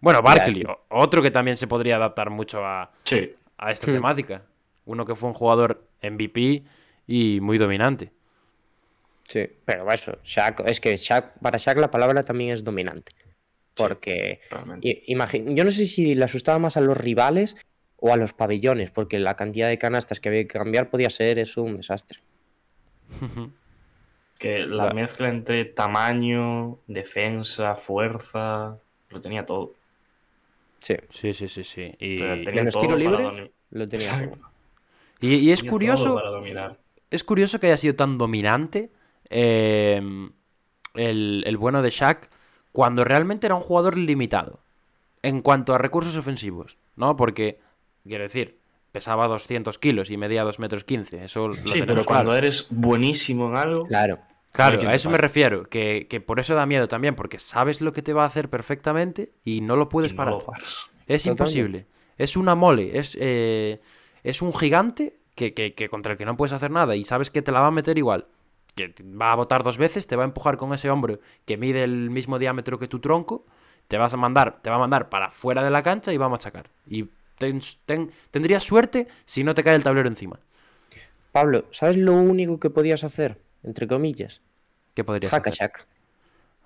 Bueno, 0.01 0.21
Barkley, 0.23 0.63
otro 0.91 1.23
que 1.23 1.31
también 1.31 1.57
se 1.57 1.67
podría 1.67 1.97
adaptar 1.97 2.29
mucho 2.31 2.65
a, 2.65 2.91
Sí. 3.05 3.35
a 3.59 3.71
esta 3.73 3.91
temática. 3.91 4.43
Uno 4.85 5.05
que 5.05 5.15
fue 5.15 5.29
un 5.29 5.35
jugador 5.35 5.85
MVP 6.03 6.63
y 7.07 7.41
muy 7.41 7.59
dominante. 7.59 8.13
Sí, 9.25 9.49
pero 9.65 9.91
eso, 9.91 10.19
Shaq, 10.23 10.61
es 10.67 10.81
que 10.81 10.97
Shaq, 10.97 11.39
para 11.41 11.59
Shaq 11.59 11.79
la 11.79 11.91
palabra 11.91 12.23
también 12.23 12.51
es 12.53 12.63
dominante. 12.63 13.13
Porque 13.77 14.41
imagi- 15.07 15.55
yo 15.55 15.65
no 15.65 15.71
sé 15.71 15.87
si 15.87 16.15
le 16.15 16.25
asustaba 16.25 16.59
más 16.59 16.77
a 16.77 16.81
los 16.81 16.97
rivales 16.97 17.57
o 17.99 18.13
a 18.13 18.17
los 18.17 18.33
pabellones, 18.33 18.91
porque 18.91 19.19
la 19.19 19.37
cantidad 19.37 19.69
de 19.69 19.79
canastas 19.79 20.21
que 20.21 20.29
había 20.29 20.43
que 20.43 20.59
cambiar 20.59 20.91
podía 20.91 21.11
ser 21.11 21.39
eso 21.39 21.63
un 21.63 21.77
desastre. 21.77 22.21
Que 24.39 24.59
la 24.59 24.93
mezcla 24.93 25.31
entre 25.31 25.65
tamaño, 25.65 26.79
defensa, 26.87 27.75
fuerza, 27.75 28.77
lo 29.09 29.21
tenía 29.23 29.47
todo. 29.47 29.73
Sí, 30.79 30.95
Sí, 31.09 31.33
sí, 31.33 31.49
sí, 31.49 31.65
sí. 31.65 31.95
Y, 31.99 32.17
O 32.17 32.19
sea, 32.19 32.35
tenía 32.35 32.53
menos 32.53 32.79
tiro 32.79 32.97
libre, 32.97 33.51
lo 33.71 33.89
tenía. 33.89 34.31
Y, 35.23 35.37
y 35.37 35.53
es 35.53 35.65
curioso. 35.65 36.21
es 37.11 37.25
curioso 37.25 37.59
que 37.59 37.69
haya 37.69 37.79
sido 37.79 37.95
tan 37.95 38.19
dominante 38.19 38.91
eh, 39.31 40.03
el, 40.95 41.43
el 41.47 41.57
bueno 41.57 41.81
de 41.81 41.89
Shaq 41.91 42.29
cuando 42.77 43.05
realmente 43.05 43.47
era 43.47 43.55
un 43.55 43.63
jugador 43.63 43.97
limitado 43.97 44.61
en 45.23 45.41
cuanto 45.41 45.75
a 45.75 45.79
recursos 45.79 46.15
ofensivos, 46.15 46.77
¿no? 46.95 47.17
Porque, 47.17 47.59
quiero 48.07 48.25
decir, 48.25 48.59
pesaba 48.93 49.29
200 49.29 49.79
kilos 49.79 50.11
y 50.11 50.19
medía 50.19 50.45
2 50.45 50.59
metros 50.59 50.85
15, 50.85 51.25
eso 51.25 51.49
lo 51.49 51.55
Sí, 51.55 51.81
pero 51.87 52.05
cuando 52.05 52.33
claro. 52.33 52.35
eres 52.35 52.67
buenísimo 52.69 53.49
en 53.49 53.57
algo, 53.57 53.87
Claro. 53.87 54.19
Claro, 54.53 54.87
a 54.89 54.95
eso 54.95 55.09
me 55.09 55.17
refiero, 55.17 55.65
que, 55.71 56.07
que 56.09 56.21
por 56.21 56.39
eso 56.39 56.55
da 56.55 56.67
miedo 56.67 56.87
también, 56.87 57.15
porque 57.15 57.39
sabes 57.39 57.81
lo 57.81 57.95
que 57.95 58.03
te 58.03 58.13
va 58.13 58.25
a 58.25 58.27
hacer 58.27 58.51
perfectamente 58.51 59.33
y 59.43 59.63
no 59.63 59.77
lo 59.77 59.89
puedes 59.89 60.13
no 60.13 60.17
parar. 60.19 60.35
lo. 60.35 60.41
Es 61.07 61.23
Totalmente. 61.25 61.31
imposible. 61.31 61.87
Es 62.19 62.37
una 62.37 62.55
mole. 62.55 62.99
Es, 62.99 63.17
eh, 63.19 63.81
es 64.23 64.43
un 64.43 64.53
gigante 64.53 65.17
que, 65.35 65.55
que- 65.55 65.73
que 65.73 65.89
contra 65.89 66.13
el 66.13 66.19
que 66.19 66.27
no 66.27 66.37
puedes 66.37 66.53
hacer 66.53 66.71
nada 66.71 66.95
y 66.95 67.05
sabes 67.05 67.31
que 67.31 67.41
te 67.41 67.53
la 67.53 67.61
va 67.61 67.69
a 67.69 67.71
meter 67.71 67.97
igual. 67.97 68.27
Que 68.77 68.95
va 69.03 69.33
a 69.33 69.35
botar 69.35 69.63
dos 69.65 69.79
veces, 69.79 70.07
te 70.07 70.15
va 70.17 70.23
a 70.23 70.27
empujar 70.27 70.57
con 70.57 70.73
ese 70.73 70.89
hombro 70.91 71.19
que 71.45 71.57
mide 71.57 71.83
el 71.83 72.11
mismo 72.11 72.39
diámetro 72.39 72.79
que 72.79 72.87
tu 72.87 73.01
tronco, 73.01 73.45
te 73.89 73.97
vas 73.99 74.13
a 74.15 74.17
mandar, 74.17 74.61
te 74.63 74.71
va 74.71 74.77
a 74.77 74.79
mandar 74.79 75.09
para 75.09 75.31
fuera 75.31 75.65
de 75.65 75.71
la 75.71 75.83
cancha 75.83 76.13
y 76.13 76.17
va 76.19 76.27
a 76.27 76.29
machacar. 76.29 76.69
Y 76.87 77.07
ten- 77.39 77.61
ten- 77.87 78.11
tendrías 78.31 78.63
suerte 78.63 79.09
si 79.25 79.43
no 79.43 79.55
te 79.55 79.65
cae 79.65 79.75
el 79.75 79.83
tablero 79.83 80.09
encima. 80.09 80.39
Pablo, 81.33 81.65
¿sabes 81.71 81.97
lo 81.97 82.13
único 82.15 82.61
que 82.61 82.71
podías 82.71 83.03
hacer? 83.03 83.41
Entre 83.63 83.87
comillas. 83.87 84.41
¿Qué 84.95 85.05
podrías 85.05 85.33
hacer? 85.33 85.43
Hackashack. 85.43 85.87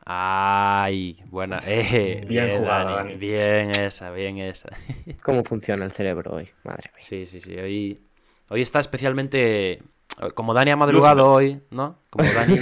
Ay, 0.04 1.22
buena. 1.26 1.62
Eh, 1.66 2.24
Bien 2.28 2.50
jugada, 2.50 2.84
Dani, 2.84 3.10
Dani. 3.10 3.14
Bien 3.20 3.70
esa, 3.70 4.10
bien 4.10 4.38
esa. 4.38 4.68
¿Cómo 5.22 5.44
funciona 5.44 5.84
el 5.84 5.92
cerebro 5.92 6.32
hoy? 6.34 6.48
Madre 6.64 6.90
mía. 6.94 7.04
Sí, 7.04 7.26
sí, 7.26 7.40
sí. 7.40 7.56
Hoy, 7.56 8.00
hoy 8.48 8.62
está 8.62 8.80
especialmente. 8.80 9.82
Como 10.34 10.52
Dani 10.54 10.70
ha 10.72 10.76
madrugado 10.76 11.32
hoy, 11.32 11.60
¿no? 11.70 11.96
Como 12.10 12.24
Dani 12.34 12.58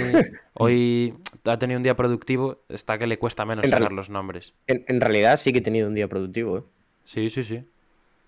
hoy 0.53 1.13
ha 1.45 1.57
tenido 1.57 1.77
un 1.77 1.83
día 1.83 1.95
productivo, 1.95 2.59
está 2.69 2.97
que 2.97 3.07
le 3.07 3.17
cuesta 3.19 3.45
menos 3.45 3.65
En 3.65 3.71
sacar 3.71 3.91
los 3.91 4.09
nombres. 4.09 4.53
En, 4.67 4.85
en 4.87 5.01
realidad 5.01 5.37
sí 5.37 5.51
que 5.51 5.59
he 5.59 5.61
tenido 5.61 5.87
un 5.87 5.95
día 5.95 6.07
productivo. 6.07 6.57
¿eh? 6.57 6.63
Sí, 7.03 7.29
sí, 7.29 7.43
sí. 7.43 7.63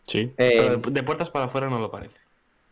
Sí. 0.07 0.31
Eh, 0.37 0.53
Pero 0.57 0.77
de, 0.77 0.91
de 0.91 1.03
puertas 1.03 1.29
para 1.29 1.45
afuera 1.45 1.69
no 1.69 1.79
lo 1.79 1.89
parece. 1.91 2.17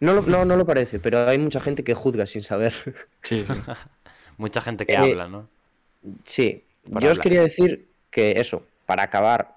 No, 0.01 0.13
lo- 0.13 0.21
no, 0.21 0.45
no 0.45 0.55
lo 0.55 0.65
parece, 0.65 0.99
pero 0.99 1.27
hay 1.27 1.37
mucha 1.37 1.59
gente 1.59 1.83
que 1.83 1.93
juzga 1.93 2.25
sin 2.25 2.43
saber. 2.43 2.73
Sí, 3.23 3.43
sí. 3.45 3.53
Mucha 4.37 4.61
gente 4.61 4.85
que 4.85 4.93
Eh, 4.93 4.97
habla, 4.97 5.27
¿no? 5.27 5.47
Sí, 6.23 6.63
Por 6.89 7.01
yo 7.03 7.11
os 7.11 7.19
quería 7.19 7.41
decir 7.41 7.89
que 8.09 8.39
eso, 8.39 8.63
para 8.85 9.03
acabar, 9.03 9.53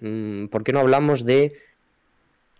mm, 0.00 0.46
¿por 0.46 0.64
qué 0.64 0.72
no 0.72 0.80
hablamos 0.80 1.26
de, 1.26 1.52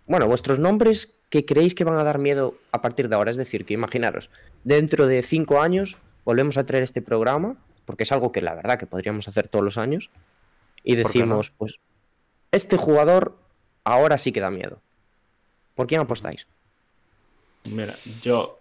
bueno, 0.07 0.27
vuestros 0.29 0.59
nombres 0.59 1.15
que 1.33 1.47
creéis 1.47 1.75
que 1.75 1.85
van 1.85 1.97
a 1.97 2.05
dar 2.05 2.19
miedo 2.19 2.59
a 2.73 2.83
partir 2.83 3.09
de 3.09 3.15
ahora? 3.15 3.31
Es 3.31 3.39
decir, 3.39 3.65
que 3.65 3.73
imaginaros, 3.73 4.29
dentro 4.65 5.07
de 5.07 5.23
cinco 5.23 5.63
años 5.63 5.97
volvemos 6.27 6.59
a 6.59 6.67
traer 6.67 6.85
este 6.85 7.01
programa, 7.01 7.57
porque 7.87 8.03
es 8.03 8.13
algo 8.13 8.33
que 8.33 8.43
la 8.43 8.55
verdad 8.55 8.79
que 8.79 8.85
podríamos 8.85 9.27
hacer 9.29 9.49
todos 9.49 9.65
los 9.65 9.79
años, 9.79 10.11
y 10.85 10.95
decimos, 10.95 11.49
pues, 11.57 11.81
este 12.51 12.77
jugador 12.77 13.39
ahora 13.83 14.19
sí 14.19 14.31
que 14.31 14.41
da 14.41 14.51
miedo. 14.51 14.83
¿Por 15.75 15.87
quién 15.87 16.03
apostáis? 16.03 16.47
Mira, 17.65 17.95
yo, 18.21 18.59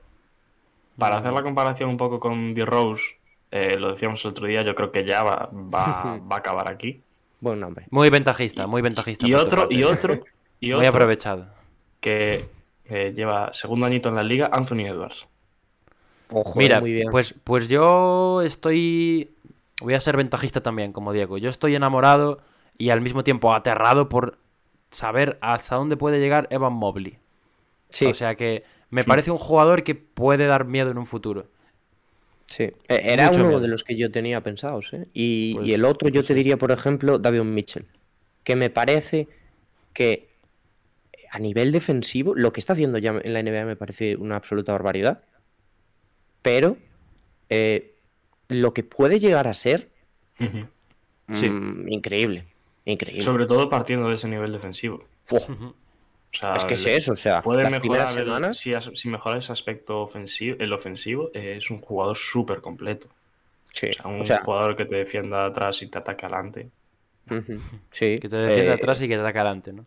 para 0.97 1.17
hacer 1.17 1.34
la 1.34 1.43
comparación 1.43 1.89
un 1.89 1.97
poco 1.97 2.22
con 2.22 2.55
The 2.55 2.63
Rose, 2.63 3.03
eh, 3.51 3.78
lo 3.78 3.91
decíamos 3.91 4.24
el 4.24 4.32
otro 4.32 4.47
día, 4.47 4.61
yo 4.61 4.76
creo 4.76 4.93
que 4.93 5.03
ya 5.03 5.24
va, 5.24 5.49
va, 5.51 6.19
va 6.32 6.36
a 6.38 6.39
acabar 6.39 6.72
aquí. 6.72 7.01
Buen 7.41 7.59
nombre. 7.59 7.86
Muy 7.89 8.09
ventajista, 8.09 8.65
muy 8.65 8.82
ventajista. 8.82 9.28
Y 9.28 9.34
otro, 9.34 9.67
y 9.69 9.84
otro, 9.84 10.24
y 10.61 10.67
Muy 10.67 10.76
otro 10.76 10.88
aprovechado. 10.88 11.47
que 11.99 12.61
eh, 12.91 13.13
lleva 13.15 13.51
segundo 13.53 13.85
añito 13.85 14.09
en 14.09 14.15
la 14.15 14.23
liga, 14.23 14.49
Anthony 14.51 14.85
Edwards. 14.87 15.27
Ojo, 16.29 16.57
Mira, 16.57 16.79
muy 16.79 16.93
bien. 16.93 17.09
pues, 17.11 17.33
pues 17.43 17.67
yo 17.69 18.41
estoy. 18.41 19.31
Voy 19.81 19.93
a 19.95 20.01
ser 20.01 20.15
ventajista 20.17 20.61
también, 20.61 20.91
como 20.93 21.11
Diego. 21.13 21.37
Yo 21.37 21.49
estoy 21.49 21.75
enamorado 21.75 22.39
y 22.77 22.89
al 22.89 23.01
mismo 23.01 23.23
tiempo 23.23 23.53
aterrado 23.53 24.09
por 24.09 24.37
saber 24.91 25.37
hasta 25.41 25.75
dónde 25.75 25.97
puede 25.97 26.19
llegar 26.19 26.47
Evan 26.51 26.73
Mobley. 26.73 27.17
sí, 27.89 28.05
O 28.05 28.13
sea 28.13 28.35
que 28.35 28.63
me 28.89 29.03
parece 29.03 29.31
un 29.31 29.37
jugador 29.37 29.83
que 29.83 29.95
puede 29.95 30.45
dar 30.47 30.65
miedo 30.65 30.91
en 30.91 30.97
un 30.97 31.05
futuro. 31.05 31.47
sí. 32.47 32.63
Eh, 32.63 32.73
Era 33.05 33.27
mucho 33.27 33.39
uno 33.39 33.47
miedo. 33.49 33.61
de 33.61 33.67
los 33.69 33.83
que 33.83 33.95
yo 33.97 34.11
tenía 34.11 34.41
pensados, 34.41 34.93
¿eh? 34.93 35.07
Y, 35.13 35.55
Pues- 35.55 35.67
y 35.67 35.73
el 35.73 35.85
otro 35.85 36.09
yo 36.09 36.15
pues 36.21 36.27
te 36.27 36.33
diría, 36.33 36.57
por 36.57 36.71
ejemplo, 36.71 37.17
David 37.19 37.41
Mitchell, 37.43 37.85
que 38.43 38.55
me 38.55 38.69
parece 38.69 39.27
que 39.93 40.29
a 41.32 41.39
nivel 41.39 41.71
defensivo, 41.71 42.36
lo 42.36 42.53
que 42.53 42.59
está 42.59 42.73
haciendo 42.73 42.99
ya 42.99 43.11
en 43.23 43.34
la 43.34 43.39
NBA 43.41 43.65
me 43.65 43.75
parece 43.77 44.15
una 44.17 44.36
absoluta 44.38 44.73
barbaridad, 44.73 45.23
pero 46.41 46.77
eh, 47.49 47.95
lo 48.49 48.73
que 48.73 48.84
puede 48.84 49.19
llegar 49.19 49.47
a 49.47 49.53
ser, 49.53 49.91
Ujú. 50.39 50.67
Sí. 51.32 51.49
mm, 51.53 51.88
increíble, 51.89 52.45
increíble. 52.86 53.23
Sobre 53.25 53.45
todo 53.45 53.69
partiendo 53.69 54.09
de 54.09 54.15
ese 54.15 54.27
nivel 54.27 54.51
defensivo. 54.51 55.05
O 56.34 56.38
sea, 56.38 56.55
es 56.57 56.65
que 56.65 56.73
es 56.75 56.86
eso, 56.86 57.11
o 57.13 57.15
sea, 57.15 57.43
Puede 57.43 57.63
las 57.63 57.71
mejorar 57.71 57.82
primeras 57.82 58.11
el- 58.17 58.23
semanas, 58.23 58.57
si, 58.95 59.09
mejora 59.09 59.39
ese 59.39 59.51
aspecto 59.51 60.01
ofensivo, 60.01 60.57
el 60.59 60.73
ofensivo, 60.73 61.32
eh, 61.34 61.57
es 61.57 61.71
un 61.71 61.82
jugador 61.82 62.17
súper 62.17 62.61
completo. 62.61 63.07
sí, 63.73 63.88
O 63.89 63.93
sea, 63.93 64.07
un 64.07 64.21
o 64.21 64.25
sea, 64.25 64.41
jugador 64.43 64.75
que 64.77 64.86
te 64.86 64.95
defienda 64.97 65.45
atrás 65.45 65.82
y 65.84 65.88
te 65.89 65.97
ataque 65.99 66.25
adelante. 66.25 66.71
sí, 67.91 68.19
Que 68.19 68.29
te 68.29 68.36
defiende 68.38 68.71
eh, 68.71 68.75
atrás 68.75 69.01
y 69.01 69.07
que 69.07 69.15
te 69.15 69.21
ataque 69.21 69.39
adelante, 69.39 69.73
¿no? 69.73 69.86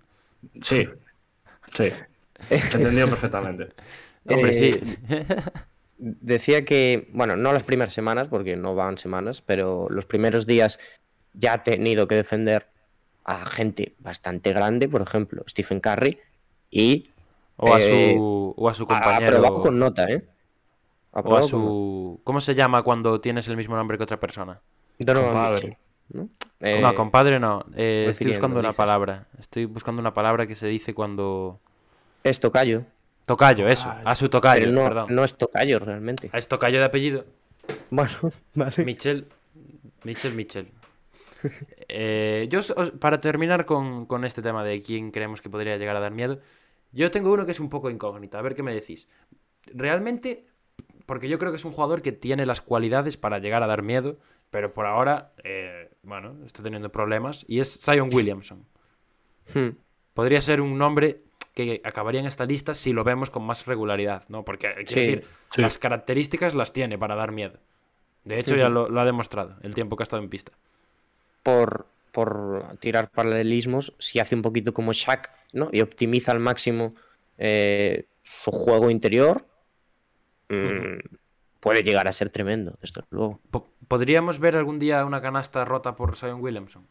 Sí, 0.62 0.84
sí. 1.72 1.90
Entendido 2.50 3.08
perfectamente. 3.08 3.68
Hombre, 4.28 4.52
sí. 4.52 4.80
Eh, 5.08 5.26
Decía 5.96 6.64
que, 6.64 7.08
bueno, 7.12 7.36
no 7.36 7.52
las 7.52 7.62
primeras 7.62 7.92
semanas, 7.92 8.28
porque 8.28 8.56
no 8.56 8.74
van 8.74 8.98
semanas, 8.98 9.40
pero 9.40 9.86
los 9.88 10.04
primeros 10.06 10.44
días 10.44 10.78
ya 11.32 11.54
ha 11.54 11.62
tenido 11.62 12.08
que 12.08 12.16
defender 12.16 12.66
a 13.24 13.46
gente 13.46 13.94
bastante 14.00 14.52
grande, 14.52 14.88
por 14.88 15.02
ejemplo, 15.02 15.44
Stephen 15.48 15.80
Curry, 15.80 16.18
y 16.70 17.08
O 17.56 17.72
a 17.72 17.80
eh, 17.80 18.12
su, 18.12 18.54
o 18.56 18.68
a 18.68 18.74
su 18.74 18.86
compañero. 18.86 19.36
aprobado 19.36 19.60
con 19.60 19.78
nota, 19.78 20.04
¿eh? 20.10 20.24
O 21.12 21.18
a 21.20 21.22
con 21.22 21.44
su. 21.44 22.20
¿Cómo 22.24 22.40
se 22.40 22.54
llama 22.54 22.82
cuando 22.82 23.20
tienes 23.20 23.46
el 23.48 23.56
mismo 23.56 23.76
nombre 23.76 23.96
que 23.96 24.04
otra 24.04 24.18
persona? 24.18 24.60
Donovan. 24.98 25.54
Mitchell, 25.54 25.76
¿no? 26.08 26.28
Eh, 26.60 26.80
no, 26.80 26.94
compadre 26.94 27.38
no. 27.40 27.64
Eh, 27.74 28.06
estoy 28.10 28.28
buscando 28.28 28.58
una 28.58 28.68
dices. 28.68 28.76
palabra. 28.76 29.26
Estoy 29.38 29.64
buscando 29.66 30.00
una 30.00 30.14
palabra 30.14 30.46
que 30.46 30.54
se 30.54 30.66
dice 30.66 30.94
cuando. 30.94 31.60
Es 32.22 32.40
tocayo, 32.40 32.84
Tocayo, 33.26 33.68
eso. 33.68 33.92
A 34.04 34.14
su 34.14 34.28
tocayo, 34.28 34.64
pero 34.64 34.72
no, 34.72 34.84
perdón. 34.84 35.06
no 35.14 35.24
es 35.24 35.34
tocayo 35.36 35.78
realmente. 35.78 36.30
Es 36.32 36.46
tocayo 36.46 36.78
de 36.78 36.84
apellido. 36.84 37.24
Bueno, 37.90 38.12
vale. 38.54 38.84
Michel. 38.84 39.26
Michel, 40.04 40.34
Michel. 40.34 40.68
Eh, 41.88 42.48
yo, 42.48 42.60
para 42.98 43.20
terminar 43.20 43.66
con, 43.66 44.06
con 44.06 44.24
este 44.24 44.40
tema 44.40 44.64
de 44.64 44.80
quién 44.80 45.10
creemos 45.10 45.42
que 45.42 45.50
podría 45.50 45.76
llegar 45.76 45.94
a 45.94 46.00
dar 46.00 46.10
miedo, 46.10 46.40
yo 46.92 47.10
tengo 47.10 47.30
uno 47.30 47.44
que 47.44 47.52
es 47.52 47.60
un 47.60 47.68
poco 47.68 47.90
incógnita. 47.90 48.38
A 48.38 48.42
ver 48.42 48.54
qué 48.54 48.62
me 48.62 48.72
decís. 48.72 49.10
Realmente, 49.66 50.46
porque 51.04 51.28
yo 51.28 51.38
creo 51.38 51.52
que 51.52 51.56
es 51.56 51.64
un 51.66 51.72
jugador 51.72 52.00
que 52.00 52.12
tiene 52.12 52.46
las 52.46 52.62
cualidades 52.62 53.18
para 53.18 53.40
llegar 53.40 53.62
a 53.62 53.66
dar 53.66 53.82
miedo, 53.82 54.16
pero 54.54 54.72
por 54.72 54.86
ahora, 54.86 55.32
eh, 55.42 55.90
bueno, 56.04 56.36
está 56.44 56.62
teniendo 56.62 56.88
problemas. 56.92 57.44
Y 57.48 57.58
es 57.58 57.76
Zion 57.82 58.08
Williamson. 58.12 58.64
Hmm. 59.52 59.70
Podría 60.14 60.40
ser 60.40 60.60
un 60.60 60.78
nombre 60.78 61.22
que 61.54 61.80
acabaría 61.82 62.20
en 62.20 62.26
esta 62.26 62.46
lista 62.46 62.72
si 62.72 62.92
lo 62.92 63.02
vemos 63.02 63.30
con 63.30 63.42
más 63.42 63.66
regularidad, 63.66 64.22
¿no? 64.28 64.44
Porque, 64.44 64.72
quiero 64.86 64.88
Sí, 64.88 64.94
decir, 64.94 65.24
sí. 65.50 65.60
las 65.60 65.76
características 65.78 66.54
las 66.54 66.72
tiene 66.72 66.96
para 66.98 67.16
dar 67.16 67.32
miedo. 67.32 67.58
De 68.22 68.38
hecho, 68.38 68.54
ya 68.54 68.68
lo, 68.68 68.88
lo 68.88 69.00
ha 69.00 69.04
demostrado 69.04 69.56
el 69.62 69.74
tiempo 69.74 69.96
que 69.96 70.04
ha 70.04 70.08
estado 70.08 70.22
en 70.22 70.28
pista. 70.30 70.52
por, 71.42 71.88
por 72.12 72.76
tirar 72.78 73.10
paralelismos, 73.10 73.92
si 73.98 74.20
hace 74.20 74.36
un 74.36 74.42
poquito 74.42 74.72
como 74.72 74.92
Shaq, 74.92 75.30
¿no? 75.52 75.68
Y 75.72 75.80
optimiza 75.80 76.30
al 76.30 76.38
máximo 76.38 76.94
eh, 77.38 78.06
su 78.22 78.52
juego 78.52 78.88
interior, 78.88 79.44
mm, 80.48 80.98
puede 81.64 81.82
llegar 81.82 82.06
a 82.06 82.12
ser 82.12 82.30
tremendo, 82.30 82.76
desde 82.80 83.02
luego. 83.10 83.40
Po- 83.50 83.66
¿Podríamos 83.88 84.38
ver 84.38 84.54
algún 84.56 84.78
día 84.78 85.04
una 85.04 85.20
canasta 85.20 85.64
rota 85.64 85.96
por 85.96 86.14
Zion 86.16 86.40
Williamson? 86.42 86.86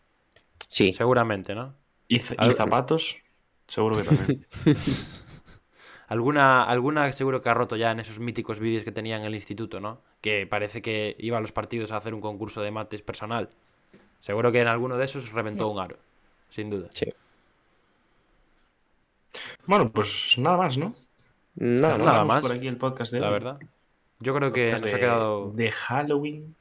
Sí, 0.68 0.92
Seguramente, 0.92 1.54
¿no? 1.56 1.76
¿Y, 2.08 2.20
zapatos? 2.20 3.16
Seguro 3.68 3.96
que 3.98 4.04
también. 4.04 4.48
Alguna, 6.08 6.64
alguna 6.64 7.12
seguro 7.14 7.42
que 7.42 7.50
ha 7.50 7.54
roto 7.56 7.76
ya 7.76 7.90
en 7.92 8.00
esos 8.00 8.20
míticos 8.20 8.60
vídeos 8.60 8.84
que 8.84 8.92
tenía 8.92 9.18
en 9.18 9.24
el 9.24 9.34
instituto, 9.34 9.80
¿no? 9.80 10.02
Que 10.22 10.46
parece 10.46 10.82
que 10.82 11.16
iba 11.18 11.38
a 11.38 11.42
los 11.42 11.52
partidos 11.52 11.92
a 11.92 11.98
hacer 11.98 12.14
un 12.14 12.22
concurso 12.22 12.62
de 12.62 12.70
mates 12.72 13.02
personal. 13.02 13.50
Seguro 14.20 14.52
que 14.52 14.62
en 14.62 14.68
alguno 14.68 14.98
de 14.98 15.06
esos 15.06 15.32
reventó 15.32 15.70
un 15.70 15.80
aro, 15.80 15.98
sin 16.50 16.70
duda. 16.70 16.90
sí. 16.92 17.06
bueno, 19.66 19.92
pues 19.92 20.36
nada 20.38 20.58
más, 20.58 20.78
¿no? 20.78 20.94
Nada, 21.56 22.24
más, 22.26 22.46
por 22.46 22.56
aquí 22.56 22.68
el 22.68 22.78
podcast 22.78 23.12
de 23.14 23.20
La 23.20 23.28
hoy. 23.28 23.34
verdad. 23.34 23.60
Yo 24.24 24.34
creo 24.34 24.52
que 24.54 24.72
nos 24.72 24.94
ha 24.94 25.00
quedado 25.00 25.52
De 25.52 25.72
Halloween, 25.72 26.56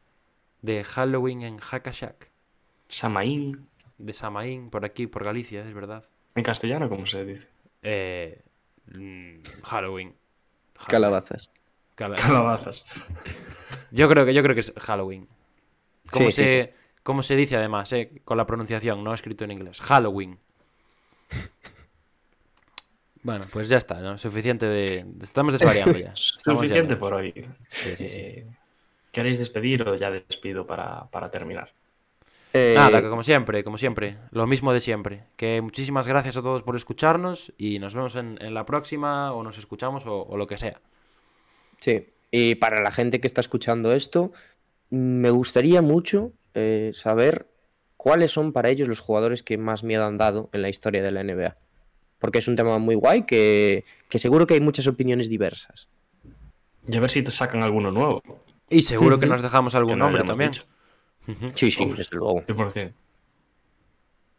de 0.63 0.85
Halloween 0.85 1.43
en 1.43 1.59
Hackashack, 1.59 2.31
Samaín. 2.89 3.67
de 3.99 4.13
Samaín, 4.13 4.69
por 4.71 4.85
aquí, 4.85 5.07
por 5.07 5.25
Galicia, 5.25 5.65
es 5.67 5.73
verdad. 5.75 6.05
En 6.35 6.43
castellano, 6.45 6.89
¿cómo 6.89 7.07
se 7.07 7.25
dice? 7.25 7.47
Eh, 7.83 8.43
mm, 8.97 9.43
Halloween. 9.65 10.15
Calabazas. 10.89 11.51
Cala- 11.95 12.17
Calabazas. 12.17 12.85
Yo 13.91 14.09
creo 14.09 14.25
que 14.25 14.33
yo 14.35 14.43
creo 14.43 14.55
que 14.55 14.61
es 14.61 14.73
Halloween. 14.79 15.29
¿Cómo, 16.11 16.31
Sí, 16.31 16.33
sí, 16.33 16.49
se, 16.49 16.75
cómo 17.03 17.23
se 17.23 17.37
dice 17.37 17.57
además, 17.57 17.93
eh? 17.93 18.21
con 18.25 18.39
la 18.39 18.47
pronunciación, 18.47 19.05
no 19.05 19.13
escrito 19.13 19.45
en 19.45 19.51
inglés? 19.53 19.81
Halloween. 19.83 20.39
Bueno, 23.23 23.45
pues 23.53 23.69
ya 23.69 23.77
está, 23.77 24.01
¿no? 24.01 24.19
Suficiente 24.19 24.67
de... 24.67 25.07
Estamos 25.23 25.53
desvariando 25.53 25.97
ya. 25.99 26.13
Estamos 26.39 26.61
Suficiente 26.61 26.95
ya- 26.95 26.99
por 27.01 27.15
hoy. 27.15 27.33
Sí, 27.71 27.95
sí, 27.97 28.09
sí. 28.09 28.21
Eh, 28.21 28.47
¿Queréis 29.13 29.39
despedir 29.39 29.83
o 29.87 29.95
ya 29.95 30.11
despido 30.11 30.67
para, 30.67 31.05
para 31.11 31.31
terminar? 31.31 31.71
Eh, 32.55 32.75
Nada, 32.77 33.01
que 33.01 33.09
como 33.09 33.23
siempre, 33.23 33.63
como 33.63 33.79
siempre, 33.79 34.19
lo 34.31 34.47
mismo 34.47 34.73
de 34.73 34.81
siempre. 34.81 35.25
Que 35.37 35.61
muchísimas 35.63 36.09
gracias 36.09 36.37
a 36.37 36.43
todos 36.43 36.63
por 36.63 36.77
escucharnos 36.77 37.53
y 37.57 37.79
nos 37.79 37.95
vemos 37.95 38.17
en, 38.17 38.39
en 38.41 38.55
la 38.55 38.65
próxima 38.67 39.33
o 39.33 39.43
nos 39.43 39.57
escuchamos 39.59 40.05
o, 40.07 40.23
o 40.23 40.37
lo 40.37 40.47
que 40.47 40.59
sea. 40.59 40.81
Sí, 41.79 42.09
y 42.31 42.55
para 42.57 42.81
la 42.83 42.91
gente 42.91 43.21
que 43.21 43.27
está 43.27 43.41
escuchando 43.41 43.93
esto, 43.93 44.33
me 44.91 45.31
gustaría 45.31 45.81
mucho 45.83 46.33
eh, 46.55 46.91
saber 46.95 47.47
cuáles 47.97 48.31
son 48.33 48.53
para 48.53 48.69
ellos 48.71 48.89
los 48.89 49.01
jugadores 49.01 49.43
que 49.43 49.57
más 49.59 49.85
miedo 49.85 50.05
han 50.05 50.19
dado 50.19 50.51
en 50.53 50.63
la 50.63 50.69
historia 50.69 51.03
de 51.03 51.11
la 51.11 51.23
NBA. 51.23 51.57
Porque 52.23 52.39
es 52.39 52.47
un 52.47 52.55
tema 52.55 52.79
muy 52.79 52.95
guay 52.95 53.25
que, 53.25 53.85
que 54.09 54.21
seguro 54.21 54.47
que 54.47 54.55
hay 54.55 54.61
muchas 54.61 54.87
opiniones 54.87 55.29
diversas. 55.29 55.89
Y 56.87 56.97
a 56.97 57.01
ver 57.01 57.11
si 57.11 57.21
te 57.25 57.33
sacan 57.33 57.65
alguno 57.65 57.91
nuevo. 57.91 58.23
Y 58.71 58.83
seguro 58.83 59.19
que 59.19 59.27
nos 59.27 59.43
dejamos 59.43 59.75
algún 59.75 59.99
no 59.99 60.05
nombre 60.05 60.23
también. 60.23 60.53
dicho. 60.53 60.65
Sí, 61.55 61.73
sí, 61.73 61.85
desde 61.97 62.17
luego. 62.17 62.43
100%. 62.43 62.93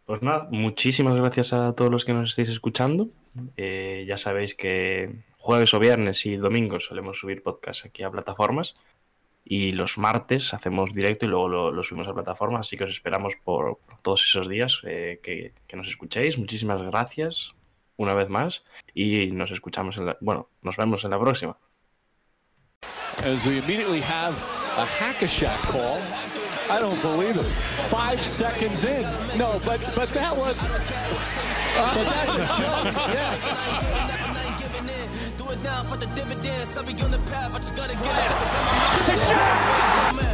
Pues 0.05 0.21
nada, 0.21 0.47
muchísimas 0.49 1.13
gracias 1.15 1.51
a 1.51 1.73
todos 1.73 1.91
los 1.91 2.05
que 2.05 2.13
nos 2.13 2.29
estéis 2.29 2.47
escuchando. 2.47 3.09
Eh, 3.57 4.05
ya 4.07 4.17
sabéis 4.17 4.55
que 4.55 5.23
jueves 5.37 5.73
o 5.73 5.79
viernes 5.79 6.25
y 6.25 6.37
domingos 6.37 6.85
solemos 6.85 7.19
subir 7.19 7.43
podcast 7.43 7.85
aquí 7.85 8.03
a 8.03 8.11
plataformas. 8.11 8.75
Y 9.43 9.73
los 9.73 9.97
martes 9.97 10.53
hacemos 10.53 10.93
directo 10.93 11.25
y 11.25 11.27
luego 11.27 11.49
lo, 11.49 11.71
lo 11.71 11.83
subimos 11.83 12.07
a 12.07 12.13
plataformas. 12.13 12.61
Así 12.61 12.77
que 12.77 12.85
os 12.85 12.91
esperamos 12.91 13.33
por 13.43 13.79
todos 14.01 14.23
esos 14.23 14.47
días 14.47 14.79
eh, 14.83 15.19
que, 15.21 15.51
que 15.67 15.75
nos 15.75 15.89
escuchéis. 15.89 16.37
Muchísimas 16.37 16.81
gracias 16.81 17.53
una 17.97 18.13
vez 18.13 18.29
más. 18.29 18.63
Y 18.93 19.27
nos 19.31 19.51
escuchamos 19.51 19.97
en 19.97 20.05
la. 20.07 20.17
Bueno, 20.21 20.49
nos 20.61 20.75
vemos 20.77 21.03
en 21.03 21.11
la 21.11 21.19
próxima. 21.19 21.57
As 23.23 23.45
we 23.45 23.57
immediately 23.59 24.01
have 24.01 24.33
a 24.77 24.85
hack-a-shack 24.85 25.57
call. 25.71 25.99
I 26.69 26.79
don't 26.79 26.99
believe 27.01 27.35
it. 27.37 27.45
Five 27.89 28.21
seconds 28.21 28.83
in. 28.85 29.03
No, 29.37 29.59
but 29.65 29.79
but 29.95 30.09
that 30.13 30.35
was. 30.35 30.65
But 30.65 32.05
that's 32.05 32.33
a 32.33 32.45
joke. 32.57 32.93
Yeah. 33.13 33.37
Do 35.37 35.51
it 35.51 35.61
now 35.63 35.83
for 35.83 35.97
the 35.97 36.07
dividends. 36.15 36.77
I'll 36.77 36.83
be 36.83 36.93
on 37.03 37.11
the 37.11 37.19
path. 37.29 37.53
I 37.53 37.57
just 37.59 37.75
gotta 37.75 37.95
get 37.95 38.15
it. 38.15 38.29
'cause 39.05 39.09
I 39.09 39.33
got. 39.33 40.33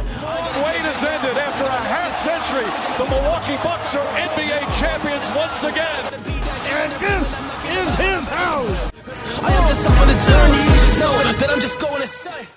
Wait 0.64 0.82
has 0.86 1.02
ended 1.02 1.36
after 1.36 1.64
a 1.66 1.80
half 1.94 2.12
century. 2.22 2.68
The 2.98 3.06
Milwaukee 3.10 3.58
Bucks 3.62 3.94
are 3.94 4.06
NBA 4.18 4.60
champions 4.78 5.24
once 5.36 5.64
again. 5.64 6.02
And 6.70 6.92
this 7.02 7.26
is 7.26 7.44
his 7.44 7.49
house. 8.30 8.90
I 9.42 9.50
am 9.52 9.68
just 9.68 9.86
on 9.86 10.06
the 10.06 10.16
journey. 10.28 10.64
You 10.70 11.00
know 11.00 11.14
that 11.40 11.50
I'm 11.50 11.60
just 11.60 11.78
going 11.80 12.00
to 12.00 12.06
say. 12.06 12.50